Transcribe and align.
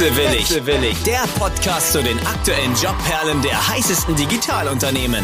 Wechselwillig. 0.00 0.40
Wechselwillig. 0.40 1.02
Der 1.02 1.26
Podcast 1.38 1.92
zu 1.92 2.02
den 2.02 2.18
aktuellen 2.26 2.74
Jobperlen 2.74 3.42
der 3.42 3.68
heißesten 3.68 4.16
Digitalunternehmen. 4.16 5.22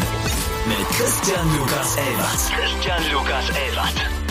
Mit 0.67 0.89
Christian 0.89 1.57
Lukas 1.57 1.95
Elbert. 1.95 2.51
Christian 2.55 3.11
Lukas 3.11 3.49
Elbert. 3.49 4.26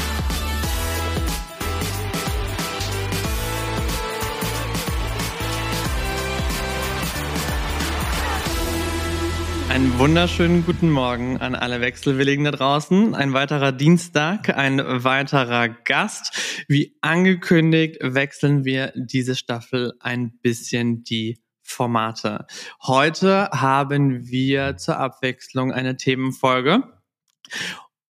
Einen 9.76 9.98
wunderschönen 9.98 10.64
guten 10.64 10.90
Morgen 10.90 11.36
an 11.36 11.54
alle 11.54 11.82
Wechselwilligen 11.82 12.46
da 12.46 12.50
draußen. 12.50 13.14
Ein 13.14 13.34
weiterer 13.34 13.72
Dienstag, 13.72 14.48
ein 14.56 14.78
weiterer 15.04 15.68
Gast. 15.68 16.64
Wie 16.66 16.96
angekündigt 17.02 17.98
wechseln 18.00 18.64
wir 18.64 18.94
diese 18.96 19.36
Staffel 19.36 19.92
ein 20.00 20.38
bisschen 20.40 21.04
die 21.04 21.42
Formate. 21.62 22.46
Heute 22.84 23.50
haben 23.52 24.26
wir 24.26 24.78
zur 24.78 24.96
Abwechslung 24.96 25.72
eine 25.72 25.98
Themenfolge, 25.98 26.82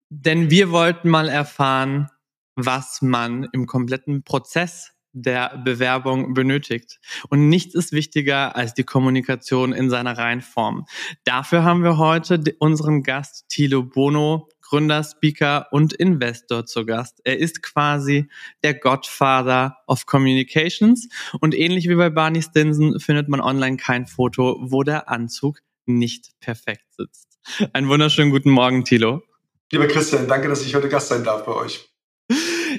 denn 0.09 0.51
wir 0.51 0.69
wollten 0.69 1.09
mal 1.09 1.29
erfahren, 1.29 2.11
was 2.55 3.01
man 3.01 3.49
im 3.53 3.65
kompletten 3.65 4.21
Prozess 4.21 4.94
der 5.15 5.57
Bewerbung 5.63 6.33
benötigt. 6.33 6.99
Und 7.29 7.47
nichts 7.47 7.73
ist 7.73 7.93
wichtiger 7.93 8.55
als 8.55 8.73
die 8.73 8.83
Kommunikation 8.83 9.71
in 9.71 9.89
seiner 9.89 10.17
Reinform. 10.17 10.85
Dafür 11.23 11.63
haben 11.63 11.83
wir 11.83 11.97
heute 11.97 12.43
unseren 12.59 13.01
Gast 13.01 13.45
Thilo 13.47 13.83
Bono, 13.83 14.49
Gründer, 14.61 15.03
Speaker 15.03 15.67
und 15.71 15.93
Investor 15.93 16.65
zu 16.65 16.85
Gast. 16.85 17.21
Er 17.23 17.39
ist 17.39 17.63
quasi 17.63 18.27
der 18.61 18.73
Godfather 18.73 19.77
of 19.87 20.05
Communications 20.05 21.07
und 21.39 21.55
ähnlich 21.55 21.87
wie 21.87 21.95
bei 21.95 22.09
Barney 22.09 22.41
Stinson 22.41 22.99
findet 22.99 23.29
man 23.29 23.39
online 23.39 23.77
kein 23.77 24.07
Foto, 24.07 24.57
wo 24.59 24.83
der 24.83 25.09
Anzug 25.09 25.61
nicht 25.85 26.31
perfekt 26.41 26.85
sitzt. 26.97 27.39
Einen 27.71 27.87
wunderschönen 27.87 28.31
guten 28.31 28.49
Morgen, 28.49 28.83
Thilo. 28.83 29.21
Lieber 29.71 29.87
Christian, 29.87 30.27
danke, 30.27 30.49
dass 30.49 30.65
ich 30.65 30.75
heute 30.75 30.89
Gast 30.89 31.07
sein 31.07 31.23
darf 31.23 31.45
bei 31.45 31.53
euch. 31.53 31.94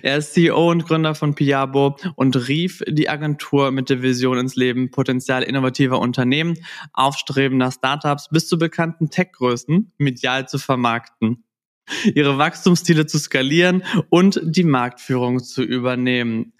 Er 0.07 0.19
ist 0.19 0.35
CEO 0.35 0.71
und 0.71 0.87
Gründer 0.87 1.17
von 1.17 1.35
Piabo 1.35 1.97
und 2.15 2.47
rief 2.47 2.81
die 2.87 3.09
Agentur 3.09 3.73
mit 3.73 3.91
der 3.91 4.03
Vision 4.03 4.39
ins 4.39 4.55
Leben, 4.55 4.93
Potenzial 4.93 5.43
innovativer 5.43 5.99
Unternehmen, 5.99 6.55
aufstrebender 6.93 7.73
Startups 7.73 8.29
bis 8.29 8.47
zu 8.47 8.57
bekannten 8.57 9.11
Tech-Größen 9.11 9.91
medial 9.99 10.47
zu 10.47 10.59
vermarkten 10.59 11.43
ihre 12.15 12.39
Wachstumsziele 12.39 13.07
zu 13.07 13.19
skalieren 13.19 13.83
und 14.09 14.41
die 14.43 14.65
Marktführung 14.65 15.41
zu 15.43 15.63
übernehmen. 15.63 16.53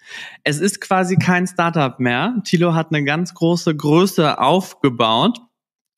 Es 0.43 0.59
ist 0.59 0.79
quasi 0.79 1.17
kein 1.17 1.47
Startup 1.47 1.99
mehr. 1.99 2.41
Tilo 2.45 2.73
hat 2.73 2.93
eine 2.93 3.03
ganz 3.03 3.33
große 3.33 3.75
Größe 3.75 4.39
aufgebaut 4.39 5.39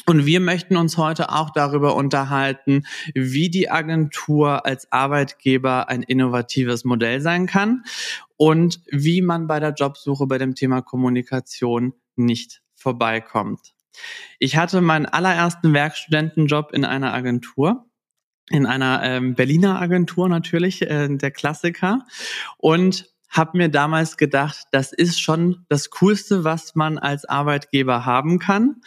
und 0.05 0.25
wir 0.25 0.39
möchten 0.39 0.78
uns 0.78 0.97
heute 0.97 1.31
auch 1.31 1.52
darüber 1.52 1.95
unterhalten, 1.95 2.86
wie 3.14 3.50
die 3.50 3.69
Agentur 3.69 4.66
als 4.66 4.91
Arbeitgeber 4.91 5.89
ein 5.89 6.03
innovatives 6.03 6.83
Modell 6.83 7.22
sein 7.22 7.45
kann 7.45 7.83
und 8.38 8.81
wie 8.89 9.22
man 9.22 9.47
bei 9.47 9.59
der 9.59 9.73
Jobsuche 9.73 10.25
bei 10.25 10.38
dem 10.38 10.56
Thema 10.56 10.81
Kommunikation 10.81 11.94
nicht 12.16 12.61
vorbeikommt. 12.75 13.73
Ich 14.39 14.56
hatte 14.56 14.81
meinen 14.81 15.06
allerersten 15.06 15.73
Werkstudentenjob 15.73 16.72
in 16.72 16.86
einer 16.86 17.13
Agentur 17.13 17.86
in 18.50 18.66
einer 18.66 19.02
ähm, 19.03 19.36
Berliner 19.36 19.80
Agentur 19.80 20.28
natürlich, 20.28 20.81
äh, 20.81 21.08
der 21.08 21.31
Klassiker. 21.31 22.06
Und 22.58 23.13
habe 23.30 23.59
mir 23.59 23.69
damals 23.69 24.17
gedacht, 24.17 24.66
das 24.72 24.91
ist 24.91 25.22
schon 25.22 25.66
das 25.69 25.91
Coolste, 25.91 26.44
was 26.44 26.73
man 26.73 26.97
als 26.97 27.25
Arbeitgeber 27.25 28.06
haben 28.06 28.39
kann. 28.39 28.81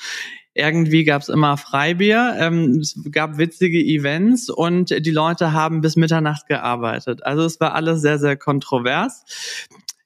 Irgendwie 0.55 1.05
gab 1.05 1.23
es 1.23 1.29
immer 1.29 1.57
Freibier, 1.57 2.37
ähm, 2.39 2.79
es 2.81 2.95
gab 3.11 3.39
witzige 3.39 3.79
Events 3.79 4.51
und 4.51 4.91
die 4.91 5.11
Leute 5.11 5.53
haben 5.53 5.81
bis 5.81 5.97
Mitternacht 5.97 6.47
gearbeitet. 6.47 7.25
Also 7.25 7.45
es 7.45 7.59
war 7.59 7.75
alles 7.75 8.03
sehr, 8.03 8.19
sehr 8.19 8.37
kontrovers. 8.37 9.25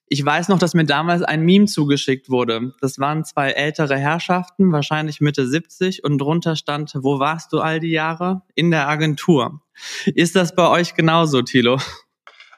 Ich 0.08 0.24
weiß 0.24 0.48
noch, 0.48 0.60
dass 0.60 0.74
mir 0.74 0.84
damals 0.84 1.22
ein 1.22 1.42
Meme 1.42 1.66
zugeschickt 1.66 2.30
wurde. 2.30 2.74
Das 2.80 3.00
waren 3.00 3.24
zwei 3.24 3.50
ältere 3.50 3.98
Herrschaften, 3.98 4.70
wahrscheinlich 4.70 5.20
Mitte 5.20 5.48
70, 5.48 6.04
und 6.04 6.18
drunter 6.18 6.54
stand, 6.54 6.92
wo 6.94 7.18
warst 7.18 7.52
du 7.52 7.58
all 7.58 7.80
die 7.80 7.90
Jahre? 7.90 8.42
In 8.54 8.70
der 8.70 8.88
Agentur. 8.88 9.60
Ist 10.04 10.36
das 10.36 10.54
bei 10.54 10.68
euch 10.68 10.94
genauso, 10.94 11.42
Thilo? 11.42 11.80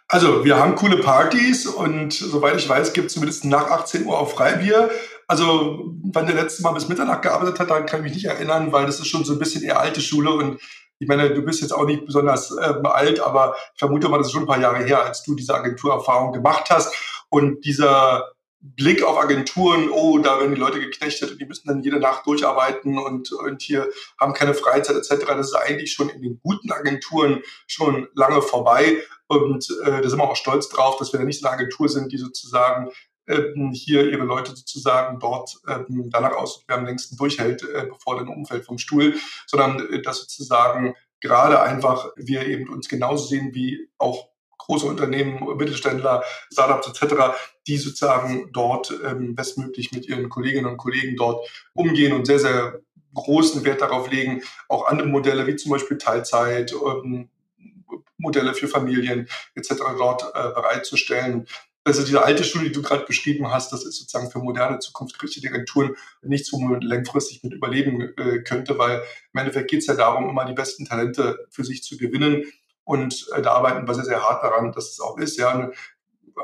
Also, 0.08 0.44
wir 0.44 0.58
haben 0.58 0.74
coole 0.74 0.98
Partys 0.98 1.66
und 1.66 2.14
soweit 2.14 2.56
ich 2.56 2.66
weiß, 2.66 2.94
gibt 2.94 3.08
es 3.08 3.14
zumindest 3.14 3.44
nach 3.44 3.70
18 3.70 4.06
Uhr 4.06 4.18
auch 4.18 4.30
Freibier. 4.30 4.90
Also, 5.28 5.94
wann 6.12 6.26
der 6.26 6.34
letzte 6.34 6.62
Mal 6.62 6.72
bis 6.72 6.88
Mitternacht 6.88 7.22
gearbeitet 7.22 7.60
hat, 7.60 7.70
daran 7.70 7.86
kann 7.86 8.00
ich 8.00 8.04
mich 8.04 8.14
nicht 8.14 8.24
erinnern, 8.24 8.72
weil 8.72 8.86
das 8.86 8.98
ist 8.98 9.08
schon 9.08 9.24
so 9.24 9.34
ein 9.34 9.38
bisschen 9.38 9.62
eher 9.62 9.78
alte 9.78 10.00
Schule 10.00 10.30
und 10.32 10.58
ich 11.00 11.06
meine, 11.06 11.32
du 11.32 11.42
bist 11.42 11.60
jetzt 11.60 11.72
auch 11.72 11.84
nicht 11.84 12.06
besonders 12.06 12.50
äh, 12.50 12.74
alt, 12.82 13.20
aber 13.20 13.54
ich 13.74 13.78
vermute 13.78 14.08
mal, 14.08 14.18
das 14.18 14.28
ist 14.28 14.32
schon 14.32 14.44
ein 14.44 14.48
paar 14.48 14.60
Jahre 14.60 14.84
her, 14.84 15.04
als 15.04 15.22
du 15.22 15.34
diese 15.34 15.54
Agenturerfahrung 15.54 16.32
gemacht 16.32 16.70
hast. 16.70 16.92
Und 17.28 17.64
dieser 17.64 18.32
Blick 18.60 19.04
auf 19.04 19.16
Agenturen, 19.16 19.88
oh, 19.90 20.18
da 20.18 20.40
werden 20.40 20.54
die 20.54 20.60
Leute 20.60 20.80
geknechtet 20.80 21.30
und 21.30 21.40
die 21.40 21.44
müssen 21.44 21.68
dann 21.68 21.82
jede 21.82 22.00
Nacht 22.00 22.26
durcharbeiten 22.26 22.98
und, 22.98 23.30
und 23.30 23.62
hier 23.62 23.88
haben 24.20 24.32
keine 24.32 24.54
Freizeit 24.54 24.96
etc. 24.96 25.26
Das 25.26 25.48
ist 25.48 25.54
eigentlich 25.54 25.92
schon 25.92 26.08
in 26.08 26.22
den 26.22 26.40
guten 26.42 26.72
Agenturen 26.72 27.42
schon 27.68 28.08
lange 28.14 28.42
vorbei. 28.42 28.98
Und 29.28 29.68
äh, 29.84 30.02
da 30.02 30.08
sind 30.08 30.18
wir 30.18 30.28
auch 30.28 30.36
stolz 30.36 30.68
drauf, 30.68 30.96
dass 30.96 31.12
wir 31.12 31.20
da 31.20 31.24
nicht 31.24 31.44
eine 31.44 31.54
Agentur 31.54 31.88
sind, 31.88 32.10
die 32.10 32.18
sozusagen 32.18 32.88
ähm, 32.88 32.92
hier 33.72 34.10
ihre 34.10 34.24
Leute 34.24 34.56
sozusagen 34.56 35.18
dort 35.20 35.58
ähm, 35.68 36.08
danach 36.10 36.32
aus, 36.32 36.64
wer 36.66 36.78
am 36.78 36.86
längsten 36.86 37.16
durchhält, 37.16 37.62
äh, 37.62 37.86
bevor 37.88 38.16
dann 38.16 38.28
umfällt 38.28 38.64
vom 38.64 38.78
Stuhl, 38.78 39.14
sondern 39.46 39.92
äh, 39.92 40.02
dass 40.02 40.20
sozusagen 40.20 40.94
gerade 41.20 41.60
einfach 41.60 42.10
wir 42.16 42.46
eben 42.46 42.68
uns 42.68 42.88
genauso 42.88 43.26
sehen 43.26 43.54
wie 43.54 43.88
auch 43.98 44.28
große 44.58 44.86
Unternehmen, 44.86 45.56
Mittelständler, 45.56 46.22
Startups 46.52 46.88
etc., 46.88 47.14
die 47.66 47.78
sozusagen 47.78 48.50
dort 48.52 48.92
ähm, 49.04 49.34
bestmöglich 49.34 49.92
mit 49.92 50.06
ihren 50.06 50.28
Kolleginnen 50.28 50.66
und 50.66 50.76
Kollegen 50.76 51.16
dort 51.16 51.48
umgehen 51.74 52.12
und 52.12 52.26
sehr, 52.26 52.38
sehr 52.38 52.80
großen 53.14 53.64
Wert 53.64 53.80
darauf 53.80 54.10
legen, 54.10 54.42
auch 54.68 54.86
andere 54.86 55.08
Modelle 55.08 55.46
wie 55.46 55.56
zum 55.56 55.72
Beispiel 55.72 55.98
Teilzeit, 55.98 56.72
ähm, 56.72 57.30
Modelle 58.18 58.52
für 58.52 58.68
Familien 58.68 59.28
etc. 59.54 59.74
dort 59.96 60.24
äh, 60.34 60.50
bereitzustellen. 60.50 61.46
Also 61.88 62.04
diese 62.04 62.22
alte 62.22 62.44
Schule, 62.44 62.64
die 62.64 62.72
du 62.72 62.82
gerade 62.82 63.06
beschrieben 63.06 63.50
hast, 63.50 63.72
das 63.72 63.82
ist 63.82 63.96
sozusagen 63.96 64.30
für 64.30 64.40
moderne, 64.40 64.78
zukunftsgerichtete 64.78 65.48
Agenturen 65.48 65.96
nichts, 66.20 66.52
wo 66.52 66.58
man 66.58 66.82
langfristig 66.82 67.42
mit 67.42 67.54
überleben 67.54 68.12
äh, 68.18 68.42
könnte, 68.42 68.76
weil 68.76 69.02
im 69.32 69.40
Endeffekt 69.40 69.70
geht 69.70 69.80
es 69.80 69.86
ja 69.86 69.94
darum, 69.94 70.28
immer 70.28 70.44
die 70.44 70.52
besten 70.52 70.84
Talente 70.84 71.46
für 71.48 71.64
sich 71.64 71.82
zu 71.82 71.96
gewinnen. 71.96 72.44
Und 72.84 73.26
äh, 73.34 73.40
da 73.40 73.52
arbeiten 73.52 73.88
wir 73.88 73.94
sehr, 73.94 74.04
sehr 74.04 74.22
hart 74.22 74.44
daran, 74.44 74.70
dass 74.72 74.90
es 74.90 75.00
auch 75.00 75.16
ist. 75.16 75.38
Ja, 75.38 75.56
du 75.56 75.72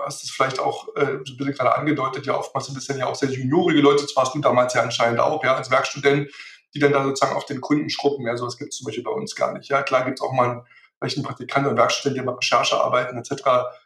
hast 0.02 0.24
es 0.24 0.30
vielleicht 0.30 0.60
auch 0.60 0.88
äh, 0.96 1.18
ein 1.18 1.24
bisschen 1.24 1.52
gerade 1.52 1.76
angedeutet, 1.76 2.24
ja, 2.24 2.38
oftmals 2.38 2.68
sind 2.68 2.78
es 2.78 2.86
dann 2.86 2.96
ja 2.96 3.04
auch 3.04 3.14
sehr 3.14 3.28
juniorige 3.30 3.82
Leute, 3.82 4.04
das 4.04 4.16
warst 4.16 4.34
du 4.34 4.38
damals 4.38 4.72
ja 4.72 4.80
anscheinend 4.80 5.20
auch, 5.20 5.44
ja, 5.44 5.56
als 5.56 5.70
Werkstudent, 5.70 6.32
die 6.72 6.78
dann 6.78 6.92
da 6.92 7.04
sozusagen 7.04 7.36
auf 7.36 7.44
den 7.44 7.60
Kunden 7.60 7.90
schrubben. 7.90 8.26
Ja, 8.26 8.34
sowas 8.38 8.56
gibt 8.56 8.72
es 8.72 8.78
zum 8.78 8.86
Beispiel 8.86 9.04
bei 9.04 9.10
uns 9.10 9.34
gar 9.34 9.52
nicht. 9.52 9.68
Ja, 9.68 9.82
klar 9.82 10.06
gibt 10.06 10.20
es 10.20 10.24
auch 10.24 10.32
mal 10.32 10.50
einen 10.50 10.62
vielleicht 10.98 11.18
ein 11.18 11.22
Praktikant 11.22 11.66
oder 11.66 11.76
Werkstudent, 11.76 12.16
der 12.16 12.24
mal 12.24 12.36
Recherchearbeiten 12.36 13.18
etc. 13.18 13.42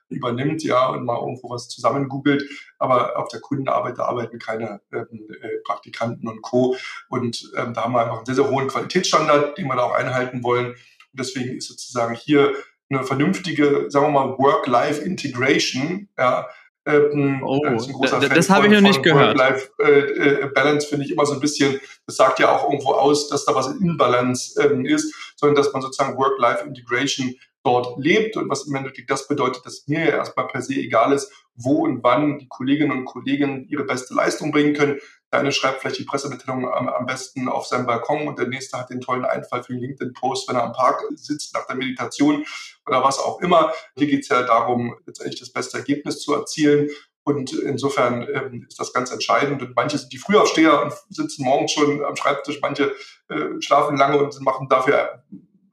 übernimmt, 0.08 0.62
ja, 0.62 0.88
und 0.88 1.04
mal 1.04 1.19
irgendwo 1.19 1.50
was 1.50 1.69
zusammen 1.69 2.08
googelt. 2.08 2.44
Aber 2.78 3.19
auf 3.19 3.28
der 3.28 3.41
Kundenarbeit, 3.41 3.98
da 3.98 4.04
arbeiten 4.04 4.38
keine 4.38 4.80
ähm, 4.92 5.28
äh, 5.42 5.58
Praktikanten 5.64 6.28
und 6.28 6.42
Co. 6.42 6.76
Und 7.08 7.50
ähm, 7.56 7.74
da 7.74 7.84
haben 7.84 7.92
wir 7.92 8.02
einfach 8.02 8.16
einen 8.19 8.26
sehr, 8.26 8.34
sehr 8.34 8.50
hohen 8.50 8.69
Qualitätsstandard, 8.69 9.58
den 9.58 9.66
wir 9.66 9.76
da 9.76 9.82
auch 9.82 9.94
einhalten 9.94 10.42
wollen. 10.42 10.69
Und 10.69 10.76
deswegen 11.20 11.56
ist 11.56 11.69
sozusagen 11.69 12.14
hier 12.14 12.54
eine 12.91 13.04
vernünftige, 13.04 13.86
sagen 13.88 14.06
wir 14.06 14.26
mal, 14.26 14.38
Work-Life-Integration, 14.38 16.08
ja, 16.16 16.48
ähm, 16.88 17.43
oh, 17.44 17.61
das, 18.00 18.11
das 18.31 18.50
habe 18.50 18.66
ich 18.66 18.72
noch 18.72 18.81
nicht 18.81 19.02
gehört. 19.02 19.38
Work-Life-Balance 19.38 20.87
äh, 20.87 20.88
finde 20.88 21.04
ich 21.04 21.12
immer 21.12 21.26
so 21.26 21.34
ein 21.34 21.40
bisschen, 21.40 21.78
das 22.06 22.16
sagt 22.16 22.38
ja 22.38 22.50
auch 22.50 22.64
irgendwo 22.64 22.93
aus, 22.93 23.28
dass 23.28 23.44
da 23.44 23.54
was 23.54 23.66
in 23.66 23.82
Imbalance 23.82 24.58
ähm, 24.62 24.87
ist, 24.87 25.14
sondern 25.37 25.56
dass 25.56 25.70
man 25.72 25.82
sozusagen 25.82 26.16
Work-Life-Integration 26.16 27.34
dort 27.69 27.99
lebt 27.99 28.37
und 28.38 28.49
was 28.49 28.67
im 28.67 28.75
Endeffekt 28.75 29.11
das 29.11 29.29
bedeutet, 29.29 29.67
dass 29.67 29.87
mir 29.88 30.00
ja 30.00 30.17
erstmal 30.17 30.47
per 30.47 30.62
se 30.62 30.75
egal 30.75 31.12
ist, 31.12 31.31
wo 31.55 31.85
und 31.85 32.03
wann 32.03 32.38
die 32.38 32.49
Kolleginnen 32.49 32.93
und 32.93 33.05
Kollegen 33.05 33.67
ihre 33.69 33.85
beste 33.85 34.15
Leistung 34.15 34.53
bringen 34.53 34.73
können. 34.73 34.99
Der 35.31 35.41
eine 35.41 35.53
schreibt 35.53 35.81
vielleicht 35.81 35.99
die 35.99 36.05
Pressemitteilung 36.05 36.67
am, 36.73 36.88
am 36.88 37.05
besten 37.05 37.47
auf 37.47 37.67
seinem 37.67 37.85
Balkon 37.85 38.26
und 38.26 38.38
der 38.38 38.49
nächste 38.49 38.79
hat 38.79 38.88
den 38.88 39.03
tollen 39.03 39.26
Einfall 39.26 39.62
für 39.62 39.75
den 39.75 39.82
LinkedIn-Post, 39.82 40.49
wenn 40.49 40.56
er 40.56 40.65
am 40.65 40.73
Park 40.73 41.05
sitzt 41.17 41.53
nach 41.55 41.67
der 41.67 41.76
Meditation 41.76 42.47
oder 42.87 43.05
was 43.05 43.19
auch 43.19 43.41
immer. 43.43 43.75
Hier 43.97 44.06
geht 44.06 44.23
es 44.23 44.29
ja 44.29 44.43
darum, 44.44 44.97
letztendlich 45.05 45.41
das 45.41 45.53
beste 45.53 45.76
Ergebnis 45.76 46.21
zu 46.21 46.35
erzielen. 46.35 46.88
Und 47.25 47.53
insofern 47.53 48.26
ähm, 48.32 48.64
ist 48.67 48.81
das 48.81 48.94
ganz 48.94 49.11
entscheidend. 49.11 49.61
Und 49.61 49.76
manche 49.76 49.99
sind 49.99 50.11
die 50.11 50.17
Frühaufsteher 50.17 50.81
und 50.82 50.94
sitzen 51.11 51.44
morgens 51.44 51.73
schon 51.73 52.03
am 52.03 52.17
Schreibtisch, 52.17 52.61
manche 52.62 52.94
äh, 53.29 53.61
schlafen 53.61 53.99
lange 53.99 54.23
und 54.23 54.41
machen 54.41 54.69
dafür 54.71 55.23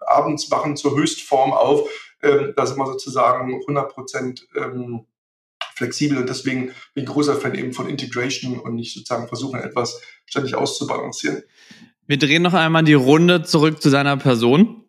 abends 0.07 0.49
wachen 0.51 0.75
zur 0.77 0.97
Höchstform 0.97 1.53
auf. 1.53 1.89
Ähm, 2.21 2.53
da 2.55 2.65
sind 2.65 2.77
wir 2.77 2.85
sozusagen 2.85 3.53
100 3.53 3.93
Prozent 3.93 4.47
ähm, 4.55 5.05
flexibel 5.75 6.17
und 6.17 6.29
deswegen 6.29 6.71
bin 6.93 7.03
ich 7.03 7.05
großer 7.05 7.35
Fan 7.35 7.55
eben 7.55 7.73
von 7.73 7.89
Integration 7.89 8.59
und 8.59 8.75
nicht 8.75 8.93
sozusagen 8.93 9.27
versuchen, 9.27 9.59
etwas 9.59 10.01
ständig 10.25 10.55
auszubalancieren. 10.55 11.43
Wir 12.07 12.17
drehen 12.17 12.43
noch 12.43 12.53
einmal 12.53 12.83
die 12.83 12.93
Runde 12.93 13.43
zurück 13.43 13.81
zu 13.81 13.89
seiner 13.89 14.15
Person. 14.17 14.85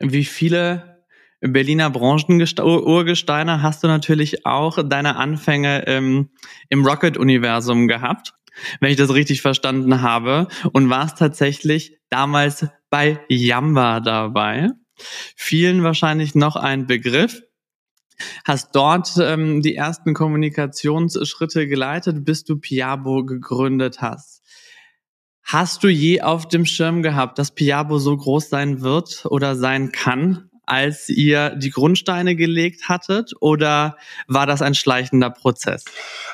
Wie 0.00 0.24
viele 0.24 1.04
Berliner 1.40 1.90
Branchen-Urgesteine 1.90 3.62
hast 3.62 3.84
du 3.84 3.86
natürlich 3.86 4.46
auch 4.46 4.78
deine 4.88 5.16
Anfänge 5.16 5.82
im, 5.82 6.30
im 6.68 6.86
Rocket-Universum 6.86 7.86
gehabt, 7.86 8.32
wenn 8.80 8.90
ich 8.90 8.96
das 8.96 9.12
richtig 9.12 9.42
verstanden 9.42 10.00
habe, 10.00 10.48
und 10.72 10.88
warst 10.88 11.18
tatsächlich 11.18 11.98
damals 12.08 12.66
bei 12.94 13.18
Yamba 13.28 13.98
dabei. 13.98 14.68
Vielen 15.34 15.82
wahrscheinlich 15.82 16.36
noch 16.36 16.54
ein 16.54 16.86
Begriff. 16.86 17.42
Hast 18.44 18.76
dort 18.76 19.16
ähm, 19.18 19.62
die 19.62 19.74
ersten 19.74 20.14
Kommunikationsschritte 20.14 21.66
geleitet, 21.66 22.24
bis 22.24 22.44
du 22.44 22.56
Piabo 22.56 23.24
gegründet 23.24 24.00
hast. 24.00 24.44
Hast 25.42 25.82
du 25.82 25.88
je 25.88 26.22
auf 26.22 26.46
dem 26.46 26.66
Schirm 26.66 27.02
gehabt, 27.02 27.40
dass 27.40 27.52
Piabo 27.52 27.98
so 27.98 28.16
groß 28.16 28.48
sein 28.48 28.80
wird 28.80 29.26
oder 29.28 29.56
sein 29.56 29.90
kann, 29.90 30.48
als 30.66 31.08
ihr 31.08 31.50
die 31.50 31.70
Grundsteine 31.70 32.36
gelegt 32.36 32.88
hattet 32.88 33.32
oder 33.40 33.96
war 34.26 34.46
das 34.46 34.62
ein 34.62 34.74
schleichender 34.74 35.30
Prozess? 35.30 35.84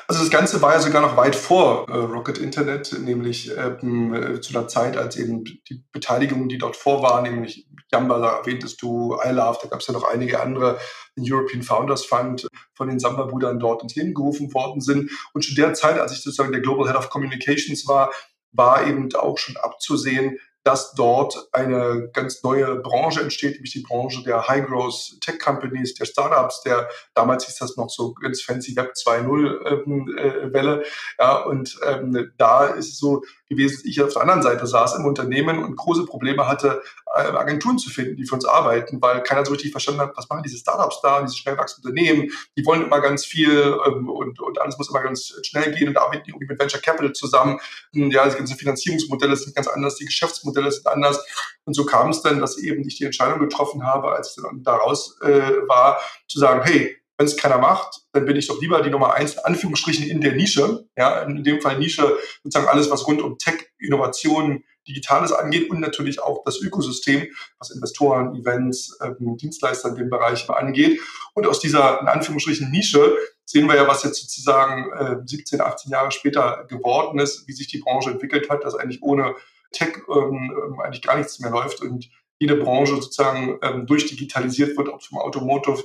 Also 0.07 0.21
das 0.21 0.31
Ganze 0.31 0.61
war 0.61 0.73
ja 0.73 0.79
sogar 0.79 1.01
noch 1.01 1.17
weit 1.17 1.35
vor 1.35 1.87
äh, 1.89 1.93
Rocket 1.93 2.37
Internet, 2.37 2.97
nämlich 2.99 3.51
ähm, 3.57 4.13
äh, 4.13 4.41
zu 4.41 4.53
der 4.53 4.67
Zeit, 4.67 4.97
als 4.97 5.15
eben 5.15 5.43
die 5.43 5.83
Beteiligungen, 5.91 6.49
die 6.49 6.57
dort 6.57 6.75
vor 6.75 7.01
waren, 7.01 7.23
nämlich 7.23 7.67
Jamba, 7.91 8.19
da 8.19 8.37
erwähntest 8.37 8.81
du, 8.81 9.17
iLove, 9.21 9.59
da 9.61 9.67
gab 9.67 9.81
es 9.81 9.87
ja 9.87 9.93
noch 9.93 10.05
einige 10.05 10.41
andere, 10.41 10.79
den 11.17 11.25
European 11.27 11.61
Founders 11.61 12.05
Fund 12.05 12.47
von 12.73 12.87
den 12.87 12.99
Samba-Brüdern 12.99 13.59
dort 13.59 13.83
ins 13.83 13.95
Leben 13.95 14.13
gerufen 14.13 14.53
worden 14.53 14.81
sind. 14.81 15.11
Und 15.33 15.43
zu 15.43 15.53
der 15.55 15.73
Zeit, 15.73 15.99
als 15.99 16.13
ich 16.13 16.21
sozusagen 16.21 16.51
der 16.51 16.61
Global 16.61 16.87
Head 16.87 16.95
of 16.95 17.09
Communications 17.09 17.87
war, 17.87 18.11
war 18.53 18.85
eben 18.87 19.13
auch 19.15 19.37
schon 19.37 19.57
abzusehen, 19.57 20.39
dass 20.63 20.93
dort 20.93 21.49
eine 21.51 22.09
ganz 22.13 22.43
neue 22.43 22.75
Branche 22.75 23.21
entsteht, 23.21 23.53
nämlich 23.53 23.73
die 23.73 23.85
Branche 23.87 24.23
der 24.23 24.47
High-Growth 24.47 25.19
Tech 25.21 25.39
Companies, 25.39 25.95
der 25.95 26.05
Startups, 26.05 26.61
der 26.61 26.89
damals 27.13 27.45
hieß 27.45 27.57
das 27.57 27.77
noch 27.77 27.89
so 27.89 28.13
ganz 28.13 28.41
fancy 28.41 28.75
Web 28.75 28.93
2.0 28.93 29.65
ähm, 29.67 30.17
äh, 30.17 30.53
Welle. 30.53 30.83
Ja, 31.19 31.37
und 31.43 31.79
ähm, 31.85 32.31
da 32.37 32.67
ist 32.67 32.89
es 32.89 32.99
so 32.99 33.23
gewesen, 33.51 33.83
ich 33.85 34.01
auf 34.01 34.13
der 34.13 34.23
anderen 34.23 34.41
Seite 34.41 34.65
saß 34.65 34.95
im 34.95 35.05
Unternehmen 35.05 35.63
und 35.63 35.75
große 35.75 36.05
Probleme 36.05 36.47
hatte, 36.47 36.81
äh, 37.15 37.21
Agenturen 37.21 37.77
zu 37.77 37.89
finden, 37.89 38.15
die 38.15 38.25
für 38.25 38.35
uns 38.35 38.45
arbeiten, 38.45 39.01
weil 39.01 39.21
keiner 39.21 39.45
so 39.45 39.51
richtig 39.51 39.71
verstanden 39.71 40.01
hat, 40.01 40.13
was 40.15 40.29
machen 40.29 40.43
diese 40.43 40.57
Startups 40.57 41.01
da, 41.01 41.21
diese 41.21 41.37
schnell 41.37 41.57
wachsenden 41.57 41.91
Unternehmen, 41.91 42.31
die 42.57 42.65
wollen 42.65 42.83
immer 42.83 43.01
ganz 43.01 43.25
viel 43.25 43.77
ähm, 43.85 44.09
und, 44.09 44.39
und 44.39 44.61
alles 44.61 44.77
muss 44.77 44.89
immer 44.89 45.01
ganz 45.01 45.33
schnell 45.43 45.71
gehen 45.73 45.89
und 45.89 45.97
arbeiten 45.97 46.23
irgendwie 46.27 46.47
mit 46.47 46.59
Venture 46.59 46.81
Capital 46.81 47.13
zusammen. 47.13 47.59
Ja, 47.91 48.27
die 48.27 48.37
ganzen 48.37 48.57
Finanzierungsmodelle 48.57 49.35
sind 49.35 49.55
ganz 49.55 49.67
anders, 49.67 49.95
die 49.95 50.05
Geschäftsmodelle 50.05 50.71
sind 50.71 50.87
anders. 50.87 51.23
Und 51.65 51.75
so 51.75 51.85
kam 51.85 52.09
es 52.09 52.21
dann, 52.21 52.39
dass 52.39 52.57
eben 52.57 52.87
ich 52.87 52.97
die 52.97 53.05
Entscheidung 53.05 53.39
getroffen 53.39 53.83
habe, 53.83 54.11
als 54.11 54.35
ich 54.35 54.43
dann 54.43 54.63
daraus 54.63 55.19
äh, 55.21 55.67
war, 55.67 55.99
zu 56.27 56.39
sagen, 56.39 56.61
hey, 56.63 57.00
wenn 57.21 57.27
es 57.27 57.37
keiner 57.37 57.59
macht, 57.59 58.01
dann 58.13 58.25
bin 58.25 58.35
ich 58.35 58.47
doch 58.47 58.59
lieber 58.59 58.81
die 58.81 58.89
Nummer 58.89 59.13
eins, 59.13 59.33
in 59.33 59.39
Anführungsstrichen, 59.43 60.07
in 60.07 60.21
der 60.21 60.33
Nische. 60.33 60.87
Ja, 60.97 61.21
in 61.21 61.43
dem 61.43 61.61
Fall 61.61 61.77
Nische, 61.77 62.17
sozusagen 62.43 62.67
alles, 62.67 62.89
was 62.89 63.05
rund 63.05 63.21
um 63.21 63.37
Tech, 63.37 63.69
Innovationen, 63.77 64.63
Digitales 64.87 65.31
angeht 65.31 65.69
und 65.69 65.79
natürlich 65.79 66.19
auch 66.19 66.43
das 66.43 66.59
Ökosystem, 66.59 67.27
was 67.59 67.69
Investoren, 67.69 68.35
Events, 68.35 68.97
ähm, 69.03 69.37
Dienstleister 69.37 69.89
in 69.89 69.95
dem 69.97 70.09
Bereich 70.09 70.49
angeht. 70.49 70.99
Und 71.35 71.45
aus 71.45 71.59
dieser, 71.59 72.01
in 72.01 72.07
Anführungsstrichen, 72.07 72.71
Nische 72.71 73.15
sehen 73.45 73.67
wir 73.67 73.75
ja, 73.75 73.87
was 73.87 74.01
jetzt 74.01 74.19
sozusagen 74.19 74.91
äh, 74.93 75.17
17, 75.23 75.61
18 75.61 75.91
Jahre 75.91 76.11
später 76.11 76.65
geworden 76.67 77.19
ist, 77.19 77.47
wie 77.47 77.53
sich 77.53 77.67
die 77.67 77.77
Branche 77.77 78.09
entwickelt 78.09 78.49
hat, 78.49 78.63
dass 78.63 78.73
eigentlich 78.73 79.03
ohne 79.03 79.35
Tech 79.71 79.93
ähm, 80.09 80.51
ähm 80.65 80.79
eigentlich 80.79 81.03
gar 81.03 81.17
nichts 81.17 81.39
mehr 81.39 81.51
läuft 81.51 81.81
und 81.81 82.09
jede 82.41 82.55
Branche 82.55 82.95
sozusagen 82.95 83.59
ähm, 83.61 83.85
durchdigitalisiert 83.85 84.75
wird, 84.75 84.89
ob 84.89 85.03
vom 85.03 85.19
Automotive, 85.19 85.83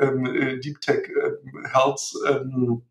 äh, 0.00 0.04
ähm, 0.04 0.26
äh, 0.26 0.58
Deep 0.58 0.80
Tech, 0.80 1.08
äh, 1.08 1.68
Health, 1.72 2.12
ähm, 2.28 2.82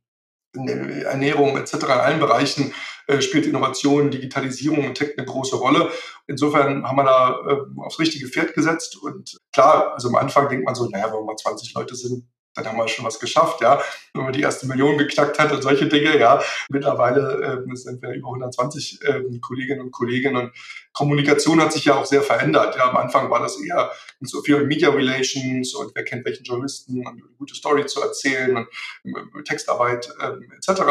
Ernährung 0.54 1.58
etc. 1.58 1.74
in 1.74 1.90
allen 1.90 2.20
Bereichen 2.22 2.74
äh, 3.08 3.22
spielt 3.22 3.46
Innovation, 3.46 4.12
Digitalisierung 4.12 4.86
und 4.86 4.96
Tech 4.96 5.18
eine 5.18 5.28
große 5.28 5.58
Rolle. 5.58 5.92
Insofern 6.28 6.88
haben 6.88 6.96
wir 6.96 7.04
da 7.04 7.38
äh, 7.50 7.82
aufs 7.82 8.00
richtige 8.00 8.30
Pferd 8.30 8.54
gesetzt 8.54 8.96
und 8.96 9.38
klar, 9.52 9.94
also 9.94 10.08
am 10.08 10.16
Anfang 10.16 10.48
denkt 10.48 10.64
man 10.64 10.74
so, 10.74 10.88
naja, 10.88 11.08
wenn 11.08 11.20
wir 11.20 11.26
mal 11.26 11.36
20 11.36 11.74
Leute 11.74 11.96
sind, 11.96 12.26
dann 12.56 12.66
haben 12.66 12.78
wir 12.78 12.88
schon 12.88 13.06
was 13.06 13.20
geschafft, 13.20 13.62
ja. 13.62 13.82
Wenn 14.14 14.24
man 14.24 14.34
die 14.34 14.42
erste 14.42 14.68
Million 14.68 14.98
geknackt 14.98 15.38
hat 15.40 15.52
und 15.52 15.62
solche 15.62 15.88
Dinge, 15.88 16.18
ja. 16.18 16.42
Mittlerweile 16.70 17.64
äh, 17.70 17.76
sind 17.76 18.02
wir 18.02 18.12
über 18.14 18.30
120 18.30 19.00
äh, 19.04 19.22
Kolleginnen 19.42 19.82
und 19.82 19.92
Kollegen 19.92 20.36
und 20.36 20.52
Kommunikation 20.96 21.62
hat 21.62 21.74
sich 21.74 21.86
ja 21.86 21.96
auch 21.96 22.06
sehr 22.06 22.22
verändert. 22.22 22.78
Ja, 22.78 22.90
am 22.90 22.96
Anfang 22.96 23.30
war 23.30 23.42
das 23.42 23.60
eher 23.62 23.92
so 24.22 24.42
viel 24.42 24.66
Media 24.66 24.90
Relations 24.90 25.76
und 25.76 25.94
wer 25.94 26.06
kennt 26.06 26.26
welchen 26.26 26.46
Journalisten 26.46 27.00
und 27.00 27.08
eine 27.08 27.22
gute 27.38 27.54
Story 27.54 27.86
zu 27.86 28.02
erzählen 28.02 28.56
und 28.56 28.68
äh, 29.04 29.44
Textarbeit 29.44 30.10
äh, 30.20 30.32
etc. 30.56 30.82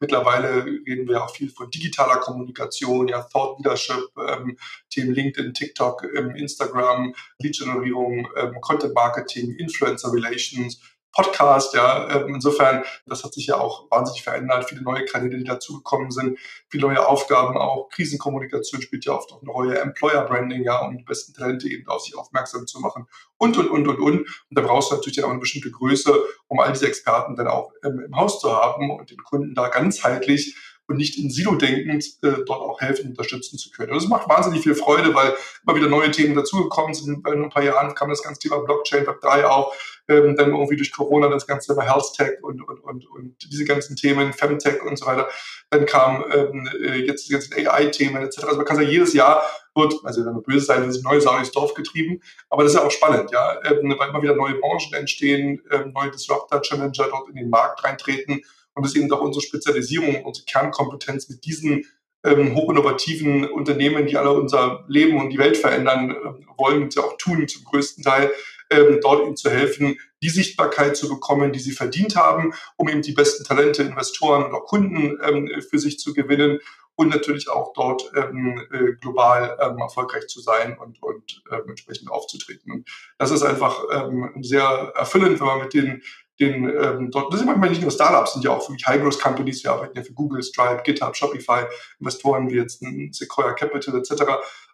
Mittlerweile 0.00 0.64
reden 0.64 1.08
wir 1.08 1.22
auch 1.22 1.34
viel 1.34 1.48
von 1.48 1.70
digitaler 1.70 2.16
Kommunikation, 2.16 3.06
ja, 3.06 3.22
Thought 3.22 3.58
Leadership, 3.58 4.10
ähm, 4.28 4.58
Themen 4.90 5.14
LinkedIn, 5.14 5.54
TikTok, 5.54 6.04
ähm, 6.16 6.34
Instagram, 6.34 7.14
Lead-Generierung, 7.38 8.28
ähm, 8.36 8.60
Content 8.60 8.94
Marketing, 8.94 9.54
Influencer 9.58 10.12
Relations, 10.12 10.80
Podcast, 11.12 11.74
ja. 11.74 12.08
Ähm, 12.10 12.34
insofern, 12.34 12.84
das 13.06 13.24
hat 13.24 13.34
sich 13.34 13.46
ja 13.46 13.56
auch 13.58 13.90
wahnsinnig 13.90 14.22
verändert. 14.22 14.68
Viele 14.68 14.82
neue 14.82 15.04
Kanäle, 15.04 15.36
die 15.38 15.44
dazugekommen 15.44 16.10
sind, 16.10 16.38
viele 16.68 16.86
neue 16.86 17.06
Aufgaben 17.06 17.56
auch. 17.56 17.88
Krisenkommunikation 17.90 18.82
spielt 18.82 19.04
ja 19.04 19.12
oft 19.12 19.32
auch 19.32 19.42
eine 19.42 19.50
Rolle, 19.50 19.78
Employer 19.78 20.24
Branding, 20.24 20.64
ja, 20.64 20.78
um 20.84 20.96
die 20.96 21.04
besten 21.04 21.34
Talente 21.34 21.68
eben 21.68 21.86
auf 21.88 22.02
sich 22.02 22.16
aufmerksam 22.16 22.66
zu 22.66 22.80
machen 22.80 23.06
und, 23.38 23.56
und, 23.58 23.70
und, 23.70 23.88
und, 23.88 24.00
und. 24.00 24.18
Und 24.20 24.26
da 24.50 24.62
brauchst 24.62 24.90
du 24.90 24.96
natürlich 24.96 25.22
auch 25.22 25.30
eine 25.30 25.40
bestimmte 25.40 25.70
Größe, 25.70 26.14
um 26.48 26.60
all 26.60 26.72
diese 26.72 26.86
Experten 26.86 27.36
dann 27.36 27.48
auch 27.48 27.72
ähm, 27.84 28.00
im 28.06 28.16
Haus 28.16 28.40
zu 28.40 28.52
haben 28.52 28.90
und 28.90 29.10
den 29.10 29.22
Kunden 29.22 29.54
da 29.54 29.68
ganzheitlich 29.68 30.56
und 30.88 30.96
nicht 30.96 31.18
in 31.18 31.30
Silo 31.30 31.54
denkend 31.54 32.04
äh, 32.22 32.44
dort 32.44 32.60
auch 32.60 32.80
helfen, 32.80 33.10
unterstützen 33.10 33.58
zu 33.58 33.70
können. 33.70 33.92
Und 33.92 34.02
das 34.02 34.08
macht 34.08 34.28
wahnsinnig 34.28 34.62
viel 34.62 34.74
Freude, 34.74 35.14
weil 35.14 35.34
immer 35.64 35.76
wieder 35.76 35.88
neue 35.88 36.10
Themen 36.10 36.34
dazugekommen 36.34 36.94
sind. 36.94 37.26
In 37.26 37.44
ein 37.44 37.50
paar 37.50 37.62
Jahren 37.62 37.94
kam 37.94 38.10
das 38.10 38.22
ganze 38.22 38.40
Thema 38.40 38.58
Blockchain, 38.58 39.06
Web 39.06 39.20
3 39.20 39.46
auch, 39.46 39.74
ähm, 40.08 40.36
dann 40.36 40.50
irgendwie 40.50 40.76
durch 40.76 40.92
Corona 40.92 41.28
das 41.28 41.46
ganze 41.46 41.72
Thema 41.72 41.84
Health 41.84 42.12
Tech 42.16 42.42
und, 42.42 42.66
und, 42.66 42.80
und, 42.80 43.06
und 43.06 43.36
diese 43.50 43.64
ganzen 43.64 43.96
Themen, 43.96 44.32
Femtech 44.32 44.82
und 44.82 44.98
so 44.98 45.06
weiter. 45.06 45.28
Dann 45.70 45.86
kam 45.86 46.24
ähm, 46.32 46.68
äh, 46.82 46.96
jetzt 46.96 47.28
die 47.28 47.32
ganzen 47.32 47.54
AI-Themen 47.54 48.22
etc. 48.22 48.44
Also 48.44 48.56
man 48.56 48.66
kann 48.66 48.76
sagen, 48.76 48.88
jedes 48.88 49.14
Jahr 49.14 49.42
wird, 49.74 49.94
also 50.04 50.24
wenn 50.24 50.34
man 50.34 50.42
böse 50.42 50.66
sein, 50.66 50.84
wird 50.86 51.04
neue 51.04 51.20
Sau 51.20 51.36
ins 51.38 51.52
Dorf 51.52 51.74
getrieben. 51.74 52.20
Aber 52.50 52.64
das 52.64 52.72
ist 52.72 52.78
ja 52.78 52.86
auch 52.86 52.90
spannend, 52.90 53.30
ja, 53.30 53.58
ähm, 53.64 53.94
weil 53.98 54.10
immer 54.10 54.22
wieder 54.22 54.34
neue 54.34 54.54
Branchen 54.56 54.92
entstehen, 54.94 55.62
ähm, 55.70 55.92
neue 55.92 56.10
Disruptor, 56.10 56.60
Challenger 56.60 57.08
dort 57.08 57.28
in 57.28 57.36
den 57.36 57.48
Markt 57.48 57.82
reintreten 57.84 58.42
und 58.74 58.84
das 58.84 58.92
ist 58.92 58.98
eben 58.98 59.08
doch 59.08 59.20
unsere 59.20 59.44
Spezialisierung, 59.44 60.24
unsere 60.24 60.46
Kernkompetenz 60.46 61.28
mit 61.28 61.44
diesen 61.44 61.84
ähm, 62.24 62.54
hochinnovativen 62.54 63.50
Unternehmen, 63.50 64.06
die 64.06 64.16
alle 64.16 64.32
unser 64.32 64.84
Leben 64.88 65.20
und 65.20 65.30
die 65.30 65.38
Welt 65.38 65.56
verändern 65.56 66.10
äh, 66.10 66.14
wollen 66.56 66.84
und 66.84 66.92
sie 66.92 67.00
auch 67.00 67.16
tun 67.16 67.48
zum 67.48 67.64
größten 67.64 68.04
Teil, 68.04 68.30
ähm, 68.70 69.00
dort 69.02 69.26
ihnen 69.26 69.36
zu 69.36 69.50
helfen, 69.50 69.98
die 70.22 70.30
Sichtbarkeit 70.30 70.96
zu 70.96 71.08
bekommen, 71.08 71.52
die 71.52 71.58
sie 71.58 71.72
verdient 71.72 72.16
haben, 72.16 72.54
um 72.76 72.88
eben 72.88 73.02
die 73.02 73.12
besten 73.12 73.44
Talente, 73.44 73.82
Investoren 73.82 74.44
und 74.44 74.54
auch 74.54 74.64
Kunden 74.64 75.18
ähm, 75.22 75.50
für 75.68 75.78
sich 75.78 75.98
zu 75.98 76.14
gewinnen 76.14 76.60
und 76.94 77.08
natürlich 77.08 77.48
auch 77.48 77.72
dort 77.72 78.12
ähm, 78.14 78.62
äh, 78.70 78.92
global 79.00 79.56
ähm, 79.60 79.78
erfolgreich 79.78 80.26
zu 80.28 80.40
sein 80.40 80.76
und, 80.78 81.02
und 81.02 81.42
ähm, 81.50 81.62
entsprechend 81.68 82.10
aufzutreten. 82.10 82.70
Und 82.72 82.88
das 83.18 83.30
ist 83.30 83.42
einfach 83.42 83.82
ähm, 83.92 84.30
sehr 84.42 84.92
erfüllend, 84.94 85.40
wenn 85.40 85.46
man 85.46 85.60
mit 85.62 85.74
den 85.74 86.02
den, 86.42 86.68
ähm, 86.68 87.10
dort, 87.10 87.32
das 87.32 87.40
sind 87.40 87.46
manchmal 87.46 87.70
nicht 87.70 87.82
nur 87.82 87.90
Startups, 87.90 88.34
sind 88.34 88.44
ja 88.44 88.50
auch 88.50 88.68
wirklich 88.68 88.86
High-Growth-Companies, 88.86 89.64
wir 89.64 89.72
arbeiten 89.72 89.96
ja 89.96 90.02
für 90.02 90.12
Google, 90.12 90.42
Stripe, 90.42 90.82
GitHub, 90.84 91.16
Shopify, 91.16 91.64
Investoren 92.00 92.50
wie 92.50 92.56
jetzt 92.56 92.84
Sequoia 93.12 93.52
Capital 93.52 93.96
etc., 93.96 94.22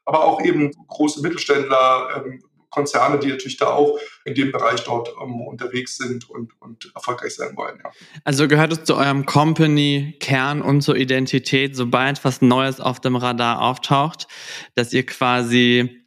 aber 0.05 0.25
auch 0.25 0.43
eben 0.43 0.71
große 0.89 1.21
Mittelständler, 1.21 2.25
ähm, 2.25 2.43
Konzerne, 2.71 3.19
die 3.19 3.29
natürlich 3.29 3.57
da 3.57 3.71
auch 3.71 3.99
in 4.25 4.35
dem 4.35 4.53
Bereich 4.53 4.85
dort 4.85 5.09
um, 5.17 5.31
ähm, 5.31 5.41
unterwegs 5.41 5.97
sind 5.97 6.29
und, 6.29 6.53
und 6.61 6.93
erfolgreich 6.95 7.35
sein 7.35 7.57
wollen. 7.57 7.81
Ja. 7.83 7.91
Also 8.25 8.47
gehört 8.47 8.73
es 8.73 8.85
zu 8.85 8.97
eurem 8.97 9.27
Company-Kern 9.27 10.61
und 10.63 10.83
zur 10.83 10.97
Identität, 10.97 11.77
sobald 11.77 12.25
was 12.25 12.43
Neues 12.43 12.81
auf 12.81 13.01
dem 13.01 13.17
Radar 13.17 13.63
auftaucht, 13.63 14.29
dass 14.75 14.93
ihr 14.93 15.07
quasi 15.07 16.05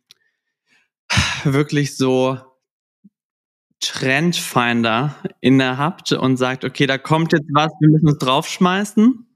wirklich 1.44 1.98
so 1.98 2.38
Trendfinder 3.82 5.16
inne 5.42 5.78
habt 5.78 6.12
und 6.12 6.38
sagt, 6.38 6.64
okay, 6.64 6.86
da 6.86 6.98
kommt 6.98 7.34
jetzt 7.34 7.50
was, 7.54 7.72
wir 7.80 7.90
müssen 7.90 8.08
es 8.08 8.18
draufschmeißen? 8.20 9.28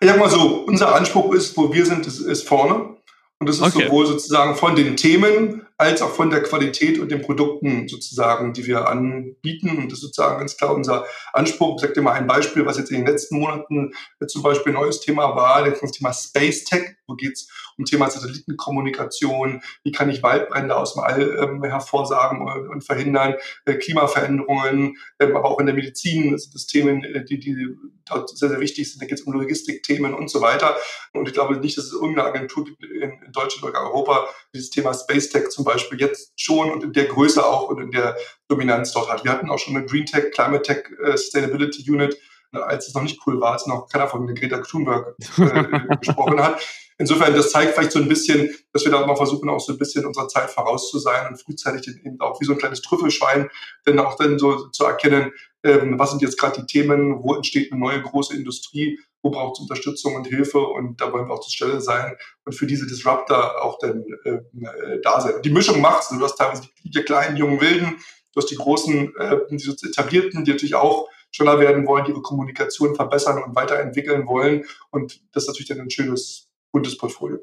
Ich 0.00 0.08
sag 0.08 0.18
mal 0.18 0.30
so, 0.30 0.64
unser 0.66 0.94
Anspruch 0.94 1.34
ist, 1.34 1.56
wo 1.56 1.72
wir 1.72 1.84
sind, 1.84 2.06
ist, 2.06 2.20
ist 2.20 2.46
vorne. 2.46 2.96
Und 3.38 3.48
das 3.48 3.56
ist 3.56 3.62
okay. 3.62 3.86
sowohl 3.86 4.06
sozusagen 4.06 4.54
von 4.54 4.76
den 4.76 4.98
Themen 4.98 5.66
als 5.78 6.02
auch 6.02 6.10
von 6.10 6.28
der 6.28 6.42
Qualität 6.42 6.98
und 6.98 7.10
den 7.10 7.22
Produkten 7.22 7.88
sozusagen, 7.88 8.52
die 8.52 8.66
wir 8.66 8.86
anbieten. 8.86 9.78
Und 9.78 9.90
das 9.90 10.00
ist 10.00 10.02
sozusagen 10.02 10.38
ganz 10.38 10.58
klar 10.58 10.74
unser 10.74 11.06
Anspruch. 11.32 11.76
Ich 11.76 11.80
sage 11.80 11.94
dir 11.94 12.02
mal 12.02 12.12
ein 12.12 12.26
Beispiel, 12.26 12.66
was 12.66 12.76
jetzt 12.76 12.90
in 12.90 12.98
den 12.98 13.06
letzten 13.06 13.38
Monaten 13.38 13.94
zum 14.26 14.42
Beispiel 14.42 14.72
ein 14.72 14.80
neues 14.80 15.00
Thema 15.00 15.34
war, 15.34 15.64
das 15.64 15.90
Thema 15.92 16.12
Space 16.12 16.64
Tech. 16.64 16.96
Wo 17.10 17.14
geht 17.16 17.32
es 17.32 17.48
um 17.76 17.84
Thema 17.84 18.08
Satellitenkommunikation? 18.08 19.62
Wie 19.82 19.92
kann 19.92 20.08
ich 20.08 20.22
Waldbrände 20.22 20.76
aus 20.76 20.94
dem 20.94 21.02
All 21.02 21.20
ähm, 21.20 21.62
hervorsagen 21.62 22.40
und, 22.40 22.68
und 22.68 22.84
verhindern? 22.84 23.34
Äh, 23.64 23.74
Klimaveränderungen, 23.74 24.96
ähm, 25.18 25.36
aber 25.36 25.50
auch 25.50 25.60
in 25.60 25.66
der 25.66 25.74
Medizin 25.74 26.38
sind 26.38 26.54
das 26.54 26.66
Themen, 26.66 27.04
äh, 27.04 27.24
die, 27.24 27.38
die 27.38 27.68
dort 28.08 28.36
sehr, 28.36 28.48
sehr 28.48 28.60
wichtig 28.60 28.90
sind. 28.90 29.02
Da 29.02 29.06
geht 29.06 29.18
es 29.18 29.24
um 29.24 29.32
Logistikthemen 29.32 30.14
und 30.14 30.30
so 30.30 30.40
weiter. 30.40 30.76
Und 31.12 31.28
ich 31.28 31.34
glaube 31.34 31.56
nicht, 31.56 31.76
dass 31.76 31.86
es 31.86 31.92
irgendeine 31.92 32.28
Agentur 32.28 32.64
gibt 32.64 32.82
in, 32.84 33.10
in 33.24 33.32
Deutschland 33.32 33.64
oder 33.64 33.82
Europa, 33.82 34.28
dieses 34.54 34.70
Thema 34.70 34.94
Space 34.94 35.30
Tech 35.30 35.48
zum 35.50 35.64
Beispiel 35.64 36.00
jetzt 36.00 36.32
schon 36.36 36.70
und 36.70 36.84
in 36.84 36.92
der 36.92 37.06
Größe 37.06 37.44
auch 37.44 37.68
und 37.68 37.80
in 37.80 37.90
der 37.90 38.16
Dominanz 38.48 38.92
dort 38.92 39.10
hat. 39.10 39.24
Wir 39.24 39.32
hatten 39.32 39.50
auch 39.50 39.58
schon 39.58 39.76
eine 39.76 39.86
Green 39.86 40.06
Tech, 40.06 40.32
Climate 40.32 40.62
Tech 40.62 40.84
äh, 41.02 41.16
Sustainability 41.16 41.88
Unit, 41.90 42.16
als 42.52 42.88
es 42.88 42.94
noch 42.94 43.02
nicht 43.02 43.20
cool 43.26 43.40
war, 43.40 43.52
als 43.52 43.66
noch 43.66 43.88
keiner 43.88 44.08
von 44.08 44.26
Greta 44.34 44.58
Thunberg 44.58 45.14
äh, 45.38 45.96
gesprochen 46.00 46.42
hat. 46.42 46.60
Insofern, 47.00 47.34
das 47.34 47.50
zeigt 47.50 47.74
vielleicht 47.74 47.92
so 47.92 47.98
ein 47.98 48.08
bisschen, 48.08 48.54
dass 48.72 48.84
wir 48.84 48.92
da 48.92 49.06
mal 49.06 49.16
versuchen, 49.16 49.48
auch 49.48 49.58
so 49.58 49.72
ein 49.72 49.78
bisschen 49.78 50.04
unserer 50.04 50.28
Zeit 50.28 50.50
voraus 50.50 50.90
zu 50.90 50.98
sein 50.98 51.28
und 51.28 51.40
frühzeitig 51.40 51.88
eben 52.04 52.20
auch 52.20 52.38
wie 52.40 52.44
so 52.44 52.52
ein 52.52 52.58
kleines 52.58 52.82
Trüffelschwein, 52.82 53.48
dann 53.86 53.98
auch 53.98 54.16
dann 54.16 54.38
so 54.38 54.68
zu 54.68 54.84
erkennen, 54.84 55.32
ähm, 55.62 55.98
was 55.98 56.10
sind 56.10 56.20
jetzt 56.20 56.38
gerade 56.38 56.60
die 56.60 56.66
Themen, 56.66 57.22
wo 57.22 57.34
entsteht 57.34 57.72
eine 57.72 57.80
neue 57.80 58.02
große 58.02 58.36
Industrie, 58.36 58.98
wo 59.22 59.30
braucht 59.30 59.56
es 59.56 59.62
Unterstützung 59.62 60.14
und 60.14 60.26
Hilfe 60.26 60.58
und 60.58 61.00
da 61.00 61.10
wollen 61.10 61.26
wir 61.26 61.34
auch 61.34 61.40
zur 61.40 61.52
Stelle 61.52 61.80
sein 61.80 62.16
und 62.44 62.52
für 62.52 62.66
diese 62.66 62.86
Disruptor 62.86 63.62
auch 63.62 63.78
dann 63.78 64.04
äh, 64.24 64.30
äh, 64.30 65.00
da 65.02 65.22
sein. 65.22 65.40
Die 65.42 65.50
Mischung 65.50 65.80
macht's. 65.80 66.10
Du 66.10 66.20
hast 66.20 66.36
teilweise 66.36 66.62
die, 66.62 66.90
die 66.90 67.02
kleinen, 67.02 67.38
jungen 67.38 67.62
Wilden, 67.62 67.96
du 68.32 68.40
hast 68.40 68.50
die 68.50 68.56
großen, 68.56 69.16
äh, 69.16 69.38
die 69.50 69.86
etablierten, 69.86 70.44
die 70.44 70.50
natürlich 70.50 70.74
auch 70.74 71.08
schneller 71.32 71.60
werden 71.60 71.86
wollen, 71.86 72.04
die 72.04 72.10
ihre 72.10 72.22
Kommunikation 72.22 72.94
verbessern 72.94 73.42
und 73.42 73.54
weiterentwickeln 73.54 74.26
wollen. 74.26 74.64
Und 74.90 75.22
das 75.32 75.44
ist 75.44 75.48
natürlich 75.48 75.68
dann 75.68 75.80
ein 75.80 75.90
schönes, 75.90 76.49
buntes 76.72 76.96
Portfolio. 76.96 77.38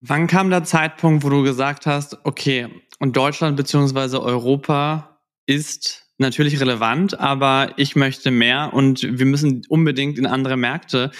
Wann 0.00 0.26
kam 0.26 0.50
der 0.50 0.64
Zeitpunkt, 0.64 1.24
wo 1.24 1.30
du 1.30 1.42
gesagt 1.42 1.86
hast, 1.86 2.18
okay, 2.24 2.68
und 2.98 3.16
Deutschland 3.16 3.56
beziehungsweise 3.56 4.22
Europa 4.22 5.20
ist 5.46 6.06
natürlich 6.18 6.60
relevant, 6.60 7.18
aber 7.18 7.72
ich 7.76 7.96
möchte 7.96 8.30
mehr 8.30 8.72
und 8.72 9.02
wir 9.02 9.26
müssen 9.26 9.62
unbedingt 9.68 10.18
in 10.18 10.26
andere 10.26 10.56
Märkte 10.56 11.10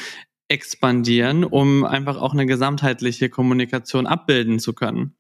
expandieren, 0.49 1.45
um 1.45 1.85
einfach 1.85 2.17
auch 2.17 2.33
eine 2.33 2.47
gesamtheitliche 2.47 3.29
Kommunikation 3.29 4.07
abbilden 4.07 4.59
zu 4.59 4.75
können. 4.75 5.17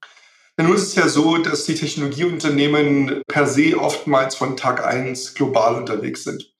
Ja, 0.58 0.64
nun 0.64 0.74
ist 0.74 0.84
es 0.84 0.94
ja 0.94 1.08
so, 1.08 1.36
dass 1.36 1.66
die 1.66 1.74
Technologieunternehmen 1.74 3.22
per 3.26 3.46
se 3.46 3.78
oftmals 3.78 4.36
von 4.36 4.56
Tag 4.56 4.84
eins 4.84 5.34
global 5.34 5.74
unterwegs 5.74 6.24
sind. 6.24 6.55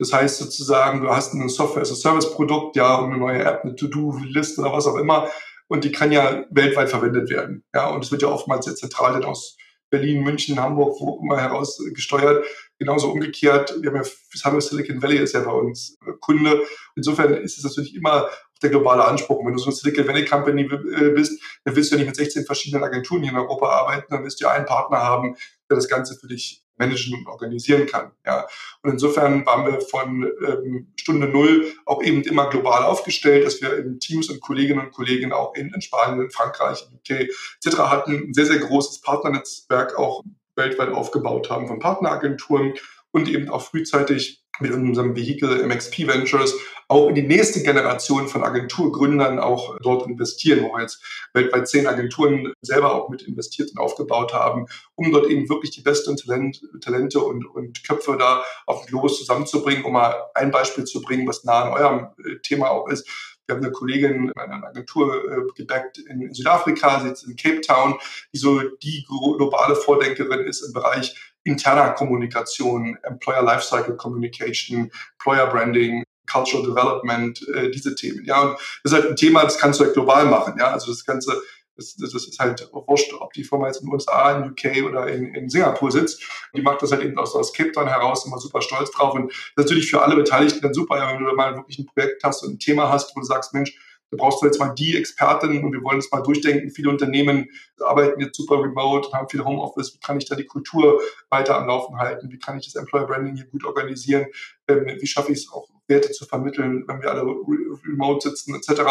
Das 0.00 0.14
heißt 0.14 0.38
sozusagen, 0.38 1.02
du 1.02 1.10
hast 1.10 1.34
ein 1.34 1.46
Software-as-a-Service-Produkt, 1.50 2.74
ja, 2.74 3.04
eine 3.04 3.18
neue 3.18 3.44
App, 3.44 3.64
eine 3.64 3.76
To-Do-Liste 3.76 4.62
oder 4.62 4.72
was 4.72 4.86
auch 4.86 4.96
immer, 4.96 5.28
und 5.68 5.84
die 5.84 5.92
kann 5.92 6.10
ja 6.10 6.46
weltweit 6.50 6.88
verwendet 6.88 7.28
werden. 7.28 7.64
Ja, 7.74 7.90
und 7.90 8.02
es 8.02 8.10
wird 8.10 8.22
ja 8.22 8.28
oftmals 8.28 8.64
sehr 8.64 8.74
zentral 8.74 9.12
dann 9.12 9.24
aus 9.24 9.58
Berlin, 9.90 10.22
München, 10.22 10.58
Hamburg, 10.58 10.96
wo 11.00 11.20
immer 11.22 11.38
heraus 11.38 11.82
gesteuert. 11.92 12.46
Genauso 12.78 13.10
umgekehrt, 13.10 13.76
wir 13.82 13.90
haben 13.90 14.02
ja, 14.02 14.10
Cyber 14.34 14.60
Silicon 14.62 15.02
Valley 15.02 15.18
ist 15.18 15.34
ja 15.34 15.40
bei 15.40 15.52
uns 15.52 15.98
Kunde. 16.20 16.62
Insofern 16.96 17.34
ist 17.34 17.58
es 17.58 17.64
natürlich 17.64 17.94
immer 17.94 18.30
der 18.62 18.70
globale 18.70 19.04
Anspruch. 19.04 19.44
wenn 19.44 19.52
du 19.52 19.58
so 19.58 19.66
eine 19.66 19.76
Silicon 19.76 20.08
Valley 20.08 20.24
Company 20.24 20.62
äh, 20.62 21.10
bist, 21.10 21.42
dann 21.64 21.76
willst 21.76 21.90
du 21.90 21.96
ja 21.96 21.98
nicht 21.98 22.08
mit 22.08 22.16
16 22.16 22.46
verschiedenen 22.46 22.84
Agenturen 22.84 23.22
hier 23.22 23.32
in 23.32 23.38
Europa 23.38 23.68
arbeiten, 23.68 24.06
dann 24.08 24.22
willst 24.22 24.40
du 24.40 24.44
ja 24.44 24.52
einen 24.52 24.64
Partner 24.64 24.98
haben, 24.98 25.36
der 25.68 25.76
das 25.76 25.88
Ganze 25.88 26.18
für 26.18 26.26
dich 26.26 26.64
managen 26.80 27.14
und 27.14 27.28
organisieren 27.28 27.86
kann. 27.86 28.10
Ja. 28.26 28.48
Und 28.82 28.90
insofern 28.90 29.46
waren 29.46 29.66
wir 29.66 29.80
von 29.80 30.28
ähm, 30.44 30.88
Stunde 30.96 31.28
Null 31.28 31.72
auch 31.86 32.02
eben 32.02 32.22
immer 32.22 32.48
global 32.50 32.82
aufgestellt, 32.82 33.46
dass 33.46 33.62
wir 33.62 33.78
eben 33.78 34.00
Teams 34.00 34.28
und 34.30 34.40
Kolleginnen 34.40 34.80
und 34.80 34.92
Kollegen 34.92 35.32
auch 35.32 35.54
in, 35.54 35.72
in 35.72 35.80
Spanien, 35.80 36.24
in 36.24 36.30
Frankreich, 36.30 36.84
in 36.90 36.96
UK 36.96 37.28
etc. 37.64 37.78
hatten, 37.78 38.28
ein 38.28 38.34
sehr, 38.34 38.46
sehr 38.46 38.58
großes 38.58 39.02
Partnernetzwerk 39.02 39.96
auch 39.96 40.24
weltweit 40.56 40.88
aufgebaut 40.88 41.50
haben 41.50 41.68
von 41.68 41.78
Partneragenturen 41.78 42.74
und 43.12 43.28
eben 43.28 43.48
auch 43.48 43.62
frühzeitig 43.62 44.39
mit 44.60 44.72
unserem 44.72 45.16
Vehikel 45.16 45.66
MXP 45.66 46.06
Ventures 46.06 46.54
auch 46.90 47.08
in 47.08 47.14
die 47.14 47.22
nächste 47.22 47.62
Generation 47.62 48.26
von 48.26 48.42
Agenturgründern 48.42 49.38
auch 49.38 49.76
dort 49.80 50.08
investieren, 50.08 50.64
wo 50.64 50.74
wir 50.74 50.82
jetzt 50.82 51.00
weltweit 51.32 51.68
zehn 51.68 51.86
Agenturen 51.86 52.52
selber 52.62 52.92
auch 52.92 53.08
mit 53.08 53.22
investiert 53.22 53.70
und 53.70 53.78
aufgebaut 53.78 54.34
haben, 54.34 54.66
um 54.96 55.12
dort 55.12 55.28
eben 55.28 55.48
wirklich 55.48 55.70
die 55.70 55.82
besten 55.82 56.16
Talent, 56.16 56.60
Talente 56.80 57.20
und, 57.20 57.46
und 57.46 57.84
Köpfe 57.84 58.16
da 58.18 58.42
auf 58.66 58.80
den 58.80 58.88
Globus 58.88 59.18
zusammenzubringen, 59.18 59.84
um 59.84 59.92
mal 59.92 60.16
ein 60.34 60.50
Beispiel 60.50 60.82
zu 60.84 61.00
bringen, 61.00 61.28
was 61.28 61.44
nah 61.44 61.62
an 61.62 61.72
eurem 61.72 62.08
äh, 62.24 62.40
Thema 62.42 62.70
auch 62.70 62.88
ist. 62.88 63.08
Wir 63.46 63.56
haben 63.56 63.64
eine 63.64 63.72
Kollegin 63.72 64.28
in 64.28 64.32
einer 64.38 64.66
Agentur 64.66 65.24
äh, 65.30 65.52
gebackt 65.56 65.98
in 65.98 66.32
Südafrika, 66.34 67.00
sitzt 67.00 67.26
in 67.26 67.36
Cape 67.36 67.60
Town, 67.60 67.96
die 68.32 68.38
so 68.38 68.60
die 68.60 69.04
globale 69.08 69.76
Vordenkerin 69.76 70.46
ist 70.46 70.62
im 70.62 70.72
Bereich 70.72 71.14
interner 71.44 71.90
Kommunikation, 71.90 72.98
Employer 73.02 73.42
Lifecycle 73.42 73.96
Communication, 73.96 74.90
Employer 75.18 75.46
Branding, 75.46 76.04
Cultural 76.30 76.64
Development, 76.64 77.48
äh, 77.48 77.70
diese 77.70 77.94
Themen. 77.94 78.24
Ja, 78.24 78.42
und 78.42 78.52
das 78.82 78.92
ist 78.92 78.92
halt 78.92 79.06
ein 79.10 79.16
Thema, 79.16 79.42
das 79.42 79.58
kannst 79.58 79.80
du 79.80 79.84
halt 79.84 79.94
global 79.94 80.26
machen. 80.26 80.54
Ja, 80.58 80.70
also 80.70 80.92
das 80.92 81.04
Ganze, 81.04 81.40
das, 81.76 81.96
das 81.96 82.14
ist 82.14 82.38
halt 82.38 82.68
wurscht, 82.72 83.12
ob 83.14 83.32
die 83.32 83.42
Firma 83.42 83.66
jetzt 83.66 83.80
in 83.80 83.86
den 83.86 83.94
USA, 83.94 84.36
in 84.36 84.50
UK 84.50 84.88
oder 84.88 85.08
in, 85.08 85.34
in 85.34 85.48
Singapur 85.48 85.90
sitzt. 85.90 86.22
Die 86.54 86.62
macht 86.62 86.82
das 86.82 86.92
halt 86.92 87.02
eben 87.02 87.18
aus, 87.18 87.34
aus 87.34 87.52
Cape 87.52 87.72
Town 87.72 87.88
heraus 87.88 88.26
immer 88.26 88.38
super 88.38 88.62
stolz 88.62 88.90
drauf. 88.90 89.14
Und 89.14 89.32
natürlich 89.56 89.90
für 89.90 90.02
alle 90.02 90.14
Beteiligten 90.14 90.60
dann 90.60 90.74
super, 90.74 90.98
ja, 90.98 91.12
wenn 91.12 91.24
du 91.24 91.32
mal 91.34 91.56
wirklich 91.56 91.78
ein 91.78 91.86
Projekt 91.86 92.22
hast 92.22 92.42
und 92.44 92.54
ein 92.54 92.58
Thema 92.58 92.90
hast, 92.90 93.16
wo 93.16 93.20
du 93.20 93.26
sagst, 93.26 93.54
Mensch, 93.54 93.76
da 94.10 94.16
brauchst 94.16 94.42
du 94.42 94.46
jetzt 94.46 94.58
mal 94.58 94.74
die 94.74 94.96
Expertin 94.96 95.64
und 95.64 95.72
wir 95.72 95.82
wollen 95.82 95.98
es 95.98 96.10
mal 96.10 96.20
durchdenken. 96.20 96.70
Viele 96.70 96.90
Unternehmen 96.90 97.48
arbeiten 97.78 98.20
jetzt 98.20 98.36
super 98.36 98.60
remote, 98.60 99.12
haben 99.12 99.28
viel 99.28 99.44
Homeoffice. 99.44 99.94
Wie 99.94 100.00
kann 100.00 100.18
ich 100.18 100.26
da 100.26 100.34
die 100.34 100.46
Kultur 100.46 101.00
weiter 101.28 101.56
am 101.56 101.68
Laufen 101.68 101.96
halten? 101.98 102.30
Wie 102.30 102.38
kann 102.38 102.58
ich 102.58 102.72
das 102.72 102.80
Employer 102.80 103.06
Branding 103.06 103.36
hier 103.36 103.46
gut 103.46 103.64
organisieren? 103.64 104.26
Ähm, 104.68 104.86
wie 104.98 105.06
schaffe 105.06 105.32
ich 105.32 105.38
es 105.38 105.52
auch, 105.52 105.68
Werte 105.86 106.10
zu 106.12 106.24
vermitteln, 106.24 106.84
wenn 106.86 107.02
wir 107.02 107.10
alle 107.10 107.22
remote 107.22 108.28
sitzen, 108.28 108.54
etc. 108.54 108.82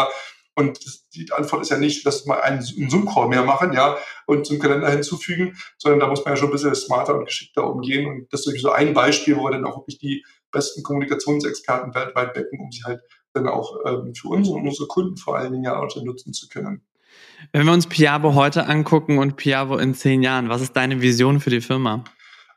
Und 0.54 0.78
die 1.14 1.32
Antwort 1.32 1.62
ist 1.62 1.70
ja 1.70 1.78
nicht, 1.78 2.04
dass 2.04 2.26
wir 2.26 2.42
einen, 2.44 2.60
Zoom-Call 2.60 3.28
mehr 3.28 3.44
machen, 3.44 3.72
ja, 3.72 3.96
und 4.26 4.46
zum 4.46 4.58
Kalender 4.58 4.90
hinzufügen, 4.90 5.56
sondern 5.78 6.00
da 6.00 6.06
muss 6.06 6.24
man 6.24 6.34
ja 6.34 6.36
schon 6.36 6.48
ein 6.48 6.52
bisschen 6.52 6.74
smarter 6.74 7.16
und 7.16 7.24
geschickter 7.24 7.66
umgehen. 7.66 8.06
Und 8.06 8.32
das 8.32 8.46
ist 8.46 8.60
so 8.60 8.70
ein 8.70 8.92
Beispiel, 8.92 9.36
wo 9.36 9.44
wir 9.44 9.52
dann 9.52 9.64
auch 9.64 9.78
wirklich 9.78 9.98
die 9.98 10.24
besten 10.50 10.82
Kommunikationsexperten 10.82 11.94
weltweit 11.94 12.34
becken, 12.34 12.60
um 12.60 12.70
sie 12.70 12.82
halt 12.84 13.00
dann 13.32 13.48
auch 13.48 13.76
ähm, 13.86 14.14
für 14.14 14.28
uns 14.28 14.48
und 14.48 14.66
unsere 14.66 14.88
Kunden 14.88 15.16
vor 15.16 15.36
allen 15.36 15.52
Dingen 15.52 15.64
ja 15.64 15.78
auch 15.78 15.94
nutzen 16.02 16.32
zu 16.32 16.48
können. 16.48 16.82
Wenn 17.52 17.66
wir 17.66 17.72
uns 17.72 17.86
Piavo 17.86 18.34
heute 18.34 18.66
angucken 18.66 19.18
und 19.18 19.36
Piavo 19.36 19.76
in 19.78 19.94
zehn 19.94 20.22
Jahren, 20.22 20.48
was 20.48 20.62
ist 20.62 20.76
deine 20.76 21.00
Vision 21.00 21.40
für 21.40 21.50
die 21.50 21.60
Firma? 21.60 22.04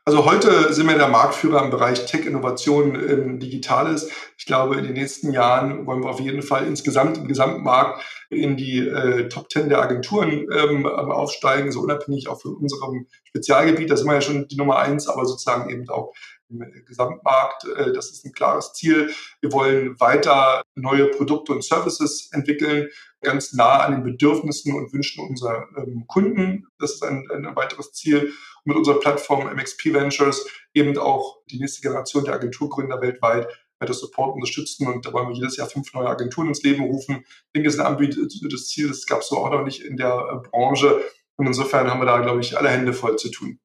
Also 0.06 0.26
heute 0.26 0.74
sind 0.74 0.86
wir 0.86 0.98
der 0.98 1.08
Marktführer 1.08 1.64
im 1.64 1.70
Bereich 1.70 2.04
Tech-Innovation 2.04 2.94
im 2.94 3.40
Digitales. 3.40 4.10
Ich 4.36 4.44
glaube, 4.44 4.76
in 4.76 4.84
den 4.84 4.92
nächsten 4.92 5.32
Jahren 5.32 5.86
wollen 5.86 6.02
wir 6.02 6.10
auf 6.10 6.20
jeden 6.20 6.42
Fall 6.42 6.66
insgesamt 6.66 7.16
im 7.16 7.26
Gesamtmarkt 7.26 8.04
in 8.28 8.58
die 8.58 8.80
äh, 8.80 9.30
Top 9.30 9.50
10 9.50 9.70
der 9.70 9.80
Agenturen 9.80 10.46
ähm, 10.52 10.84
aufsteigen, 10.84 11.72
so 11.72 11.80
unabhängig 11.80 12.28
auch 12.28 12.38
von 12.38 12.54
unserem 12.54 13.06
Spezialgebiet. 13.24 13.90
Da 13.90 13.96
sind 13.96 14.06
wir 14.06 14.12
ja 14.12 14.20
schon 14.20 14.46
die 14.46 14.56
Nummer 14.56 14.76
eins, 14.76 15.08
aber 15.08 15.24
sozusagen 15.24 15.70
eben 15.70 15.88
auch 15.88 16.12
im 16.48 16.84
Gesamtmarkt. 16.86 17.64
Äh, 17.76 17.92
das 17.92 18.10
ist 18.10 18.24
ein 18.24 18.32
klares 18.32 18.72
Ziel. 18.72 19.10
Wir 19.40 19.52
wollen 19.52 19.98
weiter 20.00 20.62
neue 20.74 21.08
Produkte 21.08 21.52
und 21.52 21.64
Services 21.64 22.30
entwickeln, 22.32 22.88
ganz 23.20 23.52
nah 23.52 23.80
an 23.80 23.92
den 23.92 24.04
Bedürfnissen 24.04 24.74
und 24.74 24.92
Wünschen 24.92 25.26
unserer 25.28 25.66
ähm, 25.76 26.04
Kunden. 26.06 26.66
Das 26.78 26.94
ist 26.94 27.02
ein, 27.02 27.26
ein 27.30 27.56
weiteres 27.56 27.92
Ziel. 27.92 28.32
Und 28.64 28.66
mit 28.66 28.76
unserer 28.76 29.00
Plattform 29.00 29.46
MXP 29.54 29.94
Ventures 29.94 30.46
eben 30.74 30.96
auch 30.98 31.42
die 31.50 31.58
nächste 31.58 31.82
Generation 31.82 32.24
der 32.24 32.34
Agenturgründer 32.34 33.00
weltweit 33.00 33.48
weiter 33.80 33.94
Support 33.94 34.34
unterstützen. 34.34 34.86
Und 34.86 35.04
da 35.06 35.12
wollen 35.12 35.28
wir 35.28 35.34
jedes 35.34 35.56
Jahr 35.56 35.68
fünf 35.68 35.92
neue 35.94 36.08
Agenturen 36.08 36.48
ins 36.48 36.62
Leben 36.62 36.84
rufen. 36.84 37.24
Ich 37.26 37.52
denke, 37.54 37.68
das 37.68 37.74
ist 37.74 37.80
ein 37.80 37.86
ambitionierte 37.86 38.56
Ziel. 38.56 38.88
Das 38.88 39.06
gab 39.06 39.20
es 39.20 39.28
so 39.28 39.38
auch 39.38 39.50
noch 39.50 39.64
nicht 39.64 39.82
in 39.82 39.96
der 39.96 40.14
äh, 40.44 40.48
Branche. 40.48 41.02
Und 41.36 41.46
insofern 41.46 41.90
haben 41.90 42.00
wir 42.00 42.06
da, 42.06 42.18
glaube 42.18 42.40
ich, 42.40 42.56
alle 42.56 42.70
Hände 42.70 42.92
voll 42.92 43.16
zu 43.16 43.30
tun. 43.30 43.58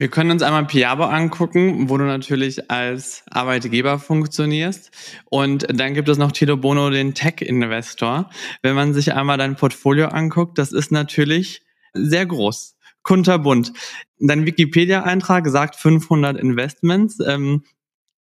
Wir 0.00 0.08
können 0.08 0.30
uns 0.30 0.42
einmal 0.42 0.64
Piabo 0.64 1.02
angucken, 1.02 1.90
wo 1.90 1.98
du 1.98 2.04
natürlich 2.04 2.70
als 2.70 3.24
Arbeitgeber 3.30 3.98
funktionierst. 3.98 4.92
Und 5.24 5.66
dann 5.68 5.92
gibt 5.94 6.08
es 6.08 6.18
noch 6.18 6.30
Tilo 6.30 6.56
Bono, 6.56 6.88
den 6.90 7.14
Tech-Investor. 7.14 8.30
Wenn 8.62 8.76
man 8.76 8.94
sich 8.94 9.12
einmal 9.12 9.38
dein 9.38 9.56
Portfolio 9.56 10.06
anguckt, 10.06 10.56
das 10.56 10.72
ist 10.72 10.92
natürlich 10.92 11.62
sehr 11.94 12.26
groß, 12.26 12.76
kunterbunt. 13.02 13.72
Dein 14.20 14.46
Wikipedia-Eintrag 14.46 15.48
sagt 15.48 15.74
500 15.74 16.38
Investments. 16.38 17.18
Ähm, 17.26 17.64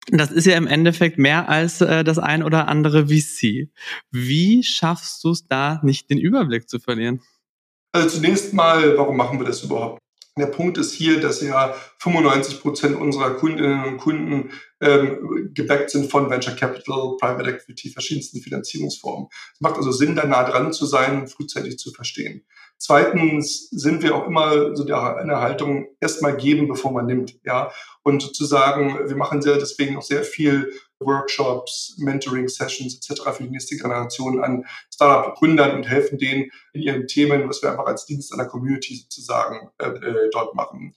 das 0.09 0.31
ist 0.31 0.47
ja 0.47 0.57
im 0.57 0.65
Endeffekt 0.65 1.19
mehr 1.19 1.47
als 1.47 1.81
äh, 1.81 2.03
das 2.03 2.17
ein 2.17 2.41
oder 2.41 2.67
andere 2.69 3.09
VC. 3.09 3.69
Wie 4.09 4.63
schaffst 4.63 5.23
du 5.23 5.29
es 5.29 5.45
da, 5.47 5.79
nicht 5.83 6.09
den 6.09 6.17
Überblick 6.17 6.69
zu 6.69 6.79
verlieren? 6.79 7.21
Also 7.91 8.09
zunächst 8.09 8.51
mal, 8.55 8.97
warum 8.97 9.15
machen 9.15 9.37
wir 9.39 9.45
das 9.45 9.61
überhaupt? 9.61 9.99
Der 10.37 10.47
Punkt 10.47 10.77
ist 10.77 10.93
hier, 10.93 11.19
dass 11.19 11.41
ja 11.41 11.73
95 11.99 12.61
Prozent 12.61 12.95
unserer 12.95 13.31
Kundinnen 13.31 13.83
und 13.85 13.97
Kunden 13.97 14.51
ähm, 14.79 15.51
gebackt 15.53 15.89
sind 15.89 16.11
von 16.11 16.29
Venture 16.29 16.55
Capital, 16.55 17.17
Private 17.19 17.49
Equity, 17.49 17.89
verschiedensten 17.89 18.41
Finanzierungsformen. 18.41 19.27
Es 19.53 19.61
macht 19.61 19.77
also 19.77 19.91
Sinn, 19.91 20.15
da 20.15 20.25
nah 20.25 20.43
dran 20.43 20.71
zu 20.71 20.85
sein 20.85 21.21
und 21.21 21.27
frühzeitig 21.27 21.77
zu 21.77 21.91
verstehen. 21.91 22.45
Zweitens 22.77 23.69
sind 23.71 24.03
wir 24.03 24.15
auch 24.15 24.27
immer 24.27 24.75
so 24.75 24.83
der, 24.83 25.17
in 25.21 25.29
der 25.29 25.41
Haltung, 25.41 25.87
erstmal 25.99 26.37
geben, 26.37 26.67
bevor 26.67 26.91
man 26.91 27.07
nimmt, 27.07 27.39
ja. 27.43 27.71
Und 28.03 28.21
sozusagen, 28.21 29.09
wir 29.09 29.15
machen 29.15 29.41
sehr, 29.41 29.57
deswegen 29.57 29.97
auch 29.97 30.03
sehr 30.03 30.23
viel 30.23 30.71
Workshops, 30.99 31.95
Mentoring-Sessions 31.97 32.95
etc. 32.95 33.21
für 33.31 33.43
die 33.43 33.49
nächste 33.49 33.77
Generation 33.77 34.43
an 34.43 34.65
Startup-Gründern 34.93 35.75
und 35.75 35.83
helfen 35.83 36.17
denen 36.17 36.51
in 36.73 36.81
ihren 36.81 37.07
Themen, 37.07 37.47
was 37.47 37.61
wir 37.61 37.71
einfach 37.71 37.85
als 37.85 38.05
Dienst 38.05 38.31
an 38.31 38.39
der 38.39 38.47
Community 38.47 38.95
sozusagen 38.95 39.69
äh, 39.77 39.87
äh 39.87 40.29
dort 40.31 40.55
machen. 40.55 40.95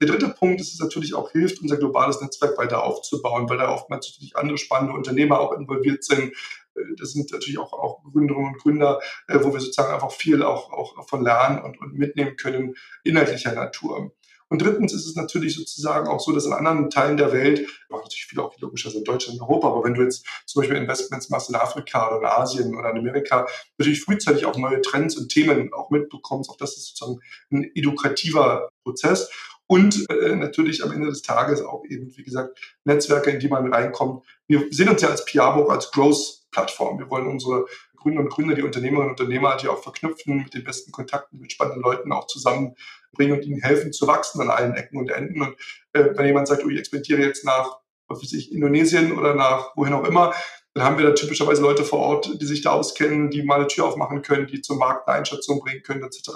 Der 0.00 0.08
dritte 0.08 0.28
Punkt 0.28 0.60
ist, 0.60 0.72
es 0.72 0.80
natürlich 0.80 1.14
auch 1.14 1.32
hilft, 1.32 1.60
unser 1.60 1.76
globales 1.76 2.20
Netzwerk 2.20 2.56
weiter 2.56 2.84
aufzubauen, 2.84 3.48
weil 3.48 3.58
da 3.58 3.72
oftmals 3.72 4.08
natürlich 4.08 4.36
andere 4.36 4.58
spannende 4.58 4.94
Unternehmer 4.94 5.40
auch 5.40 5.52
involviert 5.52 6.04
sind. 6.04 6.32
Äh, 6.74 6.94
das 6.98 7.12
sind 7.12 7.30
natürlich 7.32 7.58
auch, 7.58 7.72
auch 7.72 8.02
Gründerinnen 8.04 8.52
und 8.52 8.58
Gründer, 8.58 9.00
äh, 9.26 9.38
wo 9.42 9.52
wir 9.52 9.60
sozusagen 9.60 9.92
einfach 9.92 10.12
viel 10.12 10.42
auch, 10.42 10.72
auch 10.72 11.08
von 11.08 11.24
lernen 11.24 11.62
und, 11.62 11.80
und 11.80 11.94
mitnehmen 11.94 12.36
können, 12.36 12.74
inhaltlicher 13.02 13.52
Natur. 13.52 14.12
Und 14.48 14.62
drittens 14.62 14.94
ist 14.94 15.06
es 15.06 15.14
natürlich 15.14 15.54
sozusagen 15.54 16.08
auch 16.08 16.20
so, 16.20 16.32
dass 16.32 16.46
in 16.46 16.52
anderen 16.52 16.90
Teilen 16.90 17.16
der 17.16 17.32
Welt, 17.32 17.66
macht 17.88 18.04
natürlich 18.04 18.26
viel 18.26 18.40
auch 18.40 18.58
logischer 18.60 18.94
in 18.94 19.04
Deutschland 19.04 19.40
und 19.40 19.46
Europa, 19.46 19.68
aber 19.68 19.84
wenn 19.84 19.94
du 19.94 20.02
jetzt 20.02 20.24
zum 20.46 20.60
Beispiel 20.60 20.78
Investments 20.78 21.28
machst 21.28 21.50
in 21.50 21.56
Afrika 21.56 22.08
oder 22.08 22.18
in 22.18 22.24
Asien 22.24 22.74
oder 22.74 22.90
in 22.90 22.98
Amerika, 22.98 23.46
natürlich 23.76 24.02
frühzeitig 24.02 24.46
auch 24.46 24.56
neue 24.56 24.80
Trends 24.80 25.16
und 25.16 25.28
Themen 25.28 25.72
auch 25.72 25.90
mitbekommst. 25.90 26.50
Auch 26.50 26.56
das 26.56 26.76
ist 26.76 26.88
sozusagen 26.88 27.20
ein 27.50 27.70
edukativer 27.74 28.70
Prozess. 28.82 29.30
Und 29.70 30.08
äh, 30.08 30.34
natürlich 30.34 30.82
am 30.82 30.92
Ende 30.92 31.08
des 31.08 31.20
Tages 31.20 31.60
auch 31.60 31.84
eben, 31.84 32.16
wie 32.16 32.22
gesagt, 32.22 32.58
Netzwerke, 32.84 33.30
in 33.30 33.38
die 33.38 33.48
man 33.48 33.70
reinkommt. 33.70 34.24
Wir 34.46 34.66
sehen 34.70 34.88
uns 34.88 35.02
ja 35.02 35.10
als 35.10 35.26
Piabo 35.26 35.68
als 35.68 35.90
Growth-Plattform. 35.90 36.98
Wir 36.98 37.10
wollen 37.10 37.26
unsere 37.26 37.66
Gründer 38.00 38.20
und 38.20 38.30
Gründer, 38.30 38.54
die 38.54 38.62
Unternehmerinnen 38.62 39.10
und 39.10 39.20
Unternehmer, 39.20 39.56
die 39.56 39.68
auch 39.68 39.82
verknüpfen 39.82 40.38
mit 40.38 40.54
den 40.54 40.64
besten 40.64 40.92
Kontakten, 40.92 41.40
mit 41.40 41.52
spannenden 41.52 41.82
Leuten 41.82 42.12
auch 42.12 42.26
zusammenbringen 42.26 43.36
und 43.36 43.44
ihnen 43.44 43.60
helfen 43.60 43.92
zu 43.92 44.06
wachsen 44.06 44.40
an 44.40 44.50
allen 44.50 44.74
Ecken 44.74 44.98
und 44.98 45.10
Enden. 45.10 45.42
Und 45.42 45.56
äh, 45.92 46.10
wenn 46.14 46.26
jemand 46.26 46.48
sagt, 46.48 46.64
oh, 46.64 46.68
ich 46.68 46.78
experimentiere 46.78 47.22
jetzt 47.22 47.44
nach, 47.44 47.78
was 48.06 48.22
weiß 48.22 48.32
ich, 48.34 48.52
Indonesien 48.52 49.12
oder 49.18 49.34
nach 49.34 49.76
wohin 49.76 49.94
auch 49.94 50.04
immer, 50.04 50.34
dann 50.74 50.84
haben 50.84 50.98
wir 50.98 51.06
da 51.06 51.12
typischerweise 51.12 51.62
Leute 51.62 51.84
vor 51.84 51.98
Ort, 51.98 52.40
die 52.40 52.46
sich 52.46 52.62
da 52.62 52.70
auskennen, 52.70 53.30
die 53.30 53.42
mal 53.42 53.56
eine 53.56 53.66
Tür 53.66 53.86
aufmachen 53.86 54.22
können, 54.22 54.46
die 54.46 54.60
zum 54.60 54.78
Markt 54.78 55.08
eine 55.08 55.18
Einschätzung 55.18 55.60
bringen 55.60 55.82
können, 55.82 56.04
etc. 56.04 56.30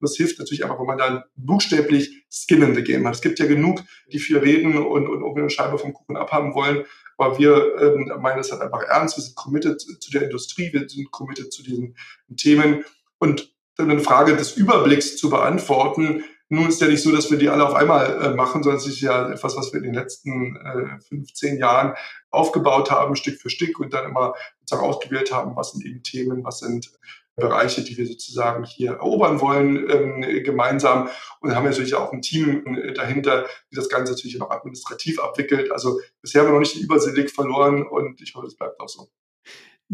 Und 0.00 0.08
das 0.08 0.16
hilft 0.16 0.38
natürlich 0.38 0.64
einfach, 0.64 0.78
wenn 0.78 0.86
man 0.86 0.98
dann 0.98 1.24
buchstäblich 1.36 2.24
Skin 2.30 2.62
in 2.62 2.74
the 2.74 2.82
Game 2.82 3.06
hat. 3.06 3.14
Es 3.14 3.20
gibt 3.20 3.38
ja 3.38 3.46
genug, 3.46 3.82
die 4.12 4.18
viel 4.18 4.38
reden 4.38 4.76
und, 4.78 5.08
und 5.08 5.20
irgendwie 5.20 5.40
eine 5.40 5.50
Scheibe 5.50 5.78
vom 5.78 5.92
Kuchen 5.92 6.16
abhaben 6.16 6.54
wollen. 6.54 6.84
Aber 7.16 7.38
wir 7.38 7.76
ähm, 7.80 8.12
meinen 8.20 8.38
das 8.38 8.52
halt 8.52 8.62
einfach 8.62 8.82
ernst. 8.82 9.16
Wir 9.16 9.24
sind 9.24 9.34
committed 9.34 9.80
zu 9.80 10.10
der 10.10 10.22
Industrie, 10.22 10.72
wir 10.72 10.88
sind 10.88 11.10
committed 11.10 11.52
zu 11.52 11.62
diesen 11.62 11.96
Themen. 12.36 12.84
Und 13.18 13.52
dann 13.76 13.90
eine 13.90 14.00
Frage 14.00 14.36
des 14.36 14.56
Überblicks 14.56 15.16
zu 15.16 15.30
beantworten, 15.30 16.24
nun 16.50 16.68
ist 16.68 16.80
ja 16.80 16.88
nicht 16.88 17.02
so, 17.02 17.14
dass 17.14 17.30
wir 17.30 17.36
die 17.36 17.50
alle 17.50 17.66
auf 17.66 17.74
einmal 17.74 18.22
äh, 18.22 18.34
machen, 18.34 18.62
sondern 18.62 18.80
es 18.80 18.86
ist 18.86 19.00
ja 19.00 19.30
etwas, 19.30 19.56
was 19.56 19.72
wir 19.72 19.78
in 19.78 19.84
den 19.84 19.94
letzten 19.94 20.56
äh, 20.56 20.98
15 21.08 21.58
Jahren 21.58 21.94
aufgebaut 22.30 22.90
haben, 22.90 23.16
Stück 23.16 23.38
für 23.40 23.50
Stück 23.50 23.78
und 23.80 23.92
dann 23.92 24.08
immer 24.08 24.34
sozusagen 24.60 24.88
ausgewählt 24.88 25.30
haben, 25.30 25.56
was 25.56 25.72
sind 25.72 25.84
eben 25.84 26.02
Themen, 26.02 26.44
was 26.44 26.60
sind 26.60 26.90
Bereiche, 27.38 27.82
die 27.82 27.96
wir 27.96 28.06
sozusagen 28.06 28.64
hier 28.64 28.92
erobern 28.92 29.40
wollen, 29.40 29.88
ähm, 29.90 30.44
gemeinsam. 30.44 31.08
Und 31.40 31.54
haben 31.54 31.64
wir 31.64 31.70
natürlich 31.70 31.94
auch 31.94 32.12
ein 32.12 32.22
Team 32.22 32.66
äh, 32.66 32.92
dahinter, 32.92 33.46
die 33.70 33.76
das 33.76 33.88
Ganze 33.88 34.12
natürlich 34.12 34.38
noch 34.38 34.50
administrativ 34.50 35.20
abwickelt. 35.20 35.70
Also 35.72 36.00
bisher 36.20 36.42
haben 36.42 36.48
wir 36.48 36.52
noch 36.52 36.60
nicht 36.60 36.76
den 36.76 36.82
Überblick 36.82 37.30
verloren 37.30 37.86
und 37.86 38.20
ich 38.20 38.34
hoffe, 38.34 38.46
es 38.46 38.56
bleibt 38.56 38.80
auch 38.80 38.88
so. 38.88 39.08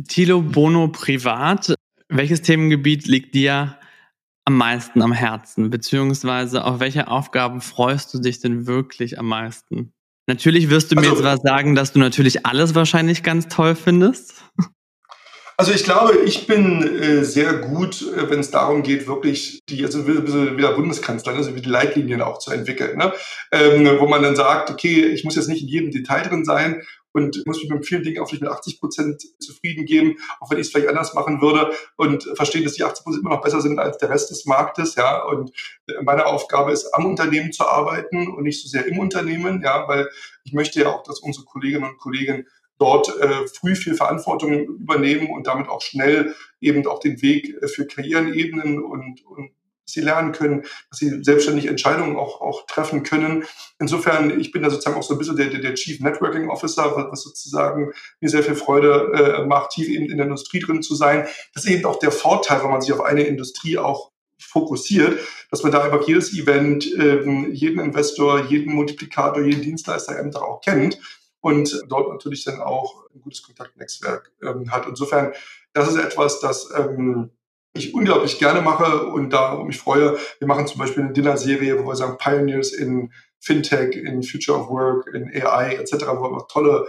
Tilo 0.09 0.43
Bono 0.43 0.89
privat, 0.89 1.75
welches 2.09 2.43
Themengebiet 2.43 3.07
liegt 3.07 3.35
dir 3.35 3.79
am 4.45 4.57
meisten 4.57 5.03
am 5.03 5.13
Herzen? 5.13 5.71
Beziehungsweise 5.71 6.65
auf 6.65 6.81
welche 6.81 7.09
Aufgaben 7.09 7.61
freust 7.61 8.13
du 8.15 8.19
dich 8.19 8.41
denn 8.41 8.67
wirklich 8.67 9.19
am 9.19 9.27
meisten? 9.27 9.93
Natürlich 10.27 10.71
wirst 10.71 10.91
du 10.91 10.97
mir 10.97 11.03
also, 11.03 11.17
jetzt 11.17 11.25
was 11.25 11.41
sagen, 11.43 11.75
dass 11.75 11.93
du 11.93 11.99
natürlich 11.99 12.47
alles 12.47 12.75
wahrscheinlich 12.75 13.23
ganz 13.23 13.49
toll 13.49 13.75
findest. 13.75 14.43
Also 15.57 15.73
ich 15.73 15.85
glaube, 15.85 16.19
ich 16.19 16.49
bin 16.49 16.83
äh, 16.83 17.25
sehr 17.25 17.55
gut, 17.55 18.03
äh, 18.03 18.29
wenn 18.29 18.41
es 18.41 18.51
darum 18.51 18.83
geht, 18.83 19.07
wirklich 19.07 19.61
die, 19.69 19.85
also 19.85 20.07
wieder 20.07 20.73
Bundeskanzler, 20.73 21.35
also 21.35 21.55
wie 21.55 21.61
die 21.61 21.69
Leitlinien 21.69 22.23
auch 22.23 22.39
zu 22.39 22.51
entwickeln, 22.51 22.99
ne? 22.99 23.13
ähm, 23.53 23.89
wo 24.01 24.09
man 24.09 24.23
dann 24.23 24.35
sagt, 24.35 24.71
okay, 24.71 25.05
ich 25.07 25.23
muss 25.25 25.37
jetzt 25.37 25.49
nicht 25.49 25.63
in 25.63 25.69
jedem 25.69 25.91
Detail 25.93 26.23
drin 26.23 26.45
sein 26.45 26.83
und 27.13 27.47
muss 27.47 27.63
mich 27.63 27.71
mit 27.71 27.87
vielen 27.87 28.03
Dingen 28.03 28.21
auch 28.21 28.29
vielleicht 28.29 28.43
mit 28.43 28.51
80 28.51 28.81
Prozent 28.81 29.23
zufrieden 29.39 29.87
geben, 29.87 30.17
auch 30.41 30.51
wenn 30.51 30.59
ich 30.59 30.67
es 30.67 30.73
vielleicht 30.73 30.89
anders 30.89 31.15
machen 31.15 31.41
würde 31.41 31.73
und 31.97 32.25
verstehen, 32.35 32.65
dass 32.65 32.73
die 32.73 32.83
80 32.83 33.05
Prozent 33.05 33.25
immer 33.25 33.37
noch 33.37 33.43
besser 33.43 33.61
sind 33.61 33.79
als 33.79 33.99
der 33.99 34.11
Rest 34.11 34.31
des 34.31 34.47
Marktes, 34.47 34.97
ja. 34.97 35.23
Und 35.23 35.53
äh, 35.87 36.03
meine 36.03 36.27
Aufgabe 36.27 36.73
ist, 36.73 36.93
am 36.93 37.07
Unternehmen 37.07 37.53
zu 37.53 37.65
arbeiten 37.65 38.27
und 38.27 38.43
nicht 38.43 38.61
so 38.61 38.69
sehr 38.69 38.87
im 38.87 38.99
Unternehmen, 38.99 39.63
ja, 39.63 39.87
weil 39.87 40.09
ich 40.43 40.53
möchte 40.53 40.81
ja 40.81 40.89
auch, 40.89 41.05
dass 41.05 41.21
unsere 41.21 41.47
Kolleginnen 41.47 41.85
und 41.85 41.99
Kollegen 41.99 42.47
dort 42.79 43.09
äh, 43.21 43.47
früh 43.47 43.77
viel 43.77 43.95
Verantwortung 43.95 44.65
übernehmen 44.65 45.31
und 45.31 45.47
damit 45.47 45.69
auch 45.69 45.81
schnell 45.81 46.35
eben 46.61 46.87
auch 46.87 46.99
den 46.99 47.23
Weg 47.23 47.55
äh, 47.63 47.69
für 47.69 47.87
Karrierenebenen 47.87 48.83
und, 48.83 49.25
und 49.27 49.51
sie 49.87 50.01
lernen 50.01 50.33
können, 50.33 50.63
dass 50.91 50.99
sie 50.99 51.23
selbstständig 51.23 51.67
Entscheidungen 51.67 52.17
auch, 52.17 52.41
auch 52.41 52.67
treffen 52.67 53.03
können. 53.03 53.45
Insofern, 53.79 54.41
ich 54.41 54.51
bin 54.51 54.63
da 54.63 54.71
sozusagen 54.71 54.97
auch 54.97 55.03
so 55.03 55.15
ein 55.15 55.19
bisschen 55.19 55.37
der, 55.37 55.49
der, 55.49 55.75
Chief 55.75 56.01
Networking 56.01 56.49
Officer, 56.49 57.09
was 57.11 57.23
sozusagen 57.23 57.93
mir 58.21 58.31
sehr 58.31 58.43
viel 58.43 58.55
Freude 58.55 59.13
äh, 59.43 59.47
macht, 59.47 59.73
tief 59.73 59.89
eben 59.89 60.11
in 60.11 60.17
der 60.17 60.27
Industrie 60.27 60.61
drin 60.61 60.83
zu 60.83 60.95
sein. 60.95 61.27
Das 61.53 61.65
ist 61.65 61.71
eben 61.71 61.85
auch 61.85 61.99
der 61.99 62.13
Vorteil, 62.13 62.63
wenn 62.63 62.71
man 62.71 62.81
sich 62.81 62.93
auf 62.93 63.03
eine 63.03 63.25
Industrie 63.25 63.79
auch 63.79 64.11
fokussiert, 64.39 65.21
dass 65.51 65.63
man 65.63 65.73
da 65.73 65.83
einfach 65.83 66.07
jedes 66.07 66.33
Event, 66.33 66.91
ähm, 66.99 67.53
jeden 67.53 67.79
Investor, 67.79 68.47
jeden 68.47 68.75
Multiplikator, 68.75 69.43
jeden 69.43 69.63
Dienstleister 69.63 70.19
eben 70.19 70.35
auch 70.35 70.61
kennt 70.61 70.99
und 71.45 71.83
dort 71.89 72.09
natürlich 72.09 72.43
dann 72.45 72.63
auch 72.63 73.05
ein 73.15 73.21
gutes 73.21 73.43
Kontaktnetzwerk 73.43 74.33
ähm, 74.43 74.71
hat. 74.71 74.87
Insofern, 74.89 75.35
das 75.75 75.89
ist 75.89 75.97
etwas, 75.97 76.41
das 76.41 76.71
ähm, 76.75 77.33
ich 77.75 77.93
unglaublich 77.93 78.39
gerne 78.39 78.63
mache 78.63 79.09
und 79.09 79.29
da 79.29 79.55
mich 79.63 79.77
freue. 79.77 80.17
Wir 80.39 80.49
machen 80.49 80.67
zum 80.67 80.79
Beispiel 80.79 81.03
eine 81.03 81.13
Dinner-Serie, 81.13 81.79
wo 81.79 81.87
wir 81.87 81.97
sagen 81.97 82.17
Pioneers 82.17 82.73
in 82.73 83.13
Fintech, 83.41 83.95
in 83.95 84.23
Future 84.23 84.59
of 84.59 84.71
Work, 84.71 85.09
in 85.13 85.31
AI 85.35 85.75
etc., 85.75 86.07
wo 86.17 86.31
wir 86.31 86.47
tolle 86.49 86.87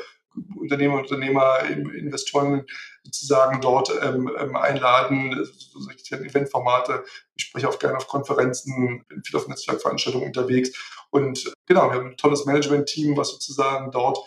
Unternehmer, 0.55 0.99
Unternehmer, 0.99 1.59
Investoren 1.67 2.65
sozusagen 3.03 3.59
dort 3.59 3.91
ähm, 4.01 4.31
ähm 4.39 4.55
einladen, 4.55 5.33
Eventformate. 6.11 7.03
Ich 7.35 7.45
spreche 7.45 7.67
auch 7.67 7.79
gerne 7.79 7.97
auf 7.97 8.07
Konferenzen, 8.07 9.03
bin 9.09 9.21
viel 9.21 9.35
auf 9.35 9.49
Netzwerkveranstaltungen 9.49 10.27
unterwegs. 10.27 10.71
Und 11.09 11.53
genau, 11.65 11.89
wir 11.89 11.99
haben 11.99 12.11
ein 12.11 12.17
tolles 12.17 12.45
Management-Team, 12.45 13.17
was 13.17 13.31
sozusagen 13.31 13.91
dort 13.91 14.19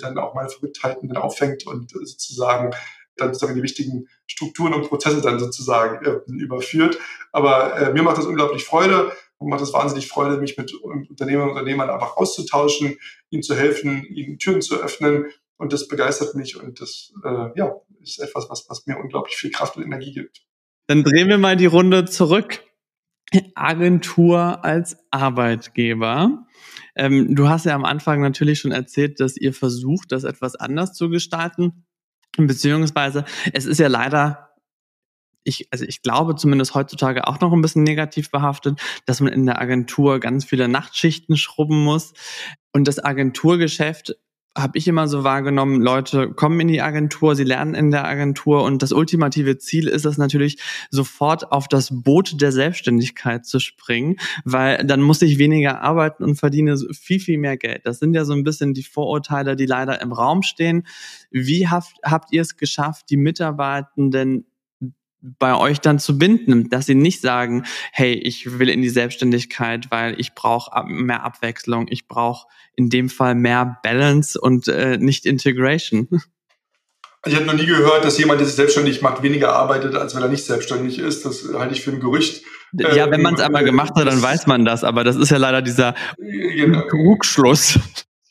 dann 0.00 0.18
auch 0.18 0.34
meine 0.34 0.48
Verrücktheiten 0.48 1.08
dann 1.08 1.22
auffängt 1.22 1.66
und 1.66 1.94
äh, 1.94 2.04
sozusagen 2.04 2.74
dann 3.16 3.34
sozusagen 3.34 3.56
die 3.56 3.62
wichtigen 3.62 4.08
Strukturen 4.26 4.72
und 4.72 4.88
Prozesse 4.88 5.20
dann 5.20 5.38
sozusagen 5.38 6.04
äh, 6.04 6.20
überführt. 6.32 6.98
Aber 7.32 7.76
äh, 7.76 7.92
mir 7.92 8.02
macht 8.02 8.18
das 8.18 8.26
unglaublich 8.26 8.64
Freude 8.64 9.12
und 9.38 9.50
macht 9.50 9.60
es 9.62 9.72
wahnsinnig 9.72 10.08
Freude, 10.08 10.38
mich 10.38 10.56
mit 10.56 10.72
Unternehmern 10.74 11.50
und 11.50 11.50
Unternehmern 11.50 11.90
einfach 11.90 12.16
auszutauschen, 12.16 12.96
ihnen 13.30 13.42
zu 13.42 13.54
helfen, 13.54 14.06
ihnen 14.06 14.38
Türen 14.38 14.62
zu 14.62 14.80
öffnen. 14.80 15.26
Und 15.58 15.72
das 15.72 15.88
begeistert 15.88 16.34
mich 16.34 16.60
und 16.60 16.80
das 16.80 17.12
äh, 17.24 17.50
ja, 17.54 17.76
ist 18.00 18.18
etwas, 18.18 18.48
was, 18.48 18.68
was 18.68 18.86
mir 18.86 18.96
unglaublich 18.98 19.36
viel 19.36 19.50
Kraft 19.50 19.76
und 19.76 19.84
Energie 19.84 20.12
gibt. 20.12 20.42
Dann 20.88 21.04
drehen 21.04 21.28
wir 21.28 21.38
mal 21.38 21.56
die 21.56 21.66
Runde 21.66 22.06
zurück. 22.06 22.62
Agentur 23.54 24.64
als 24.64 24.96
Arbeitgeber. 25.10 26.46
Ähm, 26.94 27.34
du 27.34 27.48
hast 27.48 27.66
ja 27.66 27.74
am 27.74 27.84
Anfang 27.84 28.20
natürlich 28.20 28.60
schon 28.60 28.72
erzählt, 28.72 29.20
dass 29.20 29.36
ihr 29.36 29.52
versucht, 29.54 30.12
das 30.12 30.24
etwas 30.24 30.56
anders 30.56 30.94
zu 30.94 31.08
gestalten. 31.08 31.86
Beziehungsweise, 32.36 33.24
es 33.52 33.66
ist 33.66 33.78
ja 33.78 33.88
leider 33.88 34.52
ich, 35.44 35.68
also 35.70 35.84
ich 35.84 36.02
glaube 36.02 36.36
zumindest 36.36 36.74
heutzutage 36.74 37.26
auch 37.26 37.40
noch 37.40 37.52
ein 37.52 37.62
bisschen 37.62 37.82
negativ 37.82 38.30
behaftet, 38.30 38.80
dass 39.06 39.20
man 39.20 39.32
in 39.32 39.46
der 39.46 39.60
Agentur 39.60 40.20
ganz 40.20 40.44
viele 40.44 40.68
Nachtschichten 40.68 41.36
schrubben 41.36 41.82
muss. 41.82 42.14
Und 42.72 42.88
das 42.88 43.02
Agenturgeschäft 43.02 44.16
habe 44.56 44.76
ich 44.76 44.86
immer 44.86 45.08
so 45.08 45.24
wahrgenommen, 45.24 45.80
Leute 45.80 46.30
kommen 46.30 46.60
in 46.60 46.68
die 46.68 46.82
Agentur, 46.82 47.34
sie 47.34 47.44
lernen 47.44 47.74
in 47.74 47.90
der 47.90 48.04
Agentur 48.04 48.62
und 48.64 48.82
das 48.82 48.92
ultimative 48.92 49.56
Ziel 49.56 49.88
ist 49.88 50.04
es 50.04 50.18
natürlich, 50.18 50.58
sofort 50.90 51.50
auf 51.52 51.68
das 51.68 51.88
Boot 51.90 52.40
der 52.40 52.52
Selbstständigkeit 52.52 53.46
zu 53.46 53.60
springen, 53.60 54.16
weil 54.44 54.84
dann 54.84 55.00
muss 55.00 55.22
ich 55.22 55.38
weniger 55.38 55.80
arbeiten 55.80 56.22
und 56.22 56.36
verdiene 56.36 56.76
viel, 56.92 57.20
viel 57.20 57.38
mehr 57.38 57.56
Geld. 57.56 57.86
Das 57.86 57.98
sind 57.98 58.14
ja 58.14 58.24
so 58.24 58.34
ein 58.34 58.44
bisschen 58.44 58.74
die 58.74 58.82
Vorurteile, 58.82 59.56
die 59.56 59.66
leider 59.66 60.02
im 60.02 60.12
Raum 60.12 60.42
stehen. 60.42 60.86
Wie 61.30 61.68
habt, 61.68 61.94
habt 62.04 62.32
ihr 62.32 62.42
es 62.42 62.56
geschafft, 62.56 63.06
die 63.08 63.16
Mitarbeitenden 63.16 64.44
bei 65.22 65.54
euch 65.54 65.80
dann 65.80 65.98
zu 65.98 66.18
binden, 66.18 66.68
dass 66.68 66.86
sie 66.86 66.94
nicht 66.94 67.20
sagen, 67.20 67.64
hey, 67.92 68.12
ich 68.12 68.58
will 68.58 68.68
in 68.68 68.82
die 68.82 68.88
Selbstständigkeit, 68.88 69.90
weil 69.90 70.18
ich 70.20 70.34
brauche 70.34 70.84
mehr 70.86 71.22
Abwechslung, 71.24 71.86
ich 71.88 72.08
brauche 72.08 72.48
in 72.74 72.90
dem 72.90 73.08
Fall 73.08 73.34
mehr 73.34 73.78
Balance 73.82 74.40
und 74.40 74.68
äh, 74.68 74.98
nicht 74.98 75.24
Integration. 75.24 76.08
Ich 77.24 77.36
habe 77.36 77.44
noch 77.44 77.54
nie 77.54 77.66
gehört, 77.66 78.04
dass 78.04 78.18
jemand, 78.18 78.40
der 78.40 78.46
sich 78.46 78.56
selbstständig 78.56 79.00
macht, 79.00 79.22
weniger 79.22 79.52
arbeitet, 79.52 79.94
als 79.94 80.14
wenn 80.16 80.22
er 80.22 80.28
nicht 80.28 80.44
selbstständig 80.44 80.98
ist. 80.98 81.24
Das 81.24 81.44
halte 81.54 81.72
ich 81.72 81.82
für 81.82 81.92
ein 81.92 82.00
Gerücht. 82.00 82.42
Ja, 82.72 83.10
wenn 83.10 83.22
man 83.22 83.34
es 83.34 83.40
einmal 83.40 83.64
gemacht 83.64 83.92
hat, 83.94 84.06
dann 84.08 84.20
weiß 84.20 84.48
man 84.48 84.64
das. 84.64 84.82
Aber 84.82 85.04
das 85.04 85.14
ist 85.14 85.30
ja 85.30 85.36
leider 85.36 85.62
dieser 85.62 85.94
genau. 86.18 86.82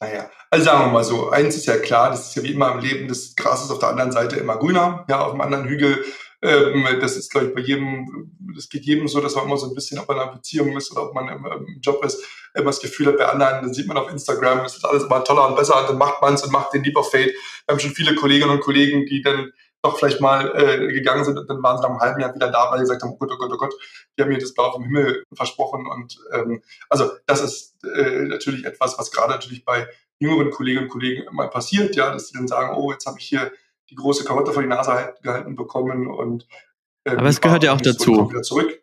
Naja, 0.01 0.30
also 0.49 0.65
sagen 0.65 0.86
wir 0.86 0.91
mal 0.91 1.04
so, 1.06 1.30
eins 1.30 1.56
ist 1.56 1.67
ja 1.67 1.77
klar, 1.77 2.10
das 2.10 2.27
ist 2.27 2.36
ja 2.36 2.43
wie 2.43 2.51
immer 2.51 2.73
im 2.73 2.80
Leben, 2.80 3.08
das 3.08 3.36
Gras 3.36 3.63
ist 3.63 3.71
auf 3.71 3.80
der 3.80 3.89
anderen 3.89 4.12
Seite 4.12 4.36
immer 4.36 4.58
grüner, 4.58 5.06
ja, 5.08 5.21
auf 5.21 5.32
dem 5.32 5.41
anderen 5.41 5.65
Hügel. 5.65 6.04
Ähm, 6.41 6.86
das 6.99 7.17
ist, 7.17 7.32
glaube 7.32 7.47
ich, 7.47 7.54
bei 7.54 7.62
jedem, 7.62 8.32
das 8.56 8.67
geht 8.69 8.86
jedem 8.86 9.08
so, 9.08 9.21
dass 9.21 9.36
man 9.36 9.45
immer 9.45 9.58
so 9.58 9.67
ein 9.67 9.75
bisschen, 9.75 9.99
ob 9.99 10.08
man 10.08 10.17
in 10.17 10.23
einer 10.23 10.34
Beziehung 10.34 10.75
ist 10.75 10.91
oder 10.91 11.04
ob 11.04 11.13
man 11.13 11.27
im, 11.30 11.45
im 11.45 11.80
Job 11.82 12.04
ist, 12.04 12.23
immer 12.54 12.65
das 12.65 12.80
Gefühl 12.80 13.08
hat, 13.08 13.17
bei 13.17 13.27
anderen, 13.27 13.62
dann 13.62 13.73
sieht 13.73 13.88
man 13.88 13.97
auf 13.97 14.10
Instagram, 14.10 14.65
es 14.65 14.77
ist 14.77 14.86
alles 14.86 15.04
immer 15.04 15.23
toller 15.23 15.47
und 15.47 15.56
besser 15.56 15.80
und 15.80 15.89
dann 15.89 15.97
macht 15.97 16.21
man 16.21 16.34
es 16.34 16.43
und 16.43 16.51
macht 16.51 16.73
den 16.73 16.84
Leap 16.84 16.97
of 16.97 17.12
Fate. 17.12 17.34
Wir 17.65 17.73
haben 17.73 17.80
schon 17.80 17.91
viele 17.91 18.15
Kolleginnen 18.15 18.51
und 18.51 18.62
Kollegen, 18.62 19.06
die 19.06 19.21
dann 19.21 19.51
doch 19.84 19.97
vielleicht 19.97 20.21
mal 20.21 20.51
äh, 20.56 20.91
gegangen 20.93 21.23
sind 21.23 21.38
und 21.38 21.49
dann 21.49 21.62
waren 21.63 21.77
sie 21.77 21.84
nach 21.84 21.89
einem 21.89 21.99
halben 21.99 22.21
Jahr 22.21 22.36
wieder 22.36 22.51
da, 22.51 22.69
weil 22.69 22.80
sie 22.80 22.84
gesagt 22.84 23.04
haben, 23.04 23.12
oh 23.13 23.17
Gott, 23.17 23.32
oh 23.34 23.38
Gott, 23.38 23.51
oh 23.54 23.58
Gott, 23.58 23.73
die 24.17 24.21
haben 24.21 24.30
mir 24.30 24.38
das 24.38 24.54
Blau 24.54 24.71
vom 24.71 24.84
Himmel 24.84 25.23
versprochen. 25.34 25.88
Und 25.88 26.19
ähm, 26.34 26.62
also 26.89 27.10
das 27.25 27.41
ist 27.41 27.84
äh, 27.84 28.23
natürlich 28.23 28.65
etwas, 28.65 28.97
was 28.99 29.12
gerade 29.12 29.32
natürlich 29.32 29.65
bei 29.65 29.88
jüngeren 30.19 30.51
Kolleginnen 30.51 30.86
und 30.86 30.91
Kollegen 30.91 31.23
mal 31.34 31.49
passiert, 31.49 31.95
ja, 31.95 32.12
dass 32.12 32.27
sie 32.27 32.38
dann 32.38 32.47
sagen, 32.47 32.75
oh, 32.77 32.91
jetzt 32.91 33.08
habe 33.08 33.17
ich 33.19 33.25
hier 33.25 33.51
die 33.91 33.95
große 33.95 34.23
Karotte 34.23 34.54
vor 34.54 34.63
die 34.63 34.69
Nase 34.69 35.13
gehalten 35.21 35.56
bekommen 35.56 36.08
und 36.08 36.47
ähm, 37.06 37.19
Aber 37.19 37.30
es 37.30 37.41
gehört 37.41 37.63
ja 37.63 37.73
auch 37.73 37.82
dazu. 37.82 38.30
Wieder 38.30 38.41
zurück. 38.41 38.82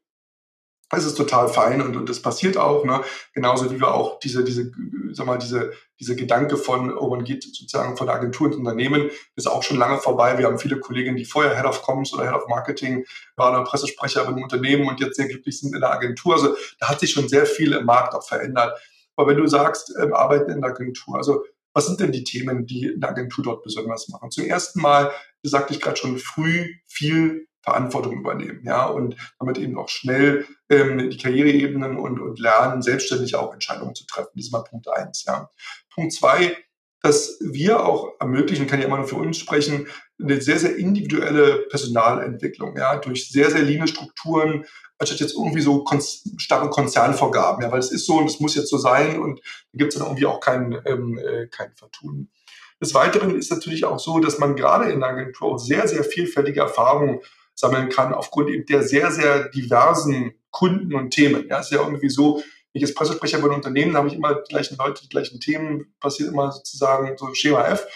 Es 0.90 1.04
ist 1.04 1.16
total 1.16 1.48
fein 1.48 1.82
und, 1.82 1.96
und 1.96 2.08
das 2.08 2.22
passiert 2.22 2.56
auch, 2.56 2.84
ne? 2.84 3.02
Genauso 3.34 3.70
wie 3.70 3.78
wir 3.78 3.92
auch 3.92 4.18
diese, 4.20 4.42
diese, 4.42 4.72
sag 5.12 5.26
mal, 5.26 5.36
diese, 5.36 5.72
diese 6.00 6.16
Gedanke 6.16 6.56
von, 6.56 6.96
oh, 6.96 7.10
man 7.10 7.24
geht 7.24 7.42
sozusagen 7.42 7.98
von 7.98 8.06
der 8.06 8.16
Agentur 8.16 8.46
ins 8.46 8.56
Unternehmen, 8.56 9.10
ist 9.36 9.46
auch 9.48 9.62
schon 9.62 9.76
lange 9.76 9.98
vorbei. 9.98 10.38
Wir 10.38 10.46
haben 10.46 10.58
viele 10.58 10.80
Kolleginnen, 10.80 11.18
die 11.18 11.26
vorher 11.26 11.54
Head 11.56 11.66
of 11.66 11.82
Comms 11.82 12.14
oder 12.14 12.24
Head 12.24 12.34
of 12.34 12.48
Marketing 12.48 13.04
waren 13.36 13.54
oder 13.54 13.64
Pressesprecher 13.64 14.26
im 14.26 14.42
Unternehmen 14.42 14.88
und 14.88 14.98
jetzt 15.00 15.16
sehr 15.16 15.28
glücklich 15.28 15.60
sind 15.60 15.74
in 15.74 15.80
der 15.82 15.92
Agentur. 15.92 16.34
Also 16.34 16.56
da 16.80 16.88
hat 16.88 17.00
sich 17.00 17.12
schon 17.12 17.28
sehr 17.28 17.44
viel 17.44 17.74
im 17.74 17.84
Markt 17.84 18.14
auch 18.14 18.26
verändert. 18.26 18.78
Aber 19.16 19.28
wenn 19.28 19.36
du 19.36 19.46
sagst, 19.46 19.92
ähm, 20.00 20.14
arbeiten 20.14 20.50
in 20.50 20.62
der 20.62 20.70
Agentur, 20.70 21.16
also 21.16 21.44
was 21.78 21.86
sind 21.86 22.00
denn 22.00 22.10
die 22.10 22.24
Themen, 22.24 22.66
die 22.66 22.86
in 22.86 23.00
der 23.00 23.10
Agentur 23.10 23.44
dort 23.44 23.62
besonders 23.62 24.08
machen? 24.08 24.32
Zum 24.32 24.44
ersten 24.44 24.80
Mal, 24.80 25.12
wie 25.42 25.48
sagte 25.48 25.72
ich 25.72 25.80
gerade 25.80 25.96
schon, 25.96 26.18
früh 26.18 26.74
viel 26.88 27.46
Verantwortung 27.62 28.18
übernehmen, 28.18 28.62
ja, 28.64 28.86
und 28.86 29.14
damit 29.38 29.58
eben 29.58 29.78
auch 29.78 29.88
schnell 29.88 30.44
ähm, 30.68 31.08
die 31.08 31.16
Karriereebenen 31.16 31.96
und, 31.96 32.18
und 32.18 32.40
lernen, 32.40 32.82
selbstständig 32.82 33.36
auch 33.36 33.52
Entscheidungen 33.52 33.94
zu 33.94 34.04
treffen. 34.06 34.32
Das 34.34 34.46
ist 34.46 34.52
mal 34.52 34.64
Punkt 34.64 34.88
eins, 34.88 35.24
ja. 35.24 35.50
Punkt 35.94 36.12
zwei, 36.14 36.56
dass 37.02 37.38
wir 37.40 37.84
auch 37.84 38.14
ermöglichen, 38.18 38.66
kann 38.66 38.80
ja 38.80 38.86
immer 38.86 38.98
nur 38.98 39.08
für 39.08 39.16
uns 39.16 39.36
sprechen, 39.36 39.86
eine 40.20 40.40
sehr, 40.40 40.58
sehr 40.58 40.76
individuelle 40.76 41.66
Personalentwicklung, 41.70 42.76
ja, 42.76 42.96
durch 42.96 43.30
sehr, 43.30 43.50
sehr 43.50 43.62
leane 43.62 43.86
Strukturen, 43.86 44.64
anstatt 44.98 45.20
jetzt 45.20 45.34
irgendwie 45.34 45.60
so 45.60 45.84
kon 45.84 46.00
starre 46.38 46.70
Konzernvorgaben, 46.70 47.62
ja, 47.62 47.70
weil 47.70 47.78
es 47.78 47.92
ist 47.92 48.06
so 48.06 48.18
und 48.18 48.26
es 48.26 48.40
muss 48.40 48.56
jetzt 48.56 48.68
so 48.68 48.78
sein 48.78 49.20
und 49.20 49.40
da 49.72 49.78
gibt 49.78 49.92
es 49.92 49.98
dann 49.98 50.08
irgendwie 50.08 50.26
auch 50.26 50.40
kein, 50.40 50.76
ähm, 50.86 51.18
äh, 51.18 51.46
kein 51.46 51.72
Vertun. 51.76 52.30
Des 52.80 52.94
Weiteren 52.94 53.36
ist 53.36 53.50
natürlich 53.50 53.84
auch 53.84 53.98
so, 53.98 54.18
dass 54.20 54.38
man 54.38 54.56
gerade 54.56 54.90
in 54.90 55.00
der 55.00 55.10
Agentur 55.10 55.58
sehr, 55.58 55.86
sehr 55.88 56.04
vielfältige 56.04 56.60
Erfahrungen 56.60 57.20
sammeln 57.54 57.88
kann, 57.88 58.14
aufgrund 58.14 58.50
eben 58.50 58.66
der 58.66 58.82
sehr, 58.82 59.10
sehr 59.10 59.48
diversen 59.48 60.34
Kunden 60.50 60.94
und 60.94 61.10
Themen. 61.10 61.46
Ja, 61.48 61.58
es 61.58 61.66
ist 61.66 61.72
ja 61.72 61.82
irgendwie 61.82 62.08
so, 62.08 62.40
wenn 62.72 62.82
ich 62.82 62.88
jetzt 62.88 62.96
Pressesprecher 62.96 63.38
bei 63.38 63.44
einem 63.44 63.56
Unternehmen, 63.56 63.96
habe 63.96 64.08
ich 64.08 64.14
immer 64.14 64.34
die 64.34 64.48
gleichen 64.48 64.76
Leute, 64.76 65.02
die 65.02 65.08
gleichen 65.08 65.40
Themen, 65.40 65.94
passiert 66.00 66.30
immer 66.30 66.52
sozusagen 66.52 67.16
so 67.16 67.32
Schema 67.34 67.66
F. 67.66 67.86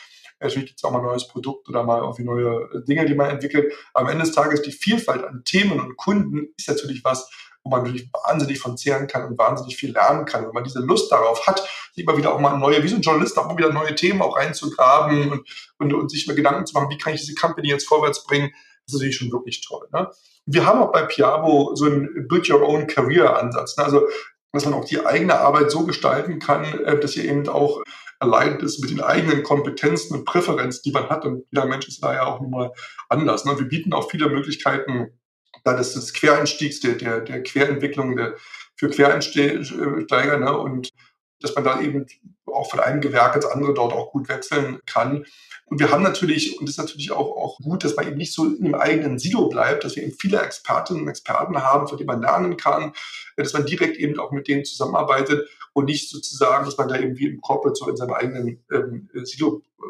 Natürlich 0.41 0.69
gibt 0.69 0.81
es 0.81 0.85
auch 0.85 0.91
mal 0.91 0.99
ein 0.99 1.05
neues 1.05 1.29
Produkt 1.29 1.69
oder 1.69 1.85
mal 1.85 2.01
irgendwie 2.01 2.25
neue 2.25 2.69
Dinge, 2.89 3.07
die 3.07 3.15
man 3.15 3.31
entwickelt. 3.31 3.73
Aber 3.95 4.07
am 4.07 4.13
Ende 4.13 4.25
des 4.25 4.35
Tages 4.35 4.63
die 4.63 4.73
Vielfalt 4.73 5.23
an 5.23 5.43
Themen 5.45 5.79
und 5.79 5.97
Kunden 5.97 6.49
ist 6.57 6.69
natürlich 6.69 7.05
was, 7.05 7.31
wo 7.63 7.71
man 7.71 7.83
natürlich 7.83 8.11
wahnsinnig 8.13 8.59
von 8.59 8.77
zehren 8.77 9.07
kann 9.07 9.25
und 9.25 9.39
wahnsinnig 9.39 9.77
viel 9.77 9.93
lernen 9.93 10.25
kann. 10.25 10.45
Wenn 10.45 10.53
man 10.53 10.65
diese 10.65 10.81
Lust 10.81 11.13
darauf 11.13 11.47
hat, 11.47 11.61
sich 11.95 12.05
immer 12.05 12.17
wieder 12.17 12.35
auch 12.35 12.41
mal 12.41 12.57
neue, 12.57 12.83
wie 12.83 12.89
so 12.89 12.97
ein 12.97 13.03
Journalist, 13.03 13.39
auch 13.39 13.47
mal 13.47 13.57
wieder 13.57 13.73
neue 13.73 13.95
Themen 13.95 14.21
auch 14.21 14.37
reinzugraben 14.37 15.31
und, 15.31 15.49
und, 15.79 15.95
und 15.95 16.11
sich 16.11 16.27
mal 16.27 16.35
Gedanken 16.35 16.67
zu 16.67 16.75
machen, 16.75 16.91
wie 16.91 16.99
kann 16.99 17.15
ich 17.15 17.21
diese 17.21 17.35
Company 17.35 17.69
jetzt 17.69 17.87
vorwärts 17.87 18.25
bringen, 18.25 18.51
das 18.85 18.95
ist 18.95 19.01
natürlich 19.01 19.17
schon 19.17 19.33
wirklich 19.33 19.65
toll. 19.65 19.87
Ne? 19.93 20.11
Wir 20.47 20.67
haben 20.67 20.83
auch 20.83 20.91
bei 20.91 21.05
Piabo 21.05 21.75
so 21.77 21.85
einen 21.85 22.27
Build-Your-Own-Career-Ansatz. 22.27 23.77
Ne? 23.77 23.85
Also, 23.85 24.09
dass 24.53 24.65
man 24.65 24.75
auch 24.75 24.85
die 24.85 25.05
eigene 25.05 25.39
Arbeit 25.39 25.71
so 25.71 25.85
gestalten 25.85 26.39
kann, 26.39 26.65
äh, 26.85 26.99
dass 26.99 27.17
ihr 27.17 27.25
eben 27.25 27.49
auch 27.49 27.83
allein 28.19 28.61
ist 28.61 28.81
mit 28.81 28.91
den 28.91 29.01
eigenen 29.01 29.43
Kompetenzen 29.43 30.15
und 30.17 30.25
Präferenzen, 30.25 30.83
die 30.85 30.93
man 30.93 31.09
hat. 31.09 31.25
Und 31.25 31.45
jeder 31.51 31.67
Mensch 31.67 31.89
ist 31.89 32.03
da 32.03 32.15
ja 32.15 32.25
auch 32.25 32.41
nochmal 32.41 32.73
anders. 33.09 33.45
Ne? 33.45 33.59
Wir 33.59 33.67
bieten 33.67 33.93
auch 33.93 34.11
viele 34.11 34.29
Möglichkeiten, 34.29 35.19
da 35.65 35.75
das 35.75 35.95
des 35.95 36.13
Quereinstiegs, 36.13 36.81
der, 36.81 36.95
der, 36.95 37.21
der 37.21 37.43
Querentwicklung 37.43 38.17
der, 38.17 38.37
für 38.77 38.89
Quereinsteiger 38.91 40.39
ne? 40.39 40.57
und 40.57 40.91
dass 41.41 41.55
man 41.55 41.65
da 41.65 41.81
eben 41.81 42.07
auch 42.47 42.71
von 42.71 42.81
einem 42.81 43.01
Gewerk 43.01 43.35
ins 43.35 43.47
andere 43.47 43.75
dort 43.75 43.93
auch 43.93 44.13
gut 44.13 44.29
wechseln 44.29 44.79
kann. 44.87 45.25
Und 45.73 45.81
wir 45.81 45.91
haben 45.91 46.03
natürlich, 46.03 46.61
und 46.61 46.69
das 46.69 46.75
ist 46.75 46.85
natürlich 46.85 47.13
auch, 47.13 47.35
auch 47.35 47.57
gut, 47.57 47.83
dass 47.83 47.97
man 47.97 48.07
eben 48.07 48.19
nicht 48.19 48.35
so 48.35 48.45
in 48.45 48.63
dem 48.63 48.75
eigenen 48.75 49.19
Silo 49.19 49.49
bleibt, 49.49 49.85
dass 49.85 49.97
wir 49.97 50.03
eben 50.03 50.13
viele 50.13 50.39
Expertinnen 50.39 51.01
und 51.01 51.09
Experten 51.09 51.63
haben, 51.63 51.89
von 51.89 51.97
denen 51.97 52.09
man 52.09 52.21
lernen 52.21 52.59
kann, 52.59 52.93
dass 53.39 53.55
man 53.55 53.65
direkt 53.65 53.97
eben 53.97 54.21
auch 54.21 54.33
mit 54.33 54.49
denen 54.49 54.67
zusammenarbeitet 54.67 55.49
und 55.73 55.87
nicht 55.87 56.11
sozusagen, 56.11 56.67
dass 56.67 56.77
man 56.77 56.89
da 56.89 56.99
eben 56.99 57.17
wie 57.17 57.25
im 57.25 57.41
Corporate 57.41 57.75
so 57.75 57.89
in 57.89 57.97
seinem 57.97 58.13
eigenen 58.13 58.63
ähm, 58.71 59.09
Silo 59.23 59.63
äh, 59.79 59.83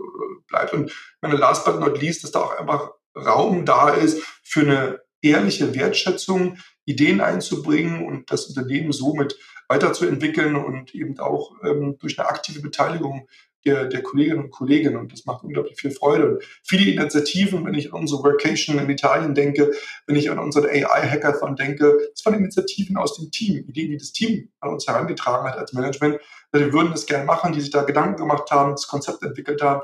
bleibt. 0.46 0.72
Und 0.72 0.92
meine 1.20 1.34
last 1.34 1.64
but 1.64 1.80
not 1.80 2.00
least, 2.00 2.22
dass 2.22 2.30
da 2.30 2.42
auch 2.42 2.56
einfach 2.60 2.92
Raum 3.16 3.64
da 3.64 3.88
ist 3.88 4.22
für 4.44 4.60
eine 4.60 5.00
ehrliche 5.20 5.74
Wertschätzung, 5.74 6.58
Ideen 6.84 7.20
einzubringen 7.20 8.06
und 8.06 8.30
das 8.30 8.46
Unternehmen 8.46 8.92
somit 8.92 9.36
weiterzuentwickeln 9.66 10.54
und 10.54 10.94
eben 10.94 11.18
auch 11.18 11.56
ähm, 11.64 11.96
durch 11.98 12.20
eine 12.20 12.28
aktive 12.28 12.60
Beteiligung 12.60 13.26
der, 13.64 13.86
der 13.86 14.02
Kolleginnen 14.02 14.44
und 14.44 14.50
Kollegen. 14.50 14.96
Und 14.96 15.12
das 15.12 15.24
macht 15.24 15.44
unglaublich 15.44 15.80
viel 15.80 15.90
Freude. 15.90 16.28
Und 16.28 16.44
viele 16.62 16.90
Initiativen, 16.90 17.64
wenn 17.64 17.74
ich 17.74 17.92
an 17.92 18.00
unsere 18.00 18.22
Workation 18.22 18.78
in 18.78 18.90
Italien 18.90 19.34
denke, 19.34 19.72
wenn 20.06 20.16
ich 20.16 20.30
an 20.30 20.38
unseren 20.38 20.66
AI-Hackathon 20.66 21.56
denke, 21.56 21.98
das 22.14 22.24
waren 22.24 22.34
Initiativen 22.34 22.96
aus 22.96 23.16
dem 23.16 23.30
Team, 23.30 23.64
Ideen, 23.68 23.90
die 23.90 23.98
das 23.98 24.12
Team 24.12 24.50
an 24.60 24.70
uns 24.70 24.86
herangetragen 24.86 25.48
hat 25.48 25.58
als 25.58 25.72
Management. 25.72 26.18
Also 26.50 26.66
wir 26.66 26.72
würden 26.72 26.92
das 26.92 27.06
gerne 27.06 27.24
machen, 27.24 27.52
die 27.52 27.60
sich 27.60 27.70
da 27.70 27.82
Gedanken 27.82 28.16
gemacht 28.16 28.50
haben, 28.50 28.72
das 28.72 28.86
Konzept 28.86 29.22
entwickelt 29.22 29.62
haben, 29.62 29.82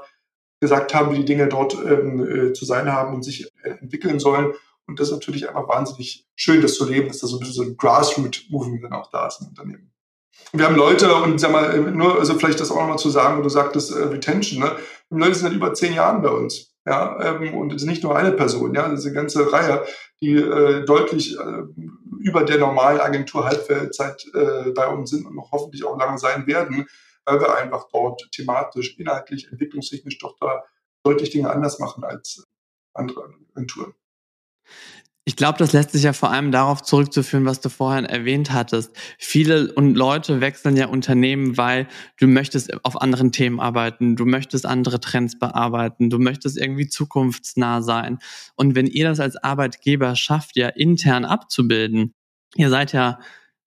gesagt 0.60 0.94
haben, 0.94 1.12
wie 1.12 1.18
die 1.18 1.24
Dinge 1.24 1.48
dort 1.48 1.74
ähm, 1.74 2.48
äh, 2.48 2.52
zu 2.52 2.64
sein 2.64 2.92
haben 2.92 3.14
und 3.14 3.22
sich 3.22 3.50
entwickeln 3.62 4.18
sollen. 4.18 4.52
Und 4.86 4.98
das 4.98 5.08
ist 5.08 5.14
natürlich 5.14 5.48
einfach 5.48 5.68
wahnsinnig 5.68 6.26
schön, 6.34 6.62
das 6.62 6.74
zu 6.74 6.88
leben, 6.88 7.08
dass 7.08 7.18
da 7.18 7.26
so 7.26 7.36
ein 7.36 7.40
bisschen 7.40 7.54
so 7.54 7.62
ein 7.62 7.76
Grassroot-Movement 7.76 8.84
dann 8.84 8.94
auch 8.94 9.10
da 9.10 9.26
ist 9.26 9.40
im 9.42 9.48
Unternehmen. 9.48 9.92
Wir 10.52 10.64
haben 10.64 10.76
Leute, 10.76 11.14
und 11.14 11.38
sag 11.38 11.52
mal, 11.52 11.78
nur, 11.78 12.18
also 12.18 12.34
vielleicht 12.34 12.60
das 12.60 12.70
auch 12.70 12.76
nochmal 12.76 12.98
zu 12.98 13.10
sagen, 13.10 13.38
wo 13.38 13.42
du 13.42 13.48
sagtest, 13.48 13.94
äh, 13.94 14.04
Retention, 14.04 14.60
ne? 14.60 14.76
Die 15.10 15.16
Leute 15.16 15.34
sind 15.34 15.48
seit 15.48 15.56
über 15.56 15.74
zehn 15.74 15.94
Jahren 15.94 16.22
bei 16.22 16.30
uns. 16.30 16.74
Ja, 16.86 17.20
ähm, 17.22 17.54
und 17.54 17.74
es 17.74 17.82
ist 17.82 17.88
nicht 17.88 18.02
nur 18.02 18.16
eine 18.16 18.32
Person, 18.32 18.74
ja, 18.74 18.88
das 18.88 19.00
ist 19.00 19.06
eine 19.06 19.14
ganze 19.14 19.52
Reihe, 19.52 19.84
die 20.22 20.36
äh, 20.36 20.86
deutlich 20.86 21.38
äh, 21.38 21.62
über 22.18 22.44
der 22.44 22.58
normalen 22.58 23.00
Agentur 23.00 23.44
Halbwertzeit 23.44 24.24
äh, 24.34 24.70
bei 24.70 24.88
uns 24.88 25.10
sind 25.10 25.26
und 25.26 25.34
noch 25.34 25.52
hoffentlich 25.52 25.84
auch 25.84 25.98
lange 25.98 26.16
sein 26.16 26.46
werden, 26.46 26.86
weil 27.26 27.40
wir 27.40 27.54
einfach 27.54 27.88
dort 27.92 28.26
thematisch, 28.32 28.96
inhaltlich, 28.98 29.48
entwicklungstechnisch 29.50 30.16
doch 30.16 30.36
da 30.40 30.64
deutlich 31.04 31.28
Dinge 31.28 31.50
anders 31.50 31.78
machen 31.78 32.04
als 32.04 32.42
andere 32.94 33.34
Agenturen. 33.54 33.92
Ich 35.28 35.36
glaube, 35.36 35.58
das 35.58 35.74
lässt 35.74 35.90
sich 35.90 36.04
ja 36.04 36.14
vor 36.14 36.30
allem 36.30 36.52
darauf 36.52 36.82
zurückzuführen, 36.82 37.44
was 37.44 37.60
du 37.60 37.68
vorhin 37.68 38.06
erwähnt 38.06 38.50
hattest. 38.50 38.96
Viele 39.18 39.70
und 39.74 39.94
Leute 39.94 40.40
wechseln 40.40 40.74
ja 40.74 40.86
Unternehmen, 40.86 41.58
weil 41.58 41.86
du 42.18 42.26
möchtest 42.26 42.82
auf 42.82 42.98
anderen 42.98 43.30
Themen 43.30 43.60
arbeiten, 43.60 44.16
du 44.16 44.24
möchtest 44.24 44.64
andere 44.64 45.00
Trends 45.00 45.38
bearbeiten, 45.38 46.08
du 46.08 46.18
möchtest 46.18 46.56
irgendwie 46.56 46.88
zukunftsnah 46.88 47.82
sein. 47.82 48.20
Und 48.54 48.74
wenn 48.74 48.86
ihr 48.86 49.06
das 49.06 49.20
als 49.20 49.36
Arbeitgeber 49.36 50.16
schafft, 50.16 50.56
ja 50.56 50.68
intern 50.68 51.26
abzubilden, 51.26 52.14
ihr 52.56 52.70
seid 52.70 52.94
ja 52.94 53.18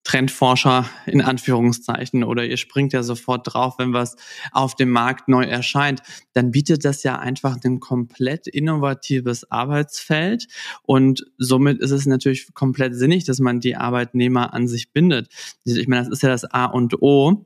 Trendforscher 0.03 0.89
in 1.05 1.21
Anführungszeichen 1.21 2.23
oder 2.23 2.45
ihr 2.45 2.57
springt 2.57 2.91
ja 2.91 3.03
sofort 3.03 3.53
drauf, 3.53 3.75
wenn 3.77 3.93
was 3.93 4.15
auf 4.51 4.75
dem 4.75 4.89
Markt 4.89 5.27
neu 5.27 5.43
erscheint, 5.43 6.01
dann 6.33 6.51
bietet 6.51 6.85
das 6.85 7.03
ja 7.03 7.19
einfach 7.19 7.57
ein 7.63 7.79
komplett 7.79 8.47
innovatives 8.47 9.49
Arbeitsfeld 9.51 10.47
und 10.83 11.25
somit 11.37 11.79
ist 11.79 11.91
es 11.91 12.07
natürlich 12.07 12.53
komplett 12.53 12.95
sinnig, 12.95 13.25
dass 13.25 13.39
man 13.39 13.59
die 13.59 13.75
Arbeitnehmer 13.75 14.53
an 14.53 14.67
sich 14.67 14.91
bindet. 14.91 15.29
Ich 15.65 15.87
meine, 15.87 16.03
das 16.03 16.11
ist 16.11 16.23
ja 16.23 16.29
das 16.29 16.45
A 16.45 16.65
und 16.65 17.01
O, 17.01 17.45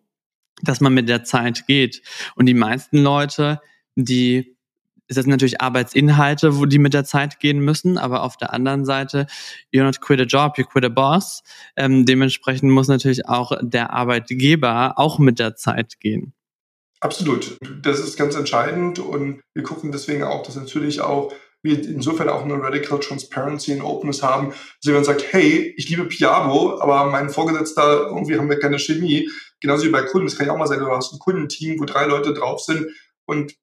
dass 0.62 0.80
man 0.80 0.94
mit 0.94 1.10
der 1.10 1.26
Zeit 1.26 1.68
geht 1.68 2.02
und 2.36 2.46
die 2.46 2.54
meisten 2.54 3.00
Leute, 3.00 3.60
die 3.96 4.55
ist 5.08 5.18
das 5.18 5.26
natürlich 5.26 5.62
Arbeitsinhalte, 5.62 6.58
wo 6.58 6.66
die 6.66 6.80
mit 6.80 6.94
der 6.94 7.06
Zeit 7.06 7.40
gehen 7.40 7.60
müssen, 7.60 7.98
aber 7.98 8.24
auf 8.24 8.38
der 8.38 8.54
anderen 8.54 8.86
Seite, 8.86 9.28
you're 9.74 9.84
not 9.84 10.02
quit 10.02 10.20
a 10.20 10.24
job, 10.24 10.58
you 10.58 10.66
quit 10.66 10.86
a 10.86 10.90
boss. 10.90 11.44
Ähm, 11.76 12.06
dementsprechend 12.06 12.72
muss 12.72 12.88
natürlich 12.88 13.28
auch 13.28 13.52
der 13.62 13.92
Arbeitgeber 13.94 14.94
auch 14.98 15.20
mit 15.20 15.40
der 15.40 15.56
Zeit 15.56 16.00
gehen. 16.00 16.34
Absolut. 17.02 17.58
Das 17.84 18.00
ist 18.00 18.18
ganz 18.18 18.36
entscheidend 18.36 19.00
und 19.00 19.42
wir 19.54 19.64
gucken 19.64 19.92
deswegen 19.92 20.24
auch, 20.24 20.44
dass 20.44 20.56
natürlich 20.56 21.02
auch 21.02 21.34
wir 21.62 21.84
insofern 21.84 22.30
auch 22.30 22.44
eine 22.44 22.62
Radical 22.62 23.00
Transparency 23.00 23.74
und 23.74 23.82
Openness 23.82 24.24
haben, 24.24 24.50
dass 24.50 24.86
jemand 24.86 25.06
sagt, 25.06 25.26
hey, 25.32 25.74
ich 25.78 25.90
liebe 25.90 26.06
Piabo, 26.06 26.80
aber 26.80 27.10
mein 27.10 27.30
Vorgesetzter, 27.30 28.08
irgendwie 28.08 28.38
haben 28.38 28.50
wir 28.50 28.60
keine 28.60 28.80
Chemie. 28.80 29.30
Genauso 29.60 29.86
wie 29.86 29.90
bei 29.90 30.04
Kunden. 30.04 30.28
Das 30.28 30.38
kann 30.38 30.48
ja 30.48 30.54
auch 30.54 30.58
mal 30.58 30.68
sein, 30.68 30.80
du 30.80 30.88
hast 30.88 31.14
ein 31.14 31.20
Kundenteam, 31.20 31.80
wo 31.80 31.86
drei 31.86 32.06
Leute 32.06 32.34
drauf 32.34 32.62
sind 32.62 32.88
und 33.26 33.56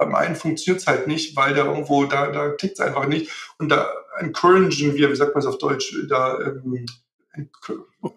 beim 0.00 0.14
einen 0.14 0.34
funktioniert 0.34 0.80
es 0.80 0.86
halt 0.86 1.06
nicht, 1.06 1.36
weil 1.36 1.54
da 1.54 1.66
irgendwo, 1.66 2.04
da, 2.04 2.30
da 2.32 2.50
tickt 2.50 2.78
es 2.78 2.80
einfach 2.80 3.06
nicht. 3.06 3.30
Und 3.58 3.68
da 3.68 3.88
encouragen 4.18 4.94
wir, 4.94 5.10
wie 5.10 5.16
sagt 5.16 5.34
man 5.34 5.40
es 5.40 5.46
auf 5.46 5.58
Deutsch, 5.58 5.94
da 6.08 6.38
ähm, 6.40 6.86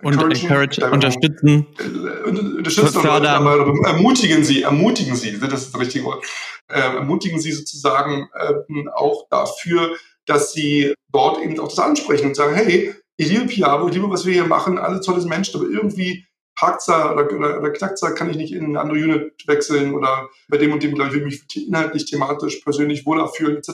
und 0.02 0.14
encourage, 0.14 0.90
unterstützen, 0.90 1.68
äh, 1.78 2.28
unterstützen 2.28 3.02
fördern. 3.02 3.46
Oder 3.46 3.90
ermutigen 3.90 4.44
sie, 4.44 4.64
ermutigen 4.64 5.16
sie, 5.16 5.38
das 5.40 5.66
ist 5.66 5.74
das 5.74 5.82
richtige 5.82 6.06
Wort, 6.06 6.26
äh, 6.68 6.80
ermutigen 6.80 7.40
sie 7.40 7.52
sozusagen 7.52 8.30
äh, 8.34 8.90
auch 8.94 9.28
dafür, 9.30 9.96
dass 10.26 10.54
sie 10.54 10.96
dort 11.12 11.44
eben 11.44 11.60
auch 11.60 11.68
das 11.68 11.80
ansprechen 11.80 12.28
und 12.28 12.36
sagen, 12.36 12.56
hey, 12.56 12.96
ich 13.18 13.30
liebe 13.30 13.46
Piabo, 13.46 13.88
ich 13.90 13.94
liebe, 13.94 14.10
was 14.10 14.26
wir 14.26 14.34
hier 14.34 14.48
machen, 14.48 14.80
alle 14.80 15.02
tolles 15.02 15.26
Menschen, 15.26 15.60
aber 15.60 15.70
irgendwie 15.70 16.26
hakt 16.60 16.88
oder, 16.88 17.32
oder, 17.32 17.60
oder 17.60 17.72
knackt 17.72 18.00
kann 18.16 18.30
ich 18.30 18.38
nicht 18.38 18.54
in 18.54 18.66
eine 18.66 18.80
andere 18.80 18.98
Unit 18.98 19.48
wechseln 19.48 19.94
oder 19.94 20.30
bei 20.48 20.58
dem 20.58 20.72
und 20.72 20.84
dem, 20.84 20.94
glaube 20.96 21.10
ich, 21.10 21.16
will 21.16 21.28
ich 21.28 21.44
mich 21.48 21.68
inhaltlich, 21.68 22.06
thematisch, 22.06 22.58
persönlich 22.58 23.06
wohler 23.06 23.28
fühlen, 23.28 23.58
etc. 23.58 23.70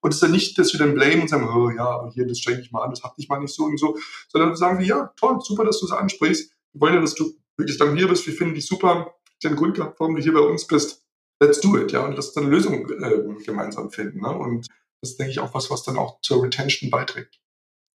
Und 0.00 0.10
es 0.10 0.16
ist 0.16 0.22
ja 0.22 0.28
nicht, 0.28 0.58
dass 0.58 0.72
wir 0.72 0.78
dann 0.78 0.94
blame 0.94 1.22
und 1.22 1.28
sagen, 1.28 1.48
oh 1.48 1.70
ja, 1.70 1.86
aber 1.86 2.10
hier, 2.10 2.26
das 2.26 2.38
streng 2.38 2.60
ich 2.60 2.72
mal 2.72 2.82
an, 2.82 2.90
das 2.90 3.02
hat 3.02 3.16
dich 3.18 3.28
mal 3.28 3.40
nicht 3.40 3.54
so 3.54 3.64
und 3.64 3.78
so, 3.78 3.96
sondern 4.28 4.56
sagen 4.56 4.78
wir, 4.78 4.86
ja, 4.86 5.12
toll, 5.16 5.38
super, 5.40 5.64
dass 5.64 5.80
du 5.80 5.86
es 5.86 5.92
ansprichst. 5.92 6.52
Wir 6.72 6.80
wollen 6.80 6.94
ja, 6.94 7.00
dass 7.00 7.14
du 7.14 7.32
wirklich 7.56 7.78
dann 7.78 7.96
hier 7.96 8.08
bist, 8.08 8.26
wir 8.26 8.34
finden 8.34 8.54
dich 8.54 8.66
super, 8.66 9.14
den 9.42 9.56
Grund 9.56 9.76
gehabt, 9.76 10.00
warum 10.00 10.16
du 10.16 10.22
hier 10.22 10.32
bei 10.34 10.40
uns 10.40 10.66
bist. 10.66 11.02
Let's 11.40 11.60
do 11.60 11.76
it, 11.76 11.92
ja, 11.92 12.04
und 12.04 12.16
lass 12.16 12.32
dann 12.32 12.44
eine 12.44 12.54
Lösung 12.54 12.88
äh, 12.88 13.44
gemeinsam 13.44 13.90
finden. 13.90 14.20
Ne? 14.20 14.30
Und 14.30 14.66
das 15.00 15.10
ist, 15.10 15.20
denke 15.20 15.32
ich, 15.32 15.40
auch 15.40 15.52
was, 15.52 15.70
was 15.70 15.82
dann 15.82 15.98
auch 15.98 16.20
zur 16.22 16.42
Retention 16.42 16.90
beiträgt. 16.90 17.38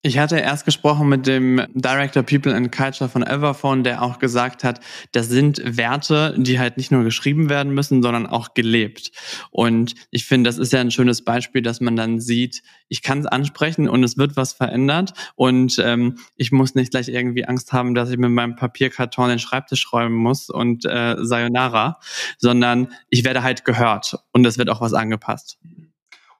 Ich 0.03 0.17
hatte 0.17 0.39
erst 0.39 0.65
gesprochen 0.65 1.09
mit 1.09 1.27
dem 1.27 1.61
Director 1.75 2.23
People 2.23 2.55
and 2.55 2.71
Culture 2.71 3.11
von 3.11 3.25
Everphone, 3.25 3.83
der 3.83 4.01
auch 4.01 4.21
gesagt 4.21 4.63
hat, 4.63 4.79
das 5.11 5.29
sind 5.29 5.61
Werte, 5.65 6.37
die 6.39 6.61
halt 6.61 6.77
nicht 6.77 6.93
nur 6.93 7.03
geschrieben 7.03 7.49
werden 7.49 7.75
müssen, 7.75 8.01
sondern 8.01 8.29
auch 8.29 8.55
gelebt. 8.55 9.11
Und 9.51 9.97
ich 10.13 10.25
finde, 10.25 10.49
das 10.49 10.59
ist 10.59 10.73
ja 10.73 10.81
ein 10.81 10.93
schönes 10.93 11.25
Beispiel, 11.25 11.63
dass 11.63 11.81
man 11.81 11.97
dann 11.97 12.21
sieht, 12.21 12.63
ich 12.87 13.03
kann 13.03 13.19
es 13.19 13.27
ansprechen 13.27 13.89
und 13.89 14.05
es 14.05 14.17
wird 14.17 14.37
was 14.37 14.53
verändert 14.53 15.15
und 15.35 15.81
ähm, 15.85 16.19
ich 16.37 16.53
muss 16.53 16.77
nicht 16.77 16.93
gleich 16.93 17.09
irgendwie 17.09 17.45
Angst 17.47 17.73
haben, 17.73 17.97
dass 17.97 18.11
ich 18.11 18.19
mit 18.19 18.31
meinem 18.31 18.55
Papierkarton 18.55 19.31
den 19.31 19.41
Schreibtisch 19.41 19.93
räumen 19.93 20.15
muss 20.15 20.49
und 20.49 20.85
äh, 20.85 21.17
Sayonara, 21.19 21.99
sondern 22.39 22.93
ich 23.11 23.25
werde 23.25 23.43
halt 23.43 23.65
gehört 23.65 24.17
und 24.31 24.47
es 24.47 24.59
wird 24.59 24.71
auch 24.71 24.81
was 24.81 24.95
angepasst. 24.95 25.59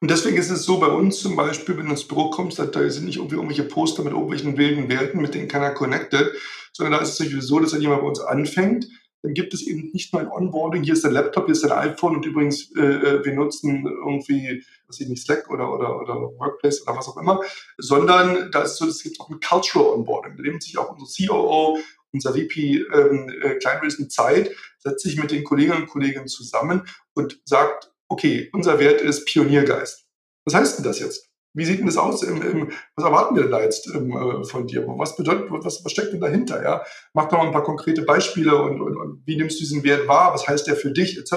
Und 0.01 0.11
deswegen 0.11 0.37
ist 0.37 0.51
es 0.51 0.65
so 0.65 0.79
bei 0.79 0.87
uns 0.87 1.19
zum 1.21 1.35
Beispiel, 1.35 1.77
wenn 1.77 1.87
du 1.87 1.93
ins 1.93 2.07
Büro 2.07 2.31
kommst, 2.31 2.59
da 2.59 2.91
sind 2.91 3.07
nicht 3.07 3.17
irgendwie 3.17 3.35
irgendwelche 3.35 3.65
Poster 3.65 4.05
mit 4.05 4.13
irgendwelchen 4.13 4.57
wilden 4.57 4.89
Werten, 4.89 5.21
mit 5.21 5.35
denen 5.35 5.49
keiner 5.49 5.73
connected, 5.73 6.31
sondern 6.73 6.93
da 6.93 7.03
ist 7.03 7.15
es 7.15 7.21
natürlich 7.21 7.45
so, 7.45 7.59
dass 7.59 7.73
wenn 7.73 7.81
jemand 7.81 8.03
bei 8.03 8.09
uns 8.09 8.21
anfängt, 8.21 8.87
dann 9.23 9.35
gibt 9.35 9.53
es 9.53 9.67
eben 9.67 9.91
nicht 9.93 10.13
nur 10.13 10.23
ein 10.23 10.31
Onboarding, 10.31 10.85
hier 10.85 10.95
ist 10.95 11.03
der 11.03 11.11
Laptop, 11.11 11.47
hier 11.47 11.53
ist 11.53 11.65
dein 11.65 11.73
iPhone 11.73 12.17
und 12.17 12.27
übrigens, 12.27 12.71
äh, 12.77 12.83
äh, 12.83 13.25
wir 13.25 13.33
nutzen 13.35 13.85
irgendwie, 13.85 14.65
was 14.87 15.01
ich 15.01 15.09
nicht, 15.09 15.25
Slack 15.25 15.51
oder, 15.51 15.73
oder, 15.73 16.01
oder 16.01 16.15
Workplace 16.39 16.83
oder 16.83 16.97
was 16.97 17.09
auch 17.09 17.17
immer, 17.17 17.41
sondern 17.79 18.51
da 18.53 18.63
ist 18.63 18.77
so, 18.77 18.87
es 18.87 19.03
gibt 19.03 19.21
auch 19.21 19.29
ein 19.29 19.41
Cultural 19.41 19.93
Onboarding. 19.93 20.37
Da 20.37 20.43
nimmt 20.43 20.63
sich 20.63 20.79
auch 20.79 20.97
unser 20.97 21.27
COO, 21.27 21.79
unser 22.13 22.33
VP 22.33 22.87
ähm, 22.95 23.29
äh, 23.43 23.55
Kleinwesen 23.57 24.09
Zeit, 24.09 24.53
setzt 24.79 25.03
sich 25.03 25.17
mit 25.21 25.33
den 25.33 25.43
Kolleginnen 25.43 25.83
und 25.83 25.89
Kollegen 25.89 26.29
zusammen 26.29 26.83
und 27.15 27.41
sagt, 27.45 27.91
okay, 28.09 28.51
unser 28.53 28.79
Wert 28.79 29.01
ist 29.01 29.27
Pioniergeist. 29.27 30.07
Was 30.45 30.55
heißt 30.55 30.79
denn 30.79 30.85
das 30.85 30.99
jetzt? 30.99 31.29
Wie 31.55 31.65
sieht 31.65 31.79
denn 31.79 31.87
das 31.87 31.97
aus? 31.97 32.23
Im, 32.23 32.43
im, 32.43 32.73
was 32.95 33.05
erwarten 33.05 33.35
wir 33.35 33.43
denn 33.43 33.53
da 33.53 33.63
jetzt 33.63 33.89
ähm, 33.95 34.13
äh, 34.13 34.45
von 34.45 34.67
dir? 34.67 34.87
Was 34.87 35.17
bedeutet, 35.17 35.47
was, 35.51 35.85
was 35.85 35.93
steckt 35.93 36.13
denn 36.13 36.21
dahinter? 36.21 36.63
Ja? 36.63 36.85
Mach 37.15 37.29
doch 37.29 37.39
mal 37.39 37.47
ein 37.47 37.53
paar 37.53 37.65
konkrete 37.65 38.03
Beispiele 38.03 38.57
und, 38.61 38.81
und, 38.81 38.97
und 38.97 39.27
wie 39.27 39.37
nimmst 39.37 39.59
du 39.59 39.65
diesen 39.65 39.83
Wert 39.83 40.07
wahr? 40.07 40.33
Was 40.35 40.47
heißt 40.47 40.67
der 40.67 40.77
für 40.77 40.93
dich? 40.93 41.19
Etc. 41.19 41.33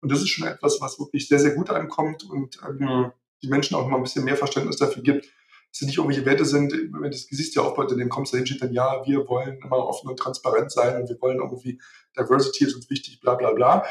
Und 0.00 0.12
das 0.12 0.20
ist 0.20 0.28
schon 0.28 0.46
etwas, 0.46 0.80
was 0.80 0.98
wirklich 0.98 1.28
sehr, 1.28 1.38
sehr 1.38 1.54
gut 1.54 1.70
ankommt 1.70 2.24
und 2.24 2.58
ähm, 2.66 3.12
die 3.42 3.48
Menschen 3.48 3.76
auch 3.76 3.86
mal 3.86 3.96
ein 3.96 4.02
bisschen 4.02 4.24
mehr 4.24 4.36
Verständnis 4.36 4.76
dafür 4.76 5.02
gibt, 5.02 5.26
dass 5.26 5.82
es 5.82 5.86
nicht 5.86 5.98
irgendwelche 5.98 6.24
Werte 6.24 6.44
sind, 6.44 6.72
wenn 6.72 7.10
das 7.10 7.28
Gesicht 7.28 7.54
ja 7.54 7.62
aufbaut, 7.62 7.92
in 7.92 7.98
dem 7.98 8.08
kommst 8.08 8.32
du 8.32 8.38
hin, 8.38 8.46
steht 8.46 8.62
dann, 8.62 8.72
ja, 8.72 9.02
wir 9.06 9.28
wollen 9.28 9.60
immer 9.62 9.76
offen 9.76 10.08
und 10.08 10.18
transparent 10.18 10.72
sein 10.72 11.00
und 11.00 11.08
wir 11.08 11.20
wollen 11.20 11.38
irgendwie 11.38 11.80
Diversity 12.18 12.64
ist 12.64 12.74
uns 12.74 12.90
wichtig, 12.90 13.20
bla 13.20 13.34
bla 13.34 13.52
bla. 13.52 13.84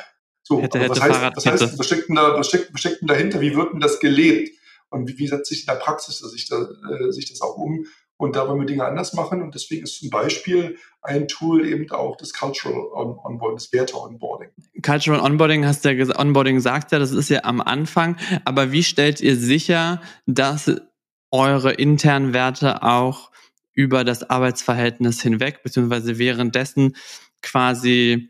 So, 0.48 0.62
hätte, 0.62 0.80
hätte, 0.80 0.92
was, 0.92 1.02
heißt, 1.02 1.36
was, 1.36 1.46
heißt, 1.46 1.86
steckt 1.86 2.08
denn 2.08 2.16
da, 2.16 2.42
steckt 2.42 3.02
denn 3.02 3.08
dahinter? 3.08 3.42
Wie 3.42 3.54
wird 3.54 3.74
denn 3.74 3.82
das 3.82 4.00
gelebt? 4.00 4.58
Und 4.90 5.10
wie, 5.10 5.18
wie 5.18 5.28
setzt 5.28 5.50
sich 5.50 5.62
in 5.62 5.66
der 5.66 5.74
Praxis 5.74 6.20
sich, 6.20 6.48
da, 6.48 6.62
äh, 6.90 7.12
sich 7.12 7.30
das 7.30 7.42
auch 7.42 7.58
um? 7.58 7.86
Und 8.16 8.38
da 8.38 8.48
wollen 8.48 8.62
wir 8.62 8.66
Dinge 8.66 8.86
anders 8.86 9.14
machen. 9.14 9.42
Und 9.42 9.56
deswegen 9.56 9.84
ist 9.84 10.00
zum 10.00 10.10
Beispiel 10.10 10.78
ein 11.02 11.28
Tool 11.28 11.68
eben 11.68 11.92
auch 11.92 12.16
das 12.16 12.32
Cultural 12.32 12.88
On 12.94 13.20
Onboarding, 13.20 13.58
das 13.58 13.74
Werte-Onboarding. 13.74 14.50
Cultural 14.82 15.20
Onboarding 15.20 15.66
hast 15.66 15.84
du 15.84 15.92
ja 15.92 16.18
Onboarding 16.18 16.62
sagt 16.62 16.94
ja, 16.94 17.00
das 17.00 17.12
ist 17.12 17.30
ja 17.30 17.44
am 17.44 17.60
Anfang. 17.60 18.16
Aber 18.46 18.72
wie 18.72 18.84
stellt 18.84 19.20
ihr 19.20 19.36
sicher, 19.36 20.02
dass 20.28 20.72
eure 21.30 21.74
internen 21.74 22.34
Werte 22.34 22.84
auch 22.84 23.32
über 23.74 24.06
das 24.06 24.30
Arbeitsverhältnis 24.30 25.22
hinweg, 25.22 25.62
beziehungsweise 25.62 26.18
währenddessen 26.18 26.96
quasi 27.42 28.30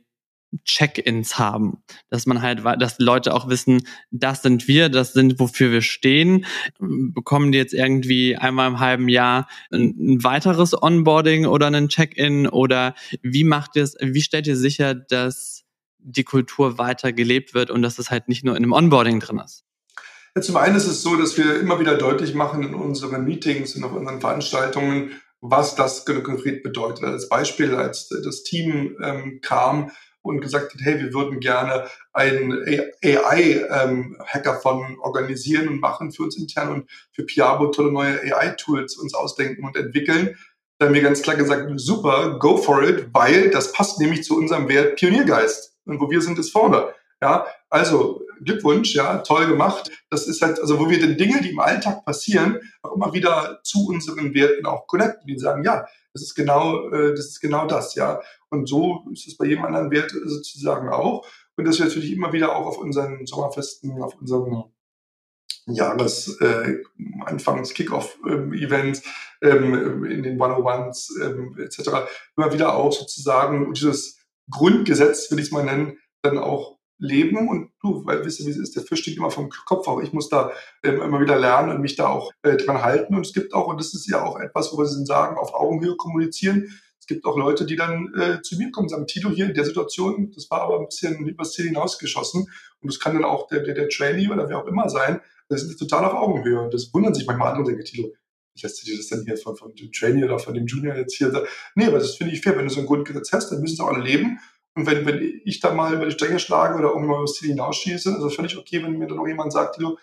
Check-ins 0.64 1.40
haben, 1.40 1.84
dass 2.10 2.26
man 2.26 2.42
halt, 2.42 2.64
dass 2.80 3.00
Leute 3.00 3.34
auch 3.34 3.50
wissen, 3.50 3.88
das 4.12 4.42
sind 4.42 4.68
wir, 4.68 4.90
das 4.90 5.14
sind 5.14 5.40
wofür 5.40 5.72
wir 5.72 5.82
stehen. 5.82 6.46
Bekommen 6.80 7.52
die 7.52 7.58
jetzt 7.58 7.74
irgendwie 7.74 8.36
einmal 8.36 8.70
im 8.70 8.80
halben 8.80 9.10
Jahr 9.10 9.48
ein, 9.72 10.24
weiteres 10.24 10.82
Onboarding 10.82 11.46
oder 11.46 11.68
einen 11.68 11.90
Check-in 11.90 12.48
oder 12.48 12.96
wie 13.22 13.44
macht 13.44 13.76
ihr 13.76 13.84
es, 13.84 13.96
wie 14.02 14.22
stellt 14.22 14.48
ihr 14.48 14.58
sicher, 14.58 14.96
dass 14.96 15.64
die 16.00 16.24
Kultur 16.24 16.78
weiter 16.78 17.12
gelebt 17.14 17.54
wird 17.54 17.72
und 17.72 17.82
dass 17.82 18.00
es 18.00 18.10
halt 18.10 18.28
nicht 18.28 18.44
nur 18.44 18.56
in 18.56 18.64
einem 18.64 18.74
Onboarding 18.74 19.20
drin 19.20 19.40
ist? 19.44 19.64
Ja, 20.36 20.42
zum 20.42 20.58
einen 20.58 20.76
ist 20.76 20.88
es 20.88 21.02
so, 21.02 21.16
dass 21.16 21.38
wir 21.38 21.60
immer 21.60 21.80
wieder 21.80 21.98
deutlich 21.98 22.36
machen 22.36 22.62
in 22.62 22.76
unseren 22.76 23.26
Meetings 23.26 23.76
und 23.76 23.84
auf 23.84 23.94
unseren 23.94 24.22
Veranstaltungen, 24.22 25.12
was 25.50 25.76
das 25.76 26.06
konkret 26.06 26.64
bedeutet. 26.64 27.04
Als 27.06 27.30
Beispiel, 27.30 27.76
als 27.76 28.10
das 28.10 28.44
Team 28.44 28.98
ähm, 29.02 29.40
kam, 29.42 29.92
und 30.28 30.42
gesagt 30.42 30.74
hat, 30.74 30.82
hey, 30.82 31.00
wir 31.00 31.14
würden 31.14 31.40
gerne 31.40 31.88
einen 32.14 32.52
AI-Hackathon 33.04 34.86
ähm, 34.90 35.00
organisieren 35.00 35.70
und 35.70 35.80
machen 35.80 36.12
für 36.12 36.24
uns 36.24 36.38
intern 36.38 36.70
und 36.70 36.90
für 37.12 37.24
Piabo 37.24 37.68
tolle 37.68 37.92
neue 37.92 38.22
AI-Tools 38.22 38.98
uns 38.98 39.14
ausdenken 39.14 39.64
und 39.66 39.76
entwickeln. 39.76 40.38
Da 40.78 40.88
haben 40.88 40.94
wir 40.94 41.02
ganz 41.02 41.22
klar 41.22 41.36
gesagt, 41.36 41.68
super, 41.78 42.38
go 42.40 42.58
for 42.58 42.84
it, 42.84 43.08
weil 43.14 43.50
das 43.50 43.72
passt 43.72 44.00
nämlich 44.00 44.24
zu 44.24 44.38
unserem 44.38 44.70
Wert 44.70 44.98
Pioniergeist. 44.98 45.76
Und 45.86 46.00
wo 46.00 46.10
wir 46.12 46.22
sind, 46.22 46.38
ist 46.38 46.52
vorne. 46.52 46.94
Ja, 47.22 47.48
also 47.70 48.22
Glückwunsch, 48.44 48.96
ja, 48.96 49.20
toll 49.20 49.48
gemacht. 49.48 49.92
Das 50.10 50.28
ist 50.28 50.42
halt, 50.42 50.60
also 50.60 50.80
wo 50.80 50.90
wir 50.90 51.00
den 51.00 51.18
Dinge, 51.18 51.42
die 51.42 51.52
im 51.52 51.60
Alltag 51.60 52.06
passieren, 52.06 52.60
auch 52.82 52.96
immer 52.96 53.14
wieder 53.14 53.60
zu 53.64 53.88
unseren 53.88 54.34
Werten 54.34 54.66
auch 54.66 54.88
connecten, 54.88 55.28
die 55.28 55.38
sagen, 55.38 55.64
ja, 55.64 55.86
das 56.14 56.22
ist 56.22 56.36
genau, 56.36 56.90
äh, 56.90 57.12
das 57.12 57.28
ist 57.28 57.40
genau 57.40 57.68
das, 57.68 57.96
ja. 57.96 58.22
Und 58.50 58.68
so 58.68 59.06
ist 59.12 59.28
es 59.28 59.38
bei 59.38 59.46
jedem 59.46 59.66
anderen 59.66 59.92
Wert 59.92 60.12
sozusagen 60.12 60.90
auch. 60.90 61.26
Und 61.56 61.66
dass 61.66 61.80
wir 61.80 61.86
natürlich 61.86 62.12
immer 62.12 62.34
wieder 62.34 62.56
auch 62.56 62.66
auf 62.66 62.78
unseren 62.78 63.26
Sommerfesten, 63.26 64.02
auf 64.02 64.16
unseren 64.16 64.66
Jahres 65.68 66.40
äh, 66.40 66.78
Anfangs 67.26 67.74
Kickoff-Events, 67.74 69.04
ähm, 69.42 70.06
in 70.06 70.24
den 70.24 70.40
101s 70.40 71.22
ähm, 71.22 71.58
etc. 71.60 72.08
immer 72.36 72.54
wieder 72.54 72.76
auch 72.76 72.94
sozusagen 72.94 73.74
dieses 73.74 74.20
Grundgesetz, 74.50 75.30
will 75.30 75.40
ich 75.40 75.48
es 75.48 75.52
mal 75.52 75.66
nennen, 75.66 75.98
dann 76.22 76.38
auch 76.38 76.77
leben 77.00 77.48
und 77.48 77.72
du, 77.82 78.06
weil 78.06 78.26
wisst 78.26 78.40
ihr, 78.40 78.48
wie 78.48 78.52
es 78.52 78.58
ist, 78.58 78.76
der 78.76 78.84
Fisch 78.84 79.02
steht 79.02 79.18
immer 79.18 79.32
vom 79.32 79.50
Kopf, 79.50 79.88
aber 79.88 80.02
ich 80.02 80.14
muss 80.14 80.30
da 80.30 80.52
ähm, 80.84 81.02
immer 81.02 81.22
wieder 81.22 81.38
lernen 81.38 81.72
und 81.72 81.82
mich 81.82 81.96
da 81.96 82.08
auch 82.08 82.32
äh, 82.42 82.58
dran 82.58 82.82
halten 82.82 83.16
und 83.16 83.26
es 83.26 83.34
gibt 83.34 83.54
auch, 83.54 83.68
und 83.68 83.80
das 83.80 83.94
ist 83.94 84.10
ja 84.10 84.24
auch 84.24 84.40
etwas, 84.40 84.74
wo 84.74 84.78
wir 84.78 84.86
sagen, 84.86 85.38
auf 85.38 85.54
Augenhöhe 85.54 85.96
kommunizieren, 85.96 86.68
es 87.08 87.16
gibt 87.16 87.26
auch 87.26 87.38
Leute, 87.38 87.66
die 87.66 87.78
dann 87.78 88.14
äh, 88.20 88.42
zu 88.42 88.58
mir 88.58 88.70
kommen 88.70 88.88
und 88.88 88.90
sagen, 88.90 89.08
Tito, 89.08 89.30
hier 89.30 89.46
in 89.46 89.54
der 89.54 89.64
Situation, 89.64 90.30
das 90.36 90.52
war 90.52 90.60
aber 90.60 90.82
ein 90.82 90.88
bisschen 90.88 91.26
übers 91.26 91.54
Ziel 91.54 91.68
hinausgeschossen. 91.68 92.42
Und 92.82 92.92
das 92.92 93.00
kann 93.00 93.14
dann 93.14 93.24
auch 93.24 93.48
der, 93.48 93.62
der, 93.62 93.76
der 93.76 93.88
Trainee 93.88 94.28
oder 94.28 94.50
wer 94.50 94.58
auch 94.58 94.68
immer 94.68 94.90
sein. 94.90 95.22
Das 95.48 95.64
ist 95.64 95.78
total 95.78 96.04
auf 96.04 96.14
Augenhöhe. 96.14 96.60
Und 96.60 96.74
das 96.74 96.94
wundern 96.94 97.14
sich 97.14 97.26
manchmal 97.26 97.48
andere 97.48 97.62
und 97.62 97.68
denken, 97.70 97.86
Tito, 97.86 98.14
ich 98.54 98.62
lässt 98.62 98.86
dir 98.86 98.98
das 98.98 99.08
dann 99.08 99.24
hier 99.24 99.38
von, 99.38 99.56
von 99.56 99.74
dem 99.74 99.90
Trainee 99.94 100.26
oder 100.26 100.38
von 100.38 100.54
dem 100.54 100.66
Junior 100.66 100.98
jetzt 100.98 101.16
hier. 101.16 101.32
Nee, 101.76 101.86
aber 101.86 102.00
das 102.00 102.16
finde 102.16 102.34
ich 102.34 102.42
fair. 102.42 102.58
Wenn 102.58 102.68
du 102.68 102.74
so 102.74 102.82
ein 102.82 102.86
Grundgesetz 102.86 103.32
hast, 103.32 103.52
dann 103.52 103.62
müssen 103.62 103.76
es 103.76 103.80
auch 103.80 103.88
alle 103.88 104.04
leben. 104.04 104.40
Und 104.78 104.86
wenn, 104.86 105.08
wenn 105.08 105.42
ich 105.44 105.60
da 105.60 105.74
mal 105.74 105.92
über 105.96 106.06
die 106.06 106.12
Stränge 106.12 106.38
schlage 106.38 106.78
oder 106.78 106.90
irgendwann 106.90 107.22
das 107.22 107.34
Ziel 107.34 107.50
hinausschieße, 107.50 108.12
ist 108.12 108.24
es 108.24 108.36
völlig 108.36 108.56
okay, 108.58 108.84
wenn 108.84 108.96
mir 109.00 109.08
dann 109.08 109.18
auch 109.18 109.28
jemand 109.28 109.52
sagt, 109.52 109.82
du, 109.82 109.98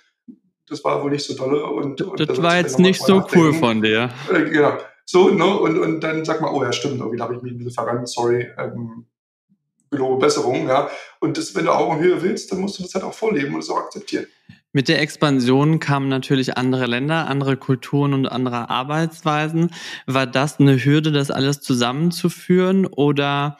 das 0.68 0.82
war 0.82 1.00
wohl 1.00 1.12
nicht 1.12 1.24
so 1.24 1.34
dolle. 1.34 1.64
Und, 1.64 2.02
und 2.02 2.18
das 2.18 2.42
war 2.42 2.56
jetzt 2.56 2.80
nicht 2.80 3.00
so 3.00 3.18
nachdenken. 3.18 3.46
cool 3.46 3.54
von 3.54 3.82
dir. 3.82 4.10
Äh, 4.32 4.50
genau. 4.50 4.76
So, 5.04 5.28
ne? 5.28 5.46
Und, 5.46 5.78
und 5.78 6.00
dann 6.00 6.24
sag 6.24 6.40
mal, 6.40 6.50
oh 6.50 6.64
ja, 6.64 6.72
stimmt, 6.72 6.98
irgendwie 6.98 7.20
habe 7.20 7.36
ich 7.36 7.42
mich 7.42 7.52
ein 7.52 7.58
bisschen 7.58 7.72
verrannt, 7.72 8.08
sorry, 8.08 8.48
ähm, 8.58 9.06
gelobe 9.92 10.18
Besserung, 10.18 10.66
ja. 10.66 10.90
Und 11.20 11.38
das, 11.38 11.54
wenn 11.54 11.66
du 11.66 11.70
Augenhöhe 11.70 12.20
willst, 12.20 12.50
dann 12.50 12.60
musst 12.60 12.80
du 12.80 12.82
das 12.82 12.94
halt 12.94 13.04
auch 13.04 13.14
vorleben 13.14 13.54
und 13.54 13.60
es 13.60 13.70
auch 13.70 13.78
akzeptieren. 13.78 14.26
Mit 14.72 14.88
der 14.88 15.00
Expansion 15.00 15.78
kamen 15.78 16.08
natürlich 16.08 16.58
andere 16.58 16.86
Länder, 16.86 17.28
andere 17.28 17.56
Kulturen 17.56 18.12
und 18.12 18.26
andere 18.26 18.70
Arbeitsweisen. 18.70 19.70
War 20.08 20.26
das 20.26 20.58
eine 20.58 20.84
Hürde, 20.84 21.12
das 21.12 21.30
alles 21.30 21.60
zusammenzuführen 21.60 22.86
oder 22.86 23.56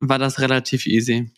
war 0.00 0.18
das 0.18 0.40
relativ 0.40 0.86
easy? 0.86 1.30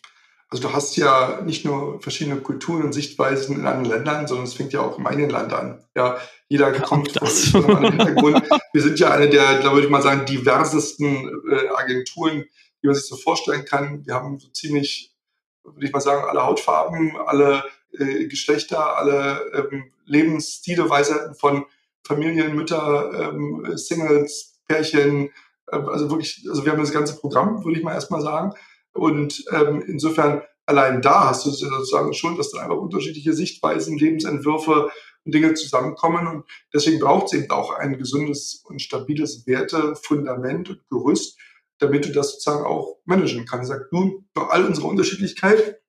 Also 0.49 0.67
du 0.67 0.73
hast 0.73 0.97
ja 0.97 1.41
nicht 1.41 1.63
nur 1.63 2.01
verschiedene 2.01 2.41
Kulturen 2.41 2.83
und 2.83 2.91
Sichtweisen 2.91 3.55
in 3.55 3.65
anderen 3.65 3.97
Ländern, 3.97 4.27
sondern 4.27 4.45
es 4.45 4.53
fängt 4.53 4.73
ja 4.73 4.81
auch 4.81 4.97
im 4.97 5.07
eigenen 5.07 5.29
Land 5.29 5.53
an. 5.53 5.81
Ja, 5.95 6.17
jeder 6.49 6.73
kommt 6.73 7.17
von 7.17 7.63
einem 7.63 7.75
anderen 7.77 7.97
Hintergrund. 7.97 8.43
Wir 8.73 8.81
sind 8.81 8.99
ja 8.99 9.11
eine 9.11 9.29
der, 9.29 9.59
glaube 9.59 9.79
ich 9.79 9.89
mal 9.89 10.01
sagen, 10.01 10.25
diversesten 10.25 11.29
äh, 11.49 11.69
Agenturen, 11.73 12.43
die 12.83 12.87
man 12.87 12.95
sich 12.95 13.05
so 13.05 13.15
vorstellen 13.15 13.63
kann. 13.63 14.05
Wir 14.05 14.13
haben 14.13 14.39
so 14.39 14.49
ziemlich, 14.49 15.15
würde 15.63 15.85
ich 15.85 15.93
mal 15.93 16.01
sagen, 16.01 16.27
alle 16.27 16.43
Hautfarben, 16.43 17.15
alle 17.25 17.63
äh, 17.97 18.25
Geschlechter, 18.25 18.97
alle 18.97 19.69
ähm, 19.71 19.93
Lebensstile, 20.05 20.89
Weisheiten 20.89 21.33
von 21.35 21.65
Familien, 22.05 22.55
Mütter, 22.55 23.31
ähm, 23.31 23.65
Singles, 23.77 24.59
Pärchen, 24.67 25.29
also 25.71 26.09
wirklich, 26.09 26.45
also 26.49 26.65
wir 26.65 26.71
haben 26.71 26.79
das 26.79 26.91
ganze 26.91 27.17
Programm, 27.17 27.63
würde 27.63 27.77
ich 27.77 27.83
mal 27.83 27.93
erstmal 27.93 28.21
sagen. 28.21 28.53
Und 28.93 29.45
ähm, 29.51 29.83
insofern 29.87 30.41
allein 30.65 31.01
da 31.01 31.29
hast 31.29 31.45
du 31.45 31.49
sozusagen 31.51 32.13
schon, 32.13 32.37
dass 32.37 32.51
da 32.51 32.61
einfach 32.61 32.77
unterschiedliche 32.77 33.33
Sichtweisen, 33.33 33.97
Lebensentwürfe 33.97 34.89
und 35.25 35.33
Dinge 35.33 35.53
zusammenkommen. 35.53 36.27
Und 36.27 36.45
deswegen 36.73 36.99
braucht 36.99 37.27
es 37.27 37.33
eben 37.33 37.51
auch 37.51 37.71
ein 37.71 37.97
gesundes 37.97 38.63
und 38.65 38.81
stabiles 38.81 39.45
Wertefundament 39.47 40.69
und 40.69 40.87
Gerüst, 40.89 41.39
damit 41.79 42.05
du 42.05 42.11
das 42.11 42.33
sozusagen 42.33 42.65
auch 42.65 42.97
managen 43.05 43.45
kannst. 43.45 43.69
Sag 43.69 43.89
du, 43.91 44.23
bei 44.33 44.43
all 44.43 44.65
unserer 44.65 44.87
Unterschiedlichkeit, 44.87 45.81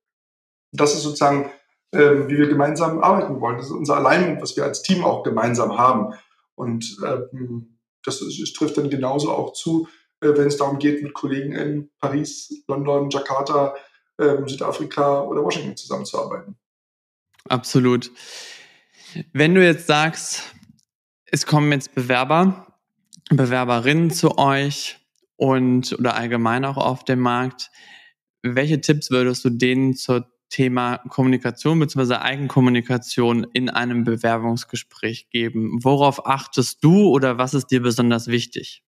das 0.73 0.95
ist 0.95 1.03
sozusagen, 1.03 1.51
ähm, 1.93 2.29
wie 2.29 2.39
wir 2.39 2.49
gemeinsam 2.49 3.03
arbeiten 3.03 3.41
wollen. 3.41 3.59
Das 3.59 3.67
ist 3.67 3.73
unser 3.73 3.97
Alignment, 3.97 4.41
was 4.41 4.57
wir 4.57 4.65
als 4.65 4.83
Team 4.83 5.05
auch 5.05 5.23
gemeinsam 5.23 5.77
haben. 5.79 6.15
Und 6.55 6.97
ähm, 7.07 7.72
das, 8.05 8.21
das 8.21 8.53
trifft 8.53 8.79
dann 8.79 8.91
genauso 8.91 9.31
auch 9.31 9.53
zu, 9.53 9.89
äh, 10.21 10.29
wenn 10.29 10.47
es 10.47 10.57
darum 10.57 10.79
geht, 10.79 11.03
mit 11.03 11.15
Kollegen 11.15 11.53
in 11.53 11.91
Paris, 11.99 12.63
London, 12.69 13.11
Jakarta, 13.11 13.75
ähm, 14.21 14.49
Südafrika 14.49 15.23
oder 15.23 15.43
Washington 15.43 15.77
zusammenzuarbeiten. 15.77 16.57
Absolut. 17.49 18.11
Wenn 19.33 19.55
du 19.55 19.65
jetzt 19.65 19.87
sagst, 19.87 20.55
es 21.27 21.47
kommen 21.47 21.73
jetzt 21.73 21.95
Bewerber, 21.95 22.79
Bewerberinnen 23.31 24.11
zu 24.11 24.39
euch, 24.39 24.99
und 25.43 25.99
oder 25.99 26.15
allgemein 26.15 26.65
auch 26.65 26.77
auf 26.77 27.05
dem 27.05 27.19
Markt. 27.19 27.73
Welche 28.43 28.81
Tipps 28.81 29.11
würdest 29.11 29.45
du 29.45 29.51
denen 29.51 29.97
zum 29.97 30.25
Thema 30.53 30.99
Kommunikation 31.09 31.81
bzw. 31.81 32.17
Eigenkommunikation 32.17 33.47
in 33.53 33.71
einem 33.71 34.05
Bewerbungsgespräch 34.05 35.31
geben? 35.31 35.79
Worauf 35.83 36.27
achtest 36.27 36.85
du 36.85 37.09
oder 37.09 37.39
was 37.39 37.55
ist 37.55 37.69
dir 37.69 37.83
besonders 37.83 38.29
wichtig? 38.29 38.85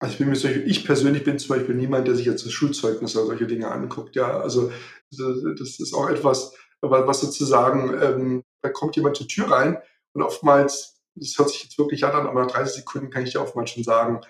Also 0.00 0.12
ich 0.12 0.18
bin 0.18 0.28
mir 0.28 0.36
solche, 0.36 0.60
ich 0.60 0.84
persönlich 0.84 1.24
bin 1.24 1.38
zum 1.38 1.56
Beispiel 1.56 1.74
niemand, 1.74 2.06
der 2.06 2.14
sich 2.14 2.26
jetzt 2.26 2.44
das 2.44 2.52
Schulzeugnis 2.52 3.16
oder 3.16 3.26
solche 3.26 3.46
Dinge 3.46 3.70
anguckt. 3.70 4.16
Ja, 4.16 4.40
also 4.40 4.70
das 5.10 5.80
ist 5.80 5.94
auch 5.94 6.08
etwas, 6.08 6.54
was 6.80 7.20
sozusagen, 7.20 7.94
ähm, 8.00 8.44
da 8.60 8.68
kommt 8.68 8.96
jemand 8.96 9.16
zur 9.16 9.28
Tür 9.28 9.50
rein 9.50 9.78
und 10.12 10.22
oftmals, 10.22 11.00
das 11.14 11.38
hört 11.38 11.50
sich 11.50 11.64
jetzt 11.64 11.78
wirklich 11.78 12.04
an, 12.04 12.26
aber 12.26 12.44
nach 12.44 12.50
30 12.50 12.76
Sekunden 12.76 13.10
kann 13.10 13.24
ich 13.24 13.32
dir 13.32 13.40
oftmals 13.40 13.70
schon 13.70 13.84
sagen, 13.84 14.20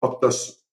ob 0.00 0.20
das 0.20 0.64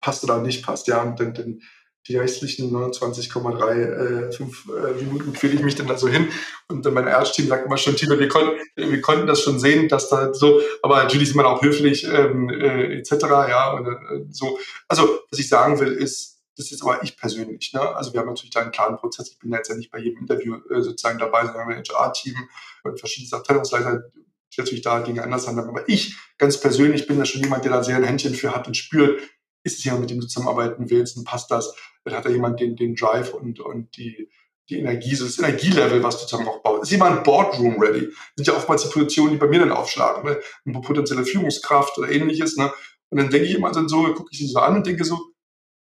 passt 0.00 0.24
oder 0.24 0.40
nicht 0.40 0.64
passt. 0.64 0.86
Ja, 0.86 1.02
und 1.02 1.18
dann, 1.20 1.34
dann 1.34 1.60
die 2.06 2.16
restlichen 2.16 2.74
29,35 2.74 3.70
äh, 3.70 4.90
äh, 4.90 5.02
Minuten 5.02 5.32
quäle 5.32 5.54
ich 5.54 5.62
mich 5.62 5.74
dann 5.74 5.86
da 5.86 5.98
so 5.98 6.08
hin. 6.08 6.28
Und 6.68 6.86
dann 6.86 6.94
mein 6.94 7.06
Ärzteam 7.06 7.48
sagt 7.48 7.66
immer 7.66 7.76
schon, 7.76 7.96
Tino, 7.96 8.18
wir 8.18 8.28
konnten, 8.28 8.58
wir 8.76 9.00
konnten 9.00 9.26
das 9.26 9.42
schon 9.42 9.58
sehen, 9.58 9.88
dass 9.88 10.08
da 10.08 10.32
so, 10.32 10.60
aber 10.82 11.02
natürlich 11.02 11.30
ist 11.30 11.34
man 11.34 11.44
auch 11.44 11.62
höflich 11.62 12.04
ähm, 12.04 12.48
äh, 12.48 12.98
etc. 12.98 13.12
Ja, 13.22 13.72
und, 13.72 13.86
äh, 13.86 14.24
so. 14.30 14.58
Also, 14.86 15.20
was 15.30 15.38
ich 15.38 15.48
sagen 15.48 15.78
will, 15.80 15.92
ist, 15.92 16.38
das 16.56 16.72
ist 16.72 16.82
aber 16.82 17.02
ich 17.02 17.16
persönlich. 17.16 17.72
Ne? 17.72 17.80
Also 17.80 18.12
wir 18.12 18.20
haben 18.20 18.26
natürlich 18.26 18.50
da 18.50 18.60
einen 18.60 18.72
klaren 18.72 18.96
Prozess. 18.96 19.30
Ich 19.30 19.38
bin 19.38 19.52
jetzt 19.52 19.68
ja 19.68 19.76
nicht 19.76 19.92
bei 19.92 19.98
jedem 19.98 20.18
Interview 20.18 20.56
äh, 20.70 20.82
sozusagen 20.82 21.18
dabei, 21.18 21.46
sondern 21.46 21.68
wir 21.68 21.76
haben 21.76 21.82
ein 21.82 21.84
HR-Team 21.88 22.34
und 22.82 22.98
verschiedene 22.98 23.38
Abteilungsleiter, 23.38 24.10
die 24.52 24.60
natürlich 24.60 24.82
da 24.82 25.00
Dinge 25.00 25.22
anders 25.22 25.46
handeln. 25.46 25.68
Aber 25.68 25.88
ich 25.88 26.16
ganz 26.36 26.60
persönlich 26.60 27.06
bin 27.06 27.18
da 27.18 27.24
schon 27.24 27.42
jemand, 27.42 27.64
der 27.64 27.72
da 27.72 27.84
sehr 27.84 27.96
ein 27.96 28.04
Händchen 28.04 28.34
für 28.34 28.54
hat 28.54 28.66
und 28.66 28.76
spürt, 28.76 29.20
ist 29.62 29.78
es 29.78 29.84
jemand, 29.84 30.02
mit 30.02 30.10
dem 30.10 30.20
du 30.20 30.26
zusammenarbeiten 30.26 30.90
willst 30.90 31.16
und 31.16 31.24
passt 31.24 31.50
das? 31.50 31.74
Dann 32.04 32.14
hat 32.14 32.24
da 32.24 32.30
jemand 32.30 32.60
den, 32.60 32.76
den 32.76 32.94
Drive 32.94 33.34
und, 33.34 33.60
und 33.60 33.96
die, 33.96 34.30
die 34.68 34.78
Energie, 34.78 35.14
so 35.14 35.24
das 35.24 35.38
Energielevel, 35.38 36.02
was 36.02 36.20
du 36.20 36.26
zusammen 36.26 36.48
aufbaust. 36.48 36.84
Ist 36.84 36.90
jemand 36.90 37.24
Boardroom 37.24 37.80
ready? 37.80 38.06
Das 38.06 38.16
sind 38.36 38.46
ja 38.46 38.54
oftmals 38.54 38.82
die 38.82 38.88
Positionen, 38.88 39.32
die 39.32 39.38
bei 39.38 39.46
mir 39.46 39.60
dann 39.60 39.72
aufschlagen, 39.72 40.24
ne? 40.24 40.40
eine 40.64 40.80
potenzielle 40.80 41.24
Führungskraft 41.24 41.98
oder 41.98 42.10
ähnliches. 42.10 42.56
Ne? 42.56 42.72
Und 43.10 43.18
dann 43.18 43.30
denke 43.30 43.46
ich 43.46 43.54
immer 43.54 43.72
so, 43.88 44.14
gucke 44.14 44.28
ich 44.30 44.38
sie 44.38 44.46
so 44.46 44.58
an 44.58 44.76
und 44.76 44.86
denke 44.86 45.04
so, 45.04 45.18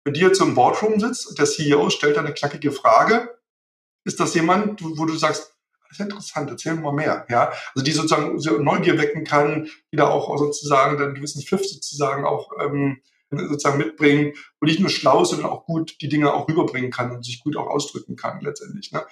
wenn 0.05 0.15
die 0.15 0.21
jetzt 0.21 0.39
so 0.39 0.45
im 0.45 0.55
Boardroom 0.55 1.01
sitzt 1.01 1.27
und 1.27 1.39
der 1.39 1.47
CEO 1.47 1.91
stellt 1.91 2.17
eine 2.17 2.33
knackige 2.33 2.71
Frage, 2.71 3.37
ist 4.05 4.21
das 4.21 4.35
jemand, 4.35 4.81
wo 4.83 5.05
du 5.05 5.17
sagst, 5.17 5.53
das 5.89 5.99
ist 5.99 6.05
interessant, 6.05 6.51
erzähl 6.51 6.75
mal 6.75 6.93
mehr. 6.93 7.27
Ja? 7.29 7.53
Also 7.75 7.85
die 7.85 7.93
sozusagen 7.93 8.39
so 8.39 8.59
Neugier 8.59 8.99
wecken 8.99 9.25
kann, 9.25 9.69
die 9.93 9.97
da 9.97 10.09
auch 10.09 10.37
sozusagen 10.39 10.97
dann 10.97 11.07
einen 11.07 11.15
gewissen 11.17 11.43
Pfiff 11.43 11.65
sozusagen 11.65 12.25
auch 12.25 12.53
ähm, 12.61 13.01
sozusagen 13.31 13.79
mitbringen 13.79 14.35
und 14.61 14.69
nicht 14.69 14.81
nur 14.81 14.91
schlau, 14.91 15.25
sondern 15.25 15.51
auch 15.51 15.65
gut 15.65 15.97
die 16.01 16.09
Dinge 16.09 16.33
auch 16.33 16.49
rüberbringen 16.49 16.91
kann 16.91 17.11
und 17.11 17.25
sich 17.25 17.43
gut 17.43 17.57
auch 17.57 17.67
ausdrücken 17.67 18.17
kann 18.17 18.41
letztendlich. 18.41 18.93
Ne? 18.93 19.05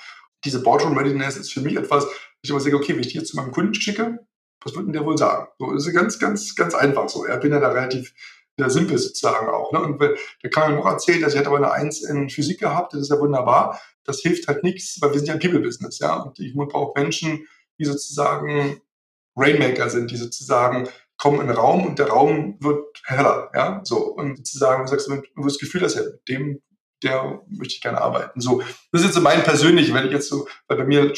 Diese 0.45 0.63
Boardroom 0.63 0.97
Readiness 0.97 1.37
ist 1.37 1.53
für 1.53 1.61
mich 1.61 1.77
etwas, 1.77 2.07
ich 2.43 2.51
immer 2.51 2.61
sage, 2.61 2.77
okay, 2.77 2.93
wenn 2.93 3.01
ich 3.01 3.09
die 3.09 3.19
jetzt 3.19 3.31
zu 3.31 3.37
meinem 3.37 3.53
Kunden 3.53 3.75
schicke, 3.75 4.19
was 4.63 4.75
wird 4.75 4.87
denn 4.87 4.93
der 4.93 5.05
wohl 5.05 5.19
sagen? 5.19 5.49
So, 5.59 5.73
das 5.73 5.87
ist 5.87 5.95
ganz, 5.95 6.19
ganz, 6.19 6.55
ganz 6.55 6.75
einfach 6.75 7.09
so. 7.09 7.25
Er 7.25 7.39
bin 7.39 7.53
ja 7.53 7.61
da 7.61 7.69
relativ 7.69 8.15
sehr 8.57 8.71
simpel 8.71 8.99
sozusagen 8.99 9.49
auch. 9.49 9.73
Ne? 9.73 9.81
Und 9.81 10.01
der 10.01 10.51
kann 10.51 10.71
mir 10.71 10.79
noch 10.79 10.87
erzählen, 10.87 11.21
dass 11.21 11.33
ich 11.33 11.39
hätte 11.39 11.49
aber 11.49 11.59
eine 11.59 11.73
Eins 11.73 12.03
in 12.03 12.31
Physik 12.31 12.61
gehabt, 12.61 12.93
das 12.93 13.03
ist 13.03 13.11
ja 13.11 13.19
wunderbar. 13.19 13.81
Das 14.05 14.21
hilft 14.21 14.49
halt 14.49 14.63
nichts, 14.63 15.01
weil 15.01 15.11
wir 15.11 15.19
sind 15.19 15.29
ja 15.29 15.35
ein 15.35 15.41
People-Business, 15.41 15.99
ja. 15.99 16.17
Und 16.17 16.39
ich 16.39 16.55
brauche 16.55 16.99
Menschen, 17.01 17.47
die 17.79 17.85
sozusagen 17.85 18.81
Rainmaker 19.37 19.91
sind, 19.91 20.11
die 20.11 20.17
sozusagen 20.17 20.89
kommen 21.17 21.41
in 21.41 21.47
den 21.47 21.57
Raum 21.57 21.87
und 21.87 21.99
der 21.99 22.09
Raum 22.09 22.57
wird 22.61 23.01
heller, 23.05 23.51
ja, 23.55 23.81
so. 23.85 23.99
Und 23.99 24.39
sozusagen, 24.39 24.85
du 24.85 24.91
sagst, 24.91 25.09
du 25.09 25.15
hast 25.17 25.55
das 25.55 25.59
Gefühl, 25.59 25.81
dass 25.81 25.97
er 25.97 26.05
mit 26.05 26.29
dem, 26.29 26.63
der 27.03 27.41
möchte 27.49 27.75
ich 27.75 27.81
gerne 27.81 28.01
arbeiten. 28.01 28.41
So. 28.41 28.63
Das 28.93 29.01
ist 29.01 29.07
jetzt 29.07 29.15
so 29.15 29.21
mein 29.21 29.43
persönlich, 29.43 29.93
wenn 29.93 30.07
ich 30.07 30.13
jetzt 30.13 30.29
so, 30.29 30.49
weil 30.69 30.79
bei 30.79 30.85
mir 30.85 31.13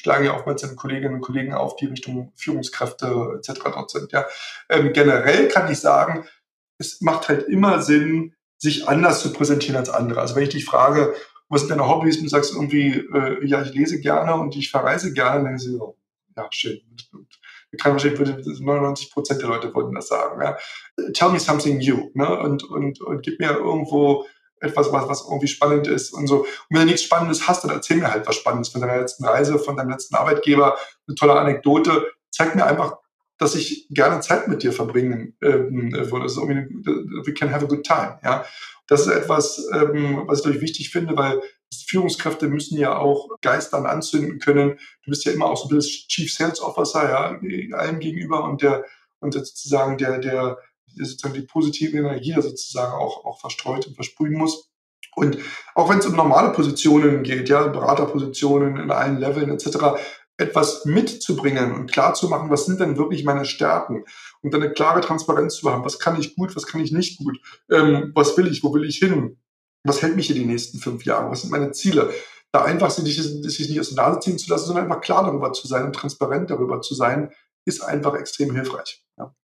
schlagen 0.00 0.24
ja 0.24 0.34
oftmals 0.34 0.62
dann 0.62 0.76
Kolleginnen 0.76 1.14
und 1.14 1.20
Kollegen 1.20 1.54
auf, 1.54 1.76
die 1.76 1.86
Richtung 1.86 2.32
Führungskräfte 2.36 3.38
etc. 3.38 3.60
dort 3.64 3.90
sind, 3.90 4.12
ja. 4.12 4.26
Ähm, 4.68 4.92
generell 4.92 5.48
kann 5.48 5.70
ich 5.70 5.78
sagen, 5.78 6.26
es 6.78 7.00
macht 7.00 7.28
halt 7.28 7.48
immer 7.48 7.82
Sinn, 7.82 8.34
sich 8.58 8.88
anders 8.88 9.20
zu 9.20 9.32
präsentieren 9.32 9.76
als 9.76 9.90
andere. 9.90 10.20
Also 10.20 10.34
wenn 10.34 10.44
ich 10.44 10.50
dich 10.50 10.64
frage, 10.64 11.14
was 11.48 11.62
sind 11.62 11.70
deine 11.70 11.88
Hobbys 11.88 12.16
und 12.16 12.24
du 12.24 12.28
sagst 12.28 12.54
irgendwie, 12.54 13.06
äh, 13.12 13.44
ja, 13.46 13.62
ich 13.62 13.74
lese 13.74 14.00
gerne 14.00 14.34
und 14.34 14.56
ich 14.56 14.70
verreise 14.70 15.12
gerne, 15.12 15.36
dann 15.36 15.44
denkst 15.46 15.64
du 15.64 15.72
so, 15.72 15.98
ja, 16.36 16.48
schön 16.50 16.80
kann 17.80 17.92
wahrscheinlich 17.92 18.20
99 18.60 19.10
Prozent 19.10 19.40
der 19.40 19.48
Leute 19.48 19.74
würden 19.74 19.94
das 19.94 20.08
sagen. 20.08 20.40
Ja. 20.42 20.58
Tell 21.14 21.30
me 21.30 21.40
something 21.40 21.78
new 21.78 22.10
ne? 22.14 22.38
und, 22.38 22.64
und, 22.64 23.00
und 23.00 23.22
gib 23.22 23.40
mir 23.40 23.52
irgendwo 23.52 24.26
etwas, 24.60 24.92
was, 24.92 25.08
was 25.08 25.24
irgendwie 25.24 25.48
spannend 25.48 25.88
ist 25.88 26.12
und 26.12 26.26
so. 26.26 26.40
Und 26.40 26.46
wenn 26.70 26.80
du 26.80 26.86
nichts 26.86 27.02
Spannendes 27.02 27.48
hast, 27.48 27.64
dann 27.64 27.70
erzähl 27.72 27.96
mir 27.96 28.12
halt 28.12 28.26
was 28.26 28.36
Spannendes 28.36 28.68
von 28.68 28.80
deiner 28.80 28.98
letzten 28.98 29.24
Reise, 29.24 29.58
von 29.58 29.76
deinem 29.76 29.90
letzten 29.90 30.14
Arbeitgeber, 30.14 30.78
eine 31.06 31.14
tolle 31.16 31.34
Anekdote. 31.34 32.06
Zeig 32.30 32.54
mir 32.54 32.64
einfach, 32.64 32.98
dass 33.38 33.54
ich 33.54 33.88
gerne 33.90 34.20
Zeit 34.20 34.48
mit 34.48 34.62
dir 34.62 34.72
verbringen 34.72 35.36
ähm, 35.42 35.92
würde. 35.92 36.22
Also, 36.22 36.46
we 36.48 37.34
can 37.34 37.52
have 37.52 37.64
a 37.64 37.68
good 37.68 37.84
time. 37.84 38.18
Ja. 38.22 38.44
Das 38.86 39.06
ist 39.06 39.12
etwas, 39.12 39.66
ähm, 39.72 40.22
was 40.26 40.38
ich 40.38 40.44
durch 40.44 40.60
wichtig 40.60 40.90
finde, 40.90 41.16
weil 41.16 41.40
Führungskräfte 41.86 42.48
müssen 42.48 42.78
ja 42.78 42.98
auch 42.98 43.28
Geistern 43.40 43.86
anzünden 43.86 44.38
können. 44.38 44.78
Du 45.04 45.10
bist 45.10 45.24
ja 45.24 45.32
immer 45.32 45.46
auch 45.46 45.56
so 45.56 45.68
ein 45.68 45.76
bisschen 45.76 46.08
Chief 46.08 46.32
Sales 46.32 46.60
Officer, 46.60 47.08
ja, 47.08 47.76
allem 47.76 48.00
gegenüber 48.00 48.44
und 48.44 48.62
der, 48.62 48.84
und 49.20 49.32
sozusagen 49.32 49.98
der, 49.98 50.18
der, 50.18 50.58
der 50.96 51.06
sozusagen 51.06 51.34
die 51.34 51.46
positive 51.46 51.96
Energie 51.96 52.34
sozusagen 52.34 52.92
auch, 52.92 53.24
auch 53.24 53.40
verstreut 53.40 53.86
und 53.86 53.94
versprühen 53.94 54.34
muss. 54.34 54.68
Und 55.14 55.38
auch 55.74 55.90
wenn 55.90 55.98
es 55.98 56.06
um 56.06 56.16
normale 56.16 56.52
Positionen 56.52 57.22
geht, 57.22 57.48
ja, 57.48 57.66
Beraterpositionen 57.66 58.76
in 58.76 58.90
allen 58.90 59.18
Leveln 59.18 59.50
etc., 59.50 60.00
etwas 60.38 60.84
mitzubringen 60.84 61.72
und 61.72 61.92
klarzumachen, 61.92 62.50
was 62.50 62.66
sind 62.66 62.80
denn 62.80 62.96
wirklich 62.96 63.24
meine 63.24 63.44
Stärken 63.44 64.04
und 64.40 64.52
dann 64.52 64.62
eine 64.62 64.72
klare 64.72 65.00
Transparenz 65.00 65.56
zu 65.56 65.70
haben, 65.70 65.84
was 65.84 65.98
kann 65.98 66.18
ich 66.18 66.34
gut, 66.34 66.56
was 66.56 66.66
kann 66.66 66.80
ich 66.80 66.90
nicht 66.90 67.18
gut, 67.18 67.38
ähm, 67.70 68.12
was 68.14 68.36
will 68.36 68.48
ich, 68.48 68.64
wo 68.64 68.72
will 68.72 68.84
ich 68.84 68.96
hin, 68.96 69.36
Was 69.84 70.02
hält 70.02 70.16
mich 70.16 70.26
hier 70.26 70.36
die 70.36 70.44
nächsten 70.44 70.78
fünf 70.78 71.04
Jahre? 71.04 71.30
Was 71.30 71.42
sind 71.42 71.50
meine 71.50 71.72
Ziele? 71.72 72.12
Da 72.52 72.64
einfach 72.64 72.90
sich, 72.90 73.20
sich 73.20 73.68
nicht 73.68 73.80
aus 73.80 73.94
der 73.94 74.04
Nase 74.04 74.20
ziehen 74.20 74.38
zu 74.38 74.50
lassen, 74.50 74.66
sondern 74.66 74.84
einfach 74.84 75.00
klar 75.00 75.24
darüber 75.24 75.52
zu 75.52 75.66
sein 75.66 75.84
und 75.84 75.94
transparent 75.94 76.50
darüber 76.50 76.80
zu 76.82 76.94
sein, 76.94 77.30
ist 77.64 77.82
einfach 77.82 78.14
extrem 78.14 78.54
hilfreich. 78.54 79.02
Ja. 79.18 79.34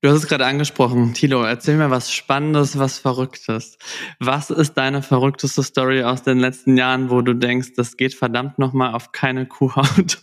Du 0.00 0.08
hast 0.08 0.18
es 0.18 0.28
gerade 0.28 0.46
angesprochen, 0.46 1.14
Tilo. 1.14 1.42
Erzähl 1.42 1.76
mir 1.76 1.90
was 1.90 2.12
Spannendes, 2.12 2.78
was 2.78 2.98
Verrücktes. 2.98 3.76
Was 4.20 4.50
ist 4.50 4.74
deine 4.74 5.02
verrückteste 5.02 5.62
Story 5.62 6.04
aus 6.04 6.22
den 6.22 6.38
letzten 6.38 6.76
Jahren, 6.76 7.10
wo 7.10 7.20
du 7.22 7.34
denkst, 7.34 7.72
das 7.76 7.96
geht 7.96 8.14
verdammt 8.14 8.58
nochmal 8.58 8.94
auf 8.94 9.12
keine 9.12 9.46
Kuhhaut? 9.46 10.22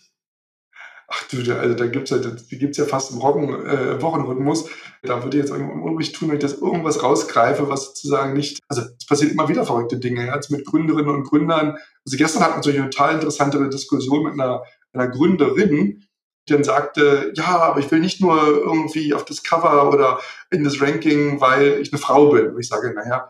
Ach 1.11 1.23
du, 1.29 1.37
also 1.55 1.73
da 1.73 1.87
gibt's 1.87 2.11
ja, 2.11 2.19
die 2.19 2.57
gibt's 2.59 2.77
ja 2.77 2.85
fast 2.85 3.11
im 3.11 3.17
Rocken, 3.17 3.65
äh, 3.65 3.99
Wochenrhythmus. 3.99 4.69
Da 5.01 5.23
würde 5.23 5.37
ich 5.37 5.43
jetzt 5.43 5.51
unruhig 5.51 6.11
tun, 6.11 6.29
wenn 6.29 6.35
ich 6.35 6.41
das 6.41 6.59
irgendwas 6.59 7.01
rausgreife, 7.01 7.67
was 7.67 7.85
sozusagen 7.87 8.33
nicht, 8.33 8.59
also 8.67 8.83
es 8.97 9.05
passiert 9.07 9.31
immer 9.31 9.49
wieder 9.49 9.65
verrückte 9.65 9.97
Dinge, 9.97 10.27
ja, 10.27 10.35
jetzt 10.35 10.51
mit 10.51 10.65
Gründerinnen 10.65 11.09
und 11.09 11.23
Gründern. 11.23 11.77
Also 12.05 12.17
gestern 12.17 12.43
hatten 12.43 12.53
wir 12.53 12.57
natürlich 12.57 12.79
eine 12.79 12.89
total 12.91 13.15
interessante 13.15 13.69
Diskussion 13.69 14.23
mit 14.23 14.33
einer, 14.33 14.63
einer 14.93 15.07
Gründerin, 15.07 16.05
die 16.47 16.53
dann 16.53 16.63
sagte, 16.63 17.33
ja, 17.35 17.59
aber 17.59 17.79
ich 17.79 17.89
will 17.89 17.99
nicht 17.99 18.21
nur 18.21 18.41
irgendwie 18.43 19.13
auf 19.15 19.25
das 19.25 19.41
Cover 19.41 19.89
oder 19.89 20.19
in 20.51 20.63
das 20.63 20.79
Ranking, 20.79 21.41
weil 21.41 21.81
ich 21.81 21.91
eine 21.91 21.99
Frau 21.99 22.29
bin. 22.29 22.53
Und 22.53 22.59
ich 22.59 22.67
sage, 22.67 22.93
naja, 22.93 23.29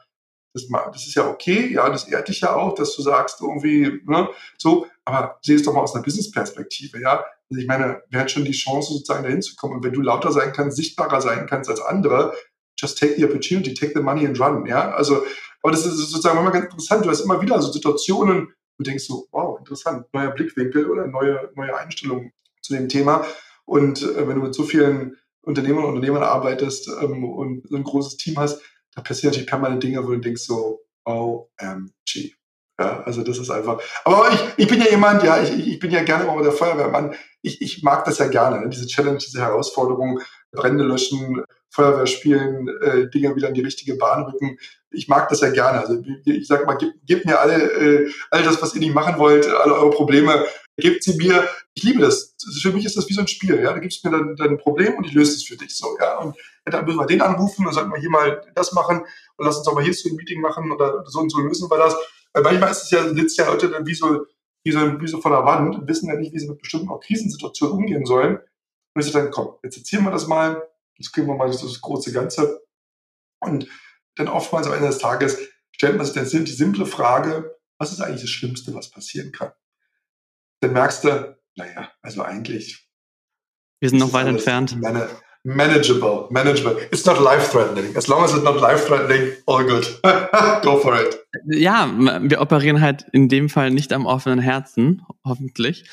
das, 0.53 0.67
das 0.67 1.07
ist 1.07 1.15
ja 1.15 1.27
okay, 1.27 1.71
ja, 1.71 1.89
das 1.89 2.07
ehrt 2.07 2.27
dich 2.27 2.41
ja 2.41 2.55
auch, 2.55 2.73
dass 2.73 2.95
du 2.95 3.01
sagst 3.01 3.41
irgendwie, 3.41 4.01
ne, 4.05 4.29
so, 4.57 4.87
aber 5.05 5.37
sieh 5.41 5.53
es 5.53 5.63
doch 5.63 5.73
mal 5.73 5.81
aus 5.81 5.93
einer 5.93 6.03
Business-Perspektive, 6.03 7.01
ja. 7.01 7.23
Also 7.49 7.61
ich 7.61 7.67
meine, 7.67 8.03
wer 8.09 8.21
hat 8.21 8.31
schon 8.31 8.45
die 8.45 8.51
Chance, 8.51 8.93
sozusagen 8.93 9.23
dahin 9.23 9.41
zu 9.41 9.55
kommen? 9.55 9.75
Und 9.75 9.83
wenn 9.83 9.93
du 9.93 10.01
lauter 10.01 10.31
sein 10.31 10.53
kannst, 10.53 10.77
sichtbarer 10.77 11.21
sein 11.21 11.47
kannst 11.47 11.69
als 11.69 11.81
andere, 11.81 12.33
just 12.77 12.99
take 12.99 13.15
the 13.15 13.25
opportunity, 13.25 13.73
take 13.73 13.93
the 13.95 14.01
money 14.01 14.25
and 14.25 14.39
run, 14.39 14.65
ja. 14.65 14.91
Also, 14.91 15.23
aber 15.61 15.71
das 15.71 15.85
ist 15.85 15.97
sozusagen 15.97 16.39
immer 16.39 16.51
ganz 16.51 16.65
interessant. 16.65 17.05
Du 17.05 17.09
hast 17.09 17.21
immer 17.21 17.41
wieder 17.41 17.61
so 17.61 17.71
Situationen, 17.71 18.53
du 18.77 18.83
denkst 18.83 19.03
so, 19.03 19.27
wow, 19.31 19.59
interessant, 19.59 20.05
neuer 20.13 20.31
Blickwinkel 20.31 20.89
oder 20.89 21.07
neue, 21.07 21.51
neue 21.55 21.75
Einstellung 21.75 22.31
zu 22.61 22.73
dem 22.73 22.87
Thema. 22.87 23.25
Und 23.65 24.01
äh, 24.01 24.27
wenn 24.27 24.35
du 24.35 24.43
mit 24.43 24.55
so 24.55 24.63
vielen 24.63 25.17
Unternehmern 25.41 25.83
und 25.83 25.95
Unternehmern 25.95 26.23
arbeitest 26.23 26.89
ähm, 27.01 27.23
und 27.23 27.67
so 27.67 27.75
ein 27.75 27.83
großes 27.83 28.17
Team 28.17 28.37
hast, 28.37 28.61
da 28.99 29.07
passieren 29.07 29.31
natürlich 29.31 29.49
permanent 29.49 29.83
Dinge, 29.83 30.03
wo 30.03 30.11
du 30.11 30.17
denkst 30.17 30.43
so, 30.43 30.81
OMG. 31.05 32.35
Ja, 32.79 33.03
also 33.03 33.23
das 33.23 33.37
ist 33.37 33.49
einfach. 33.49 33.81
Aber 34.05 34.29
ich, 34.31 34.39
ich 34.57 34.67
bin 34.67 34.79
ja 34.79 34.89
jemand, 34.89 35.23
ja, 35.23 35.41
ich, 35.41 35.67
ich 35.67 35.79
bin 35.79 35.91
ja 35.91 36.03
gerne 36.03 36.25
mal 36.25 36.41
der 36.41 36.51
Feuerwehrmann. 36.51 37.13
Ich, 37.41 37.61
ich 37.61 37.83
mag 37.83 38.05
das 38.05 38.19
ja 38.19 38.27
gerne, 38.27 38.61
ne? 38.61 38.69
diese 38.69 38.87
Challenge, 38.87 39.17
diese 39.17 39.41
Herausforderung, 39.41 40.21
Brände 40.51 40.83
löschen, 40.83 41.43
Feuerwehr 41.69 42.07
spielen, 42.07 42.67
äh, 42.81 43.09
Dinge 43.09 43.35
wieder 43.35 43.49
in 43.49 43.53
die 43.53 43.61
richtige 43.61 43.95
Bahn 43.95 44.23
rücken. 44.23 44.57
Ich 44.91 45.07
mag 45.07 45.29
das 45.29 45.41
ja 45.41 45.49
gerne. 45.49 45.79
Also 45.79 46.01
ich 46.25 46.47
sag 46.47 46.65
mal, 46.65 46.75
gebt, 46.75 47.05
gebt 47.05 47.25
mir 47.25 47.39
alle, 47.39 47.55
äh, 47.55 48.11
all 48.31 48.43
das, 48.43 48.61
was 48.61 48.73
ihr 48.73 48.81
nicht 48.81 48.95
machen 48.95 49.19
wollt, 49.19 49.47
alle 49.47 49.75
eure 49.75 49.91
Probleme, 49.91 50.45
gebt 50.77 51.03
sie 51.03 51.15
mir. 51.17 51.47
Ich 51.73 51.83
liebe 51.83 52.01
das. 52.01 52.35
Für 52.61 52.71
mich 52.71 52.85
ist 52.85 52.97
das 52.97 53.07
wie 53.07 53.13
so 53.13 53.21
ein 53.21 53.27
Spiel. 53.27 53.61
Ja, 53.61 53.73
da 53.73 53.79
gibst 53.79 54.03
du 54.03 54.09
mir 54.09 54.17
dann, 54.17 54.35
dann 54.35 54.57
Problem 54.57 54.95
und 54.95 55.05
ich 55.05 55.13
löse 55.13 55.33
es 55.33 55.43
für 55.43 55.57
dich 55.57 55.75
so. 55.75 55.95
Ja, 55.99 56.17
und 56.17 56.35
dann 56.65 56.85
müssen 56.85 56.99
wir 56.99 57.05
den 57.05 57.21
anrufen 57.21 57.67
und 57.67 57.73
sagen 57.73 57.91
wir 57.91 57.99
hier 57.99 58.09
mal 58.09 58.41
das 58.55 58.73
machen 58.73 59.01
und 59.37 59.45
lass 59.45 59.57
uns 59.57 59.67
auch 59.67 59.75
mal 59.75 59.83
hier 59.83 59.93
so 59.93 60.09
ein 60.09 60.15
Meeting 60.15 60.41
machen 60.41 60.71
oder 60.71 61.03
so 61.05 61.19
und 61.19 61.29
so 61.29 61.39
lösen 61.39 61.69
wir 61.69 61.77
das. 61.77 61.95
Weil 62.33 62.43
manchmal 62.43 62.71
ist 62.71 62.83
es 62.83 62.91
ja, 62.91 63.07
sitzt 63.09 63.37
ja 63.37 63.47
Leute 63.47 63.69
dann 63.69 63.85
wie 63.85 63.95
so, 63.95 64.25
wie 64.63 64.71
so, 64.71 65.01
wie 65.01 65.07
so 65.07 65.21
vor 65.21 65.31
der 65.31 65.45
Wand 65.45 65.75
und 65.75 65.87
wissen 65.87 66.09
ja 66.09 66.15
nicht, 66.15 66.33
wie 66.33 66.39
sie 66.39 66.49
mit 66.49 66.59
bestimmten 66.59 66.89
auch 66.89 66.99
Krisensituationen 66.99 67.77
umgehen 67.77 68.05
sollen. 68.05 68.39
Und 68.93 69.05
ich 69.05 69.11
sage 69.11 69.25
dann, 69.25 69.33
komm, 69.33 69.55
jetzt 69.63 69.77
erzählen 69.77 70.03
wir 70.03 70.11
das 70.11 70.27
mal, 70.27 70.61
jetzt 70.99 71.11
kriegen 71.13 71.27
wir 71.27 71.35
mal 71.35 71.47
das, 71.47 71.61
das 71.61 71.81
große 71.81 72.11
Ganze. 72.11 72.61
Und 73.39 73.67
dann 74.15 74.27
oftmals 74.27 74.67
am 74.67 74.73
Ende 74.73 74.87
des 74.87 74.99
Tages 74.99 75.37
stellt 75.71 75.97
man 75.97 76.05
sich 76.05 76.13
dann 76.13 76.45
die 76.45 76.51
simple 76.51 76.85
Frage, 76.85 77.57
was 77.77 77.91
ist 77.91 78.01
eigentlich 78.01 78.21
das 78.21 78.29
Schlimmste, 78.29 78.73
was 78.75 78.91
passieren 78.91 79.31
kann? 79.31 79.51
Dann 80.61 80.73
merkst 80.73 81.05
du, 81.05 81.37
naja, 81.55 81.91
also 82.01 82.21
eigentlich. 82.21 82.89
Wir 83.79 83.89
sind 83.89 83.99
noch 83.99 84.11
weit 84.11 84.27
entfernt. 84.27 84.77
Meine, 84.81 85.09
manageable, 85.43 86.27
manageable. 86.29 86.77
It's 86.91 87.05
not 87.05 87.19
life-threatening. 87.19 87.95
As 87.95 88.07
long 88.07 88.23
as 88.23 88.33
it's 88.33 88.43
not 88.43 88.59
life-threatening, 88.59 89.33
all 89.45 89.63
good. 89.63 89.85
Go 90.63 90.79
for 90.79 90.95
it. 90.95 91.17
Ja, 91.45 91.89
wir 92.21 92.41
operieren 92.41 92.81
halt 92.81 93.05
in 93.11 93.29
dem 93.29 93.49
Fall 93.49 93.71
nicht 93.71 93.93
am 93.93 94.05
offenen 94.05 94.39
Herzen, 94.39 95.03
hoffentlich. 95.23 95.83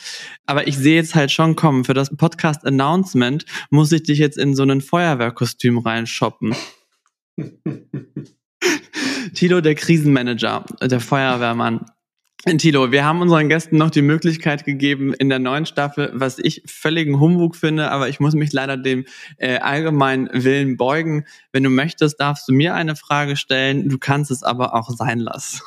Aber 0.47 0.67
ich 0.67 0.77
sehe 0.77 0.97
jetzt 0.97 1.15
halt 1.15 1.31
schon 1.31 1.57
kommen, 1.57 1.85
für 1.85 1.95
das 1.95 2.17
Podcast-Announcement 2.17 3.45
muss 3.71 3.93
ich 3.93 4.03
dich 4.03 4.19
jetzt 4.19 4.39
in 4.39 4.55
so 4.55 4.65
ein 4.65 4.81
Feuerwehrkostüm 4.81 5.79
reinshoppen. 5.79 6.55
Tilo, 9.35 9.61
der 9.61 9.75
Krisenmanager, 9.75 10.65
der 10.81 11.01
Feuerwehrmann. 11.01 11.85
Tilo, 12.47 12.93
wir 12.93 13.05
haben 13.05 13.23
unseren 13.23 13.49
Gästen 13.49 13.77
noch 13.77 13.91
die 13.91 14.03
Möglichkeit 14.03 14.65
gegeben 14.65 15.13
in 15.13 15.29
der 15.29 15.41
neuen 15.41 15.67
Staffel, 15.67 16.13
was 16.15 16.39
ich 16.39 16.63
völligen 16.65 17.19
Humbug 17.19 17.57
finde, 17.57 17.91
aber 17.91 18.09
ich 18.09 18.21
muss 18.21 18.35
mich 18.35 18.53
leider 18.53 18.77
dem 18.77 19.05
äh, 19.39 19.59
allgemeinen 19.59 20.31
Willen 20.33 20.77
beugen. 20.77 21.27
Wenn 21.51 21.65
du 21.65 21.71
möchtest, 21.71 22.21
darfst 22.21 22.47
du 22.49 22.53
mir 22.53 22.75
eine 22.75 22.95
Frage 22.95 23.35
stellen, 23.37 23.89
du 23.89 23.99
kannst 23.99 24.31
es 24.31 24.45
aber 24.45 24.75
auch 24.75 24.89
sein 24.91 25.19
lassen. 25.19 25.61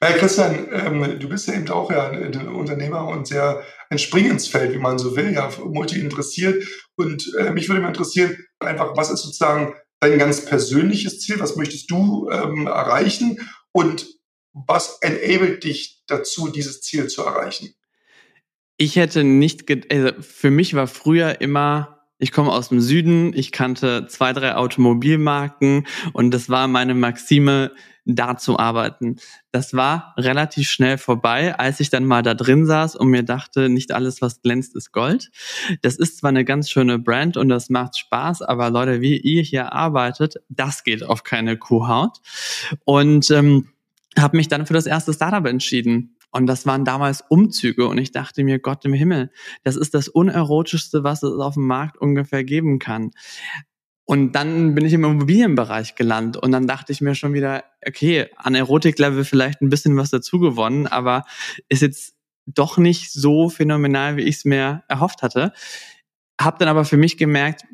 Hey 0.00 0.14
Christian, 0.18 0.66
ähm, 0.72 1.20
du 1.20 1.28
bist 1.28 1.46
ja 1.46 1.54
eben 1.54 1.68
auch 1.70 1.88
ja 1.88 2.10
ein 2.10 2.48
Unternehmer 2.48 3.06
und 3.06 3.28
sehr 3.28 3.62
ein 3.90 4.00
Springensfeld, 4.00 4.74
wie 4.74 4.78
man 4.78 4.98
so 4.98 5.16
will, 5.16 5.32
ja, 5.32 5.48
multi 5.64 6.00
interessiert. 6.00 6.64
Und 6.96 7.32
äh, 7.38 7.52
mich 7.52 7.68
würde 7.68 7.80
mal 7.80 7.88
interessieren, 7.88 8.36
einfach, 8.58 8.96
was 8.96 9.12
ist 9.12 9.22
sozusagen 9.22 9.74
dein 10.00 10.18
ganz 10.18 10.44
persönliches 10.44 11.20
Ziel? 11.20 11.38
Was 11.38 11.54
möchtest 11.54 11.92
du 11.92 12.28
ähm, 12.32 12.66
erreichen? 12.66 13.38
Und 13.74 14.06
was 14.52 14.98
enabled 15.02 15.64
dich 15.64 16.04
dazu, 16.06 16.48
dieses 16.48 16.80
Ziel 16.80 17.08
zu 17.08 17.22
erreichen? 17.22 17.74
Ich 18.76 18.96
hätte 18.96 19.24
nicht, 19.24 19.64
also 19.92 20.12
für 20.20 20.50
mich 20.50 20.74
war 20.74 20.86
früher 20.86 21.40
immer, 21.40 22.06
ich 22.18 22.30
komme 22.30 22.52
aus 22.52 22.68
dem 22.68 22.80
Süden, 22.80 23.32
ich 23.34 23.50
kannte 23.50 24.06
zwei, 24.08 24.32
drei 24.32 24.54
Automobilmarken 24.54 25.86
und 26.12 26.30
das 26.30 26.48
war 26.48 26.68
meine 26.68 26.94
Maxime, 26.94 27.72
da 28.04 28.36
zu 28.36 28.58
arbeiten. 28.58 29.16
Das 29.50 29.74
war 29.74 30.14
relativ 30.16 30.68
schnell 30.68 30.98
vorbei, 30.98 31.58
als 31.58 31.80
ich 31.80 31.90
dann 31.90 32.04
mal 32.04 32.22
da 32.22 32.34
drin 32.34 32.66
saß 32.66 32.96
und 32.96 33.08
mir 33.08 33.22
dachte, 33.22 33.68
nicht 33.68 33.92
alles, 33.92 34.20
was 34.20 34.42
glänzt, 34.42 34.76
ist 34.76 34.92
Gold. 34.92 35.30
Das 35.82 35.96
ist 35.96 36.18
zwar 36.18 36.28
eine 36.28 36.44
ganz 36.44 36.70
schöne 36.70 36.98
Brand 36.98 37.36
und 37.36 37.48
das 37.48 37.70
macht 37.70 37.96
Spaß, 37.96 38.42
aber 38.42 38.70
Leute, 38.70 39.00
wie 39.00 39.16
ihr 39.18 39.42
hier 39.42 39.72
arbeitet, 39.72 40.36
das 40.48 40.84
geht 40.84 41.02
auf 41.02 41.24
keine 41.24 41.56
Kuhhaut. 41.56 42.18
Und 42.84 43.30
ähm, 43.30 43.70
habe 44.18 44.36
mich 44.36 44.48
dann 44.48 44.66
für 44.66 44.74
das 44.74 44.86
erste 44.86 45.12
Startup 45.12 45.44
entschieden. 45.46 46.16
Und 46.30 46.46
das 46.46 46.66
waren 46.66 46.84
damals 46.84 47.22
Umzüge 47.28 47.86
und 47.86 47.96
ich 47.98 48.10
dachte 48.10 48.42
mir, 48.42 48.58
Gott 48.58 48.84
im 48.84 48.92
Himmel, 48.92 49.30
das 49.62 49.76
ist 49.76 49.94
das 49.94 50.08
unerotischste, 50.08 51.04
was 51.04 51.22
es 51.22 51.38
auf 51.38 51.54
dem 51.54 51.66
Markt 51.66 51.96
ungefähr 51.96 52.42
geben 52.42 52.80
kann. 52.80 53.12
Und 54.06 54.32
dann 54.32 54.74
bin 54.74 54.84
ich 54.84 54.92
im 54.92 55.04
Immobilienbereich 55.04 55.94
gelandet 55.94 56.42
und 56.42 56.52
dann 56.52 56.66
dachte 56.66 56.92
ich 56.92 57.00
mir 57.00 57.14
schon 57.14 57.32
wieder, 57.32 57.64
okay, 57.86 58.28
an 58.36 58.54
Erotik-Level 58.54 59.24
vielleicht 59.24 59.62
ein 59.62 59.70
bisschen 59.70 59.96
was 59.96 60.10
dazu 60.10 60.38
gewonnen, 60.38 60.86
aber 60.86 61.24
ist 61.68 61.80
jetzt 61.80 62.14
doch 62.46 62.76
nicht 62.76 63.10
so 63.12 63.48
phänomenal, 63.48 64.16
wie 64.16 64.22
ich 64.22 64.36
es 64.36 64.44
mir 64.44 64.84
erhofft 64.88 65.22
hatte. 65.22 65.52
Hab 66.38 66.58
dann 66.58 66.68
aber 66.68 66.84
für 66.84 66.98
mich 66.98 67.16
gemerkt, 67.16 67.64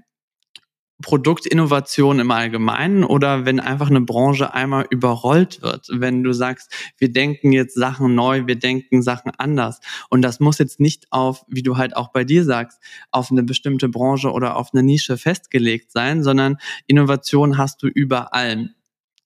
Produktinnovation 1.02 2.18
im 2.18 2.30
Allgemeinen 2.30 3.04
oder 3.04 3.46
wenn 3.46 3.60
einfach 3.60 3.90
eine 3.90 4.00
Branche 4.00 4.54
einmal 4.54 4.86
überrollt 4.90 5.62
wird, 5.62 5.86
wenn 5.90 6.22
du 6.22 6.32
sagst, 6.32 6.72
wir 6.98 7.10
denken 7.10 7.52
jetzt 7.52 7.74
Sachen 7.74 8.14
neu, 8.14 8.46
wir 8.46 8.56
denken 8.56 9.02
Sachen 9.02 9.32
anders 9.38 9.80
und 10.08 10.22
das 10.22 10.40
muss 10.40 10.58
jetzt 10.58 10.80
nicht 10.80 11.06
auf, 11.10 11.44
wie 11.48 11.62
du 11.62 11.76
halt 11.76 11.96
auch 11.96 12.12
bei 12.12 12.24
dir 12.24 12.44
sagst, 12.44 12.80
auf 13.10 13.30
eine 13.30 13.42
bestimmte 13.42 13.88
Branche 13.88 14.30
oder 14.30 14.56
auf 14.56 14.70
eine 14.72 14.82
Nische 14.82 15.16
festgelegt 15.16 15.92
sein, 15.92 16.22
sondern 16.22 16.58
Innovation 16.86 17.58
hast 17.58 17.82
du 17.82 17.88
überall. 17.88 18.70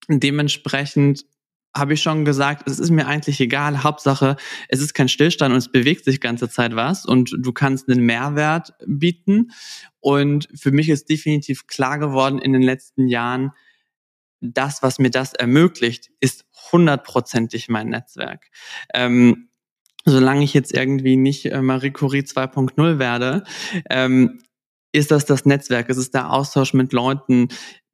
Dementsprechend 0.08 1.24
habe 1.76 1.94
ich 1.94 2.02
schon 2.02 2.24
gesagt, 2.24 2.68
es 2.68 2.78
ist 2.78 2.90
mir 2.90 3.06
eigentlich 3.06 3.40
egal. 3.40 3.82
Hauptsache, 3.82 4.36
es 4.68 4.80
ist 4.80 4.94
kein 4.94 5.08
Stillstand 5.08 5.52
und 5.52 5.58
es 5.58 5.72
bewegt 5.72 6.04
sich 6.04 6.20
ganze 6.20 6.48
Zeit 6.48 6.76
was 6.76 7.04
und 7.04 7.34
du 7.36 7.52
kannst 7.52 7.88
einen 7.88 8.04
Mehrwert 8.04 8.74
bieten. 8.86 9.50
Und 10.00 10.48
für 10.54 10.70
mich 10.70 10.88
ist 10.88 11.08
definitiv 11.08 11.66
klar 11.66 11.98
geworden 11.98 12.38
in 12.38 12.52
den 12.52 12.62
letzten 12.62 13.08
Jahren, 13.08 13.52
das, 14.40 14.82
was 14.82 14.98
mir 14.98 15.10
das 15.10 15.32
ermöglicht, 15.32 16.10
ist 16.20 16.44
hundertprozentig 16.70 17.68
mein 17.68 17.88
Netzwerk. 17.88 18.50
Ähm, 18.92 19.48
solange 20.04 20.44
ich 20.44 20.54
jetzt 20.54 20.74
irgendwie 20.74 21.16
nicht 21.16 21.46
äh, 21.46 21.62
Marie 21.62 21.90
Curie 21.90 22.20
2.0 22.20 22.98
werde, 22.98 23.44
ähm, 23.88 24.40
ist 24.92 25.10
das 25.10 25.24
das 25.24 25.44
Netzwerk, 25.44 25.88
es 25.88 25.96
ist 25.96 26.14
der 26.14 26.30
Austausch 26.30 26.74
mit 26.74 26.92
Leuten, 26.92 27.48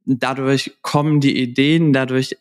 dadurch 0.05 0.77
kommen 0.83 1.21
die 1.21 1.41
Ideen, 1.41 1.93
dadurch 1.93 2.37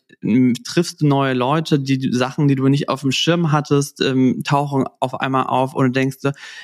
triffst 0.64 1.00
du 1.00 1.06
neue 1.06 1.34
Leute, 1.34 1.78
die 1.78 2.10
Sachen, 2.12 2.48
die 2.48 2.54
du 2.54 2.68
nicht 2.68 2.88
auf 2.88 3.00
dem 3.00 3.12
Schirm 3.12 3.52
hattest, 3.52 4.00
ähm, 4.00 4.42
tauchen 4.44 4.84
auf 5.00 5.20
einmal 5.20 5.46
auf 5.46 5.74
und 5.74 5.96
denkst, 5.96 6.18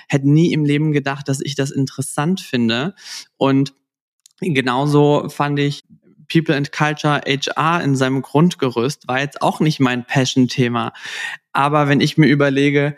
hätte 0.09 0.29
nie 0.29 0.53
im 0.53 0.65
Leben 0.65 0.93
gedacht, 0.93 1.29
dass 1.29 1.41
ich 1.41 1.55
das 1.55 1.71
interessant 1.71 2.41
finde. 2.41 2.95
Und 3.37 3.73
genauso 4.41 5.29
fand 5.29 5.59
ich 5.59 5.85
People 6.29 6.55
and 6.55 6.73
Culture 6.73 7.23
HR 7.27 7.83
in 7.83 7.97
seinem 7.97 8.23
Grundgerüst 8.23 9.07
war 9.09 9.21
jetzt 9.21 9.43
auch 9.43 9.61
nicht 9.61 9.81
mein 9.81 10.05
Passion-Thema. 10.05 10.93
Aber 11.53 11.89
wenn 11.89 12.01
ich 12.01 12.19
mir 12.19 12.27
überlege, 12.27 12.97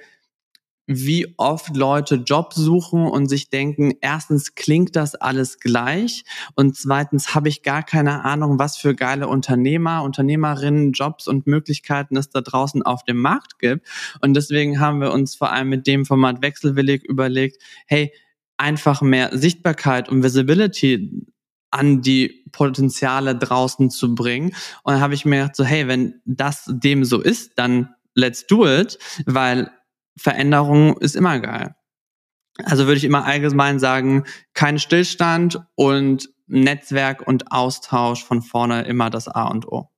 wie 0.89 1.35
oft 1.37 1.77
Leute 1.77 2.17
Job 2.17 2.55
suchen 2.55 3.07
und 3.07 3.29
sich 3.29 3.51
denken, 3.51 3.93
erstens 4.01 4.55
klingt 4.55 4.97
das 4.97 5.15
alles 5.15 5.61
gleich 5.61 6.25
und 6.55 6.77
zweitens 6.77 7.35
habe 7.35 7.51
ich 7.51 7.63
gar 7.63 7.83
keine 7.83 8.25
Ahnung, 8.25 8.59
was 8.59 8.79
für 8.79 8.95
geile 8.95 9.29
Unternehmer, 9.29 10.03
Unternehmerinnen, 10.03 10.93
Jobs 10.93 11.29
und 11.29 11.47
Möglichkeiten 11.47 12.17
es 12.17 12.31
da 12.31 12.41
draußen 12.41 12.83
auf 12.83 13.05
dem 13.05 13.19
Markt 13.19 13.59
gibt. 13.59 13.87
Und 14.23 14.33
deswegen 14.35 14.81
haben 14.81 15.03
wir 15.03 15.13
uns 15.13 15.37
vor 15.37 15.53
allem 15.53 15.69
mit 15.69 15.87
dem 15.87 16.07
Format 16.07 16.41
Wechselwillig 16.41 17.05
überlegt, 17.05 17.63
hey, 17.87 18.11
einfach 18.57 19.03
mehr 19.03 19.37
Sichtbarkeit 19.37 20.09
und 20.09 20.23
Visibility 20.23 21.27
an 21.71 22.01
die 22.01 22.45
Potenziale 22.51 23.37
draußen 23.37 23.91
zu 23.91 24.15
bringen. 24.15 24.55
Und 24.85 24.95
dann 24.95 25.01
habe 25.03 25.13
ich 25.13 25.27
mir 25.27 25.37
gedacht, 25.37 25.57
so, 25.57 25.65
hey, 25.65 25.87
wenn 25.87 26.15
das 26.25 26.65
dem 26.67 27.05
so 27.05 27.21
ist, 27.21 27.53
dann 27.57 27.91
let's 28.15 28.47
do 28.47 28.67
it, 28.67 28.99
weil 29.27 29.71
Veränderung 30.19 30.97
ist 30.99 31.17
immer 31.17 31.41
geil. 31.41 31.75
Also 32.65 32.87
würde 32.87 32.99
ich 32.99 33.05
immer 33.05 33.25
allgemein 33.25 33.79
sagen, 33.79 34.25
kein 34.53 34.79
Stillstand 34.79 35.61
und 35.77 36.29
Netzwerk 36.47 37.27
und 37.27 37.53
Austausch 37.53 38.25
von 38.25 38.43
vorne 38.43 38.87
immer 38.87 39.11
das 39.11 39.29
A 39.29 39.49
und 39.49 39.69
O. 39.69 39.89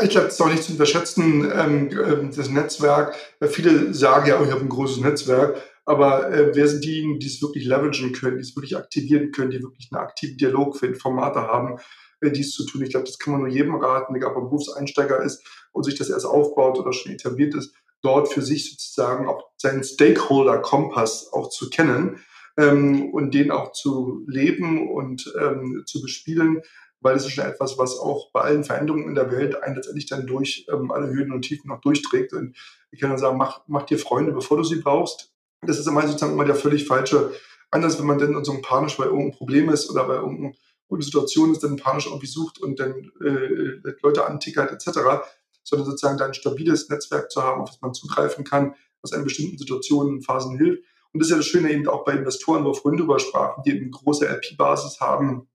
Ich 0.00 0.08
glaube, 0.08 0.28
es 0.28 0.34
ist 0.34 0.40
auch 0.40 0.48
nicht 0.48 0.62
zu 0.62 0.72
unterschätzen, 0.72 1.52
ähm, 1.54 1.90
ähm 1.90 2.32
das 2.34 2.48
Netzwerk. 2.48 3.14
Viele 3.48 3.92
sagen 3.92 4.26
ja, 4.26 4.40
oh, 4.40 4.44
ich 4.44 4.50
habe 4.50 4.62
ein 4.62 4.70
großes 4.70 5.02
Netzwerk, 5.02 5.60
aber 5.84 6.32
äh, 6.32 6.54
wer 6.54 6.66
sind 6.66 6.82
diejenigen, 6.82 7.18
die 7.18 7.26
es 7.26 7.42
wirklich 7.42 7.66
leveragen 7.66 8.12
können, 8.12 8.38
die 8.38 8.42
es 8.42 8.56
wirklich 8.56 8.76
aktivieren 8.76 9.32
können, 9.32 9.50
die 9.50 9.62
wirklich 9.62 9.90
einen 9.92 10.00
aktiven 10.00 10.38
Dialog 10.38 10.78
für 10.78 10.94
Formate 10.94 11.40
haben, 11.40 11.78
äh, 12.22 12.30
dies 12.30 12.52
zu 12.52 12.64
tun? 12.64 12.82
Ich 12.82 12.90
glaube, 12.90 13.04
das 13.04 13.18
kann 13.18 13.32
man 13.32 13.42
nur 13.42 13.50
jedem 13.50 13.74
raten, 13.74 14.14
egal 14.14 14.30
ob 14.30 14.36
er 14.36 14.42
Berufseinsteiger 14.42 15.22
ist 15.22 15.44
und 15.72 15.82
sich 15.82 15.98
das 15.98 16.08
erst 16.08 16.24
aufbaut 16.24 16.78
oder 16.78 16.94
schon 16.94 17.12
etabliert 17.12 17.54
ist, 17.54 17.74
dort 18.02 18.28
für 18.28 18.42
sich 18.42 18.70
sozusagen 18.70 19.28
auch 19.28 19.44
seinen 19.56 19.84
Stakeholder-Kompass 19.84 21.32
auch 21.32 21.48
zu 21.48 21.70
kennen 21.70 22.20
ähm, 22.56 23.10
und 23.12 23.32
den 23.32 23.50
auch 23.50 23.72
zu 23.72 24.24
leben 24.26 24.90
und 24.90 25.32
ähm, 25.40 25.84
zu 25.86 26.02
bespielen, 26.02 26.62
weil 27.00 27.16
es 27.16 27.24
ist 27.24 27.32
schon 27.32 27.44
etwas, 27.44 27.78
was 27.78 27.98
auch 27.98 28.30
bei 28.32 28.42
allen 28.42 28.64
Veränderungen 28.64 29.08
in 29.08 29.14
der 29.14 29.30
Welt 29.30 29.62
einen 29.62 29.76
letztendlich 29.76 30.06
dann 30.06 30.26
durch 30.26 30.66
ähm, 30.72 30.90
alle 30.90 31.08
Höhen 31.08 31.32
und 31.32 31.42
Tiefen 31.42 31.68
noch 31.68 31.80
durchträgt. 31.80 32.32
Und 32.32 32.56
ich 32.90 33.00
kann 33.00 33.08
nur 33.08 33.18
sagen, 33.18 33.38
mach, 33.38 33.62
mach 33.66 33.84
dir 33.84 33.98
Freunde, 33.98 34.32
bevor 34.32 34.56
du 34.56 34.64
sie 34.64 34.80
brauchst. 34.80 35.32
Das 35.62 35.78
ist 35.78 35.86
immer 35.86 36.06
sozusagen 36.06 36.32
immer 36.32 36.44
der 36.44 36.56
völlig 36.56 36.86
falsche 36.86 37.32
Anders, 37.72 37.98
wenn 37.98 38.06
man 38.06 38.18
dann 38.18 38.44
so 38.44 38.60
panisch 38.60 38.98
bei 38.98 39.04
irgendeinem 39.04 39.32
Problem 39.32 39.70
ist 39.70 39.88
oder 39.90 40.04
bei 40.04 40.16
irgendeiner 40.16 40.52
Situation 40.98 41.52
ist, 41.52 41.64
dann 41.64 41.76
panisch 41.76 42.04
irgendwie 42.04 42.26
sucht 42.26 42.60
und 42.60 42.78
dann 42.78 43.10
äh, 43.24 43.94
Leute 44.02 44.26
antickert 44.26 44.72
etc 44.72 45.22
sondern 45.64 45.86
sozusagen 45.86 46.18
da 46.18 46.26
ein 46.26 46.34
stabiles 46.34 46.88
Netzwerk 46.88 47.30
zu 47.30 47.42
haben, 47.42 47.62
auf 47.62 47.70
das 47.70 47.80
man 47.80 47.94
zugreifen 47.94 48.44
kann, 48.44 48.74
was 49.02 49.12
in 49.12 49.24
bestimmten 49.24 49.58
Situationen, 49.58 50.22
Phasen 50.22 50.56
hilft. 50.58 50.82
Und 51.12 51.20
das 51.20 51.28
ist 51.28 51.32
ja 51.32 51.36
das 51.36 51.46
Schöne 51.46 51.70
eben 51.70 51.88
auch 51.88 52.04
bei 52.04 52.12
Investoren, 52.12 52.64
wo 52.64 52.72
wir 52.72 52.96
drüber 52.96 53.18
sprachen, 53.18 53.62
die 53.64 53.70
eben 53.70 53.90
große 53.90 54.26
LP-Basis 54.26 55.00
haben, 55.00 55.48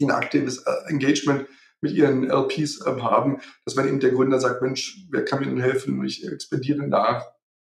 die 0.00 0.06
ein 0.06 0.10
aktives 0.10 0.58
äh, 0.58 0.72
Engagement 0.86 1.46
mit 1.80 1.92
ihren 1.92 2.28
LPs 2.28 2.86
ähm, 2.86 3.02
haben, 3.02 3.40
dass 3.64 3.76
wenn 3.76 3.88
eben 3.88 4.00
der 4.00 4.10
Gründer 4.10 4.40
sagt, 4.40 4.62
Mensch, 4.62 5.06
wer 5.10 5.24
kann 5.24 5.40
mir 5.40 5.46
denn 5.46 5.60
helfen? 5.60 6.02
Ich 6.04 6.26
expandiere 6.26 6.86
nach 6.86 7.24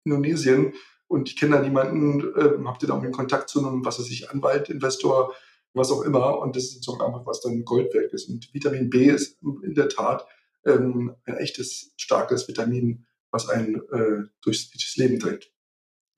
Indonesien 0.05 0.75
und 1.09 1.29
ich 1.29 1.37
kenne 1.37 1.57
da 1.57 1.62
niemanden, 1.62 2.21
äh, 2.37 2.64
habt 2.64 2.83
ihr 2.83 2.89
da 2.89 2.95
irgendwie 2.95 3.12
Kontakt 3.12 3.49
zu 3.49 3.66
einem, 3.66 3.85
was 3.85 3.99
weiß 3.99 4.11
ich, 4.11 4.31
Anwalt, 4.31 4.69
Investor, 4.71 5.35
was 5.75 5.91
auch 5.91 6.03
immer. 6.03 6.39
Und 6.39 6.57
das 6.57 6.64
ist 6.64 6.85
sozusagen 6.85 7.05
einfach, 7.05 7.27
was 7.27 7.41
dann 7.41 7.64
Gold 7.64 7.93
wert 7.95 8.12
ist. 8.12 8.29
Und 8.29 8.53
Vitamin 8.55 8.91
B 8.91 9.07
ist 9.07 9.39
in 9.43 9.75
der 9.75 9.89
Tat 9.89 10.27
ähm, 10.67 11.15
ein 11.25 11.37
echtes, 11.37 11.93
starkes 11.97 12.49
Vitamin, 12.49 13.07
was 13.31 13.49
einen 13.49 13.77
äh, 13.77 14.29
durchs, 14.43 14.71
durchs 14.71 14.97
Leben 14.97 15.19
trägt. 15.19 15.51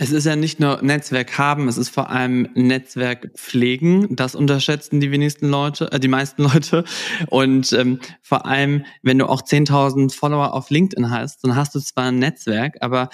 Es 0.03 0.12
ist 0.12 0.24
ja 0.24 0.34
nicht 0.34 0.61
nur 0.61 0.80
Netzwerk 0.80 1.36
haben, 1.36 1.68
es 1.68 1.76
ist 1.76 1.91
vor 1.91 2.09
allem 2.09 2.49
Netzwerk 2.55 3.32
pflegen. 3.36 4.16
Das 4.16 4.34
unterschätzen 4.34 4.99
die 4.99 5.11
wenigsten 5.11 5.51
Leute, 5.51 5.93
äh, 5.93 6.01
die 6.01 6.09
meisten 6.09 6.43
Leute. 6.51 6.84
Und 7.28 7.74
ähm, 7.74 8.01
vor 8.22 8.47
allem, 8.47 8.86
wenn 9.03 9.18
du 9.18 9.26
auch 9.26 9.43
10.000 9.43 10.14
Follower 10.14 10.55
auf 10.55 10.70
LinkedIn 10.70 11.11
hast, 11.11 11.45
dann 11.45 11.55
hast 11.55 11.74
du 11.74 11.80
zwar 11.80 12.05
ein 12.05 12.18
Netzwerk, 12.18 12.78
aber 12.80 13.11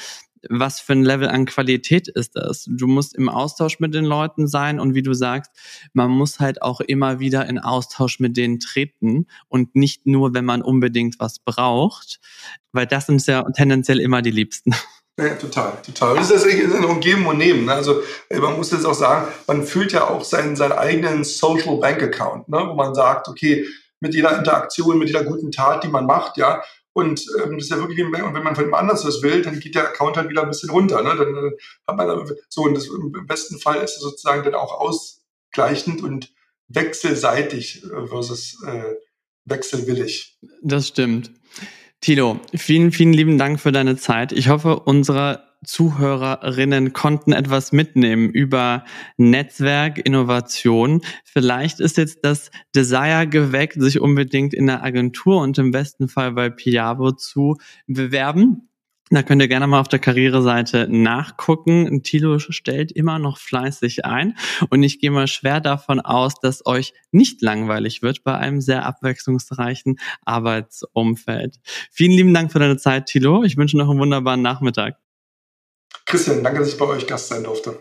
was 0.49 0.81
für 0.81 0.93
ein 0.93 1.03
Level 1.03 1.29
an 1.29 1.47
Qualität 1.47 2.09
ist 2.09 2.37
das? 2.37 2.67
Du 2.69 2.87
musst 2.87 3.15
im 3.15 3.29
Austausch 3.29 3.81
mit 3.81 3.95
den 3.95 4.05
Leuten 4.05 4.49
sein 4.49 4.81
und 4.81 4.95
wie 4.95 5.03
du 5.03 5.15
sagst, 5.15 5.51
man 5.93 6.11
muss 6.11 6.41
halt 6.41 6.63
auch 6.63 6.81
immer 6.81 7.21
wieder 7.21 7.47
in 7.47 7.59
Austausch 7.59 8.21
mit 8.21 8.37
denen 8.37 8.61
treten 8.61 9.27
und 9.49 9.75
nicht 9.75 10.07
nur, 10.07 10.35
wenn 10.35 10.45
man 10.45 10.63
unbedingt 10.63 11.19
was 11.19 11.39
braucht, 11.39 12.21
weil 12.73 12.87
das 12.87 13.07
sind 13.07 13.27
ja 13.27 13.43
tendenziell 13.51 14.01
immer 14.01 14.23
die 14.23 14.31
Liebsten. 14.31 14.75
Ja, 15.19 15.35
total, 15.35 15.73
total. 15.81 16.17
Das 16.17 16.31
ist 16.31 16.45
ein 16.45 16.85
Umgeben 16.85 17.27
und 17.27 17.39
Nehmen. 17.39 17.65
Ne? 17.65 17.73
Also 17.73 18.03
man 18.39 18.55
muss 18.55 18.71
jetzt 18.71 18.85
auch 18.85 18.93
sagen, 18.93 19.33
man 19.47 19.63
fühlt 19.63 19.93
ja 19.93 20.11
auch 20.11 20.23
seinen, 20.23 20.57
seinen 20.57 20.73
eigenen 20.73 21.25
Social 21.25 21.79
Bank 21.79 22.03
Account, 22.03 22.51
ne? 22.51 22.67
wo 22.69 22.75
man 22.75 22.95
sagt, 22.95 23.27
okay, 23.27 23.67
mit 24.01 24.15
jeder 24.15 24.39
Interaktion, 24.39 24.99
mit 24.99 25.09
jeder 25.09 25.25
guten 25.25 25.51
Tat, 25.51 25.85
die 25.85 25.89
man 25.89 26.05
macht, 26.05 26.37
ja, 26.37 26.63
und 26.97 27.27
ähm, 27.45 27.59
das 27.59 27.65
ist 27.65 27.71
ja 27.71 27.77
wirklich, 27.77 28.03
und 28.03 28.11
wenn 28.11 28.43
man 28.43 28.55
von 28.55 28.65
jemand 28.65 28.81
anders 28.81 29.05
was 29.05 29.21
will, 29.21 29.43
dann 29.43 29.61
geht 29.61 29.75
der 29.75 29.87
Account 29.87 30.17
halt 30.17 30.31
wieder 30.31 30.41
ein 30.41 30.49
bisschen 30.49 30.71
runter. 30.71 31.03
Ne? 31.03 31.15
Dann 31.15 31.37
äh, 31.37 31.51
hat 31.87 31.95
man 31.95 32.27
so, 32.49 32.63
und 32.63 32.73
das, 32.73 32.87
im 32.87 33.27
besten 33.27 33.59
Fall 33.59 33.83
ist 33.83 33.97
es 33.97 34.01
sozusagen 34.01 34.43
dann 34.45 34.55
auch 34.55 34.73
ausgleichend 34.81 36.03
und 36.03 36.33
wechselseitig 36.69 37.85
äh, 37.85 38.07
versus 38.07 38.57
äh, 38.67 38.95
wechselwillig. 39.45 40.39
Das 40.63 40.89
stimmt. 40.89 41.33
Tilo, 42.01 42.41
vielen, 42.55 42.93
vielen 42.93 43.13
lieben 43.13 43.39
Dank 43.39 43.59
für 43.59 43.73
deine 43.73 43.97
Zeit. 43.97 44.33
Ich 44.33 44.49
hoffe, 44.49 44.81
unsere 44.81 45.47
Zuhörerinnen 45.65 46.93
konnten 46.93 47.33
etwas 47.33 47.73
mitnehmen 47.73 48.31
über 48.31 48.85
Netzwerk, 49.17 49.99
Innovation. 49.99 51.03
Vielleicht 51.25 51.81
ist 51.81 51.97
jetzt 51.97 52.21
das 52.23 52.51
Desire 52.75 53.27
geweckt, 53.27 53.81
sich 53.81 54.01
unbedingt 54.01 54.55
in 54.55 54.67
der 54.67 54.85
Agentur 54.85 55.41
und 55.41 55.59
im 55.59 55.73
besten 55.73 56.09
Fall 56.09 56.33
bei 56.33 56.51
Piavo 56.51 57.13
zu 57.13 57.57
bewerben. 57.87 58.69
Da 59.11 59.23
könnt 59.23 59.41
ihr 59.41 59.47
gerne 59.47 59.69
mal 59.69 59.81
auf 59.81 59.87
der 59.87 60.01
Karriereseite 60.01 60.89
nachgucken. 60.91 62.03
Tilo 62.03 62.41
stellt 62.41 62.91
immer 62.91 63.21
noch 63.21 63.39
fleißig 63.39 64.05
ein 64.05 64.37
und 64.69 64.83
ich 64.83 64.99
gehe 64.99 65.13
mal 65.13 65.29
schwer 65.29 65.61
davon 65.61 66.01
aus, 66.01 66.35
dass 66.41 66.67
euch 66.67 66.93
nicht 67.13 67.41
langweilig 67.41 68.03
wird 68.03 68.25
bei 68.25 68.37
einem 68.37 68.61
sehr 68.61 68.85
abwechslungsreichen 68.85 70.01
Arbeitsumfeld. 70.25 71.61
Vielen 71.93 72.13
lieben 72.13 72.35
Dank 72.35 72.51
für 72.51 72.59
deine 72.59 72.79
Zeit, 72.79 73.07
Tilo. 73.07 73.45
Ich 73.45 73.57
wünsche 73.57 73.79
noch 73.79 73.89
einen 73.89 74.01
wunderbaren 74.01 74.43
Nachmittag. 74.43 74.97
Christian, 76.05 76.43
danke, 76.43 76.61
dass 76.61 76.69
ich 76.71 76.79
bei 76.79 76.87
euch 76.87 77.07
Gast 77.07 77.29
sein 77.29 77.45
durfte. 77.45 77.79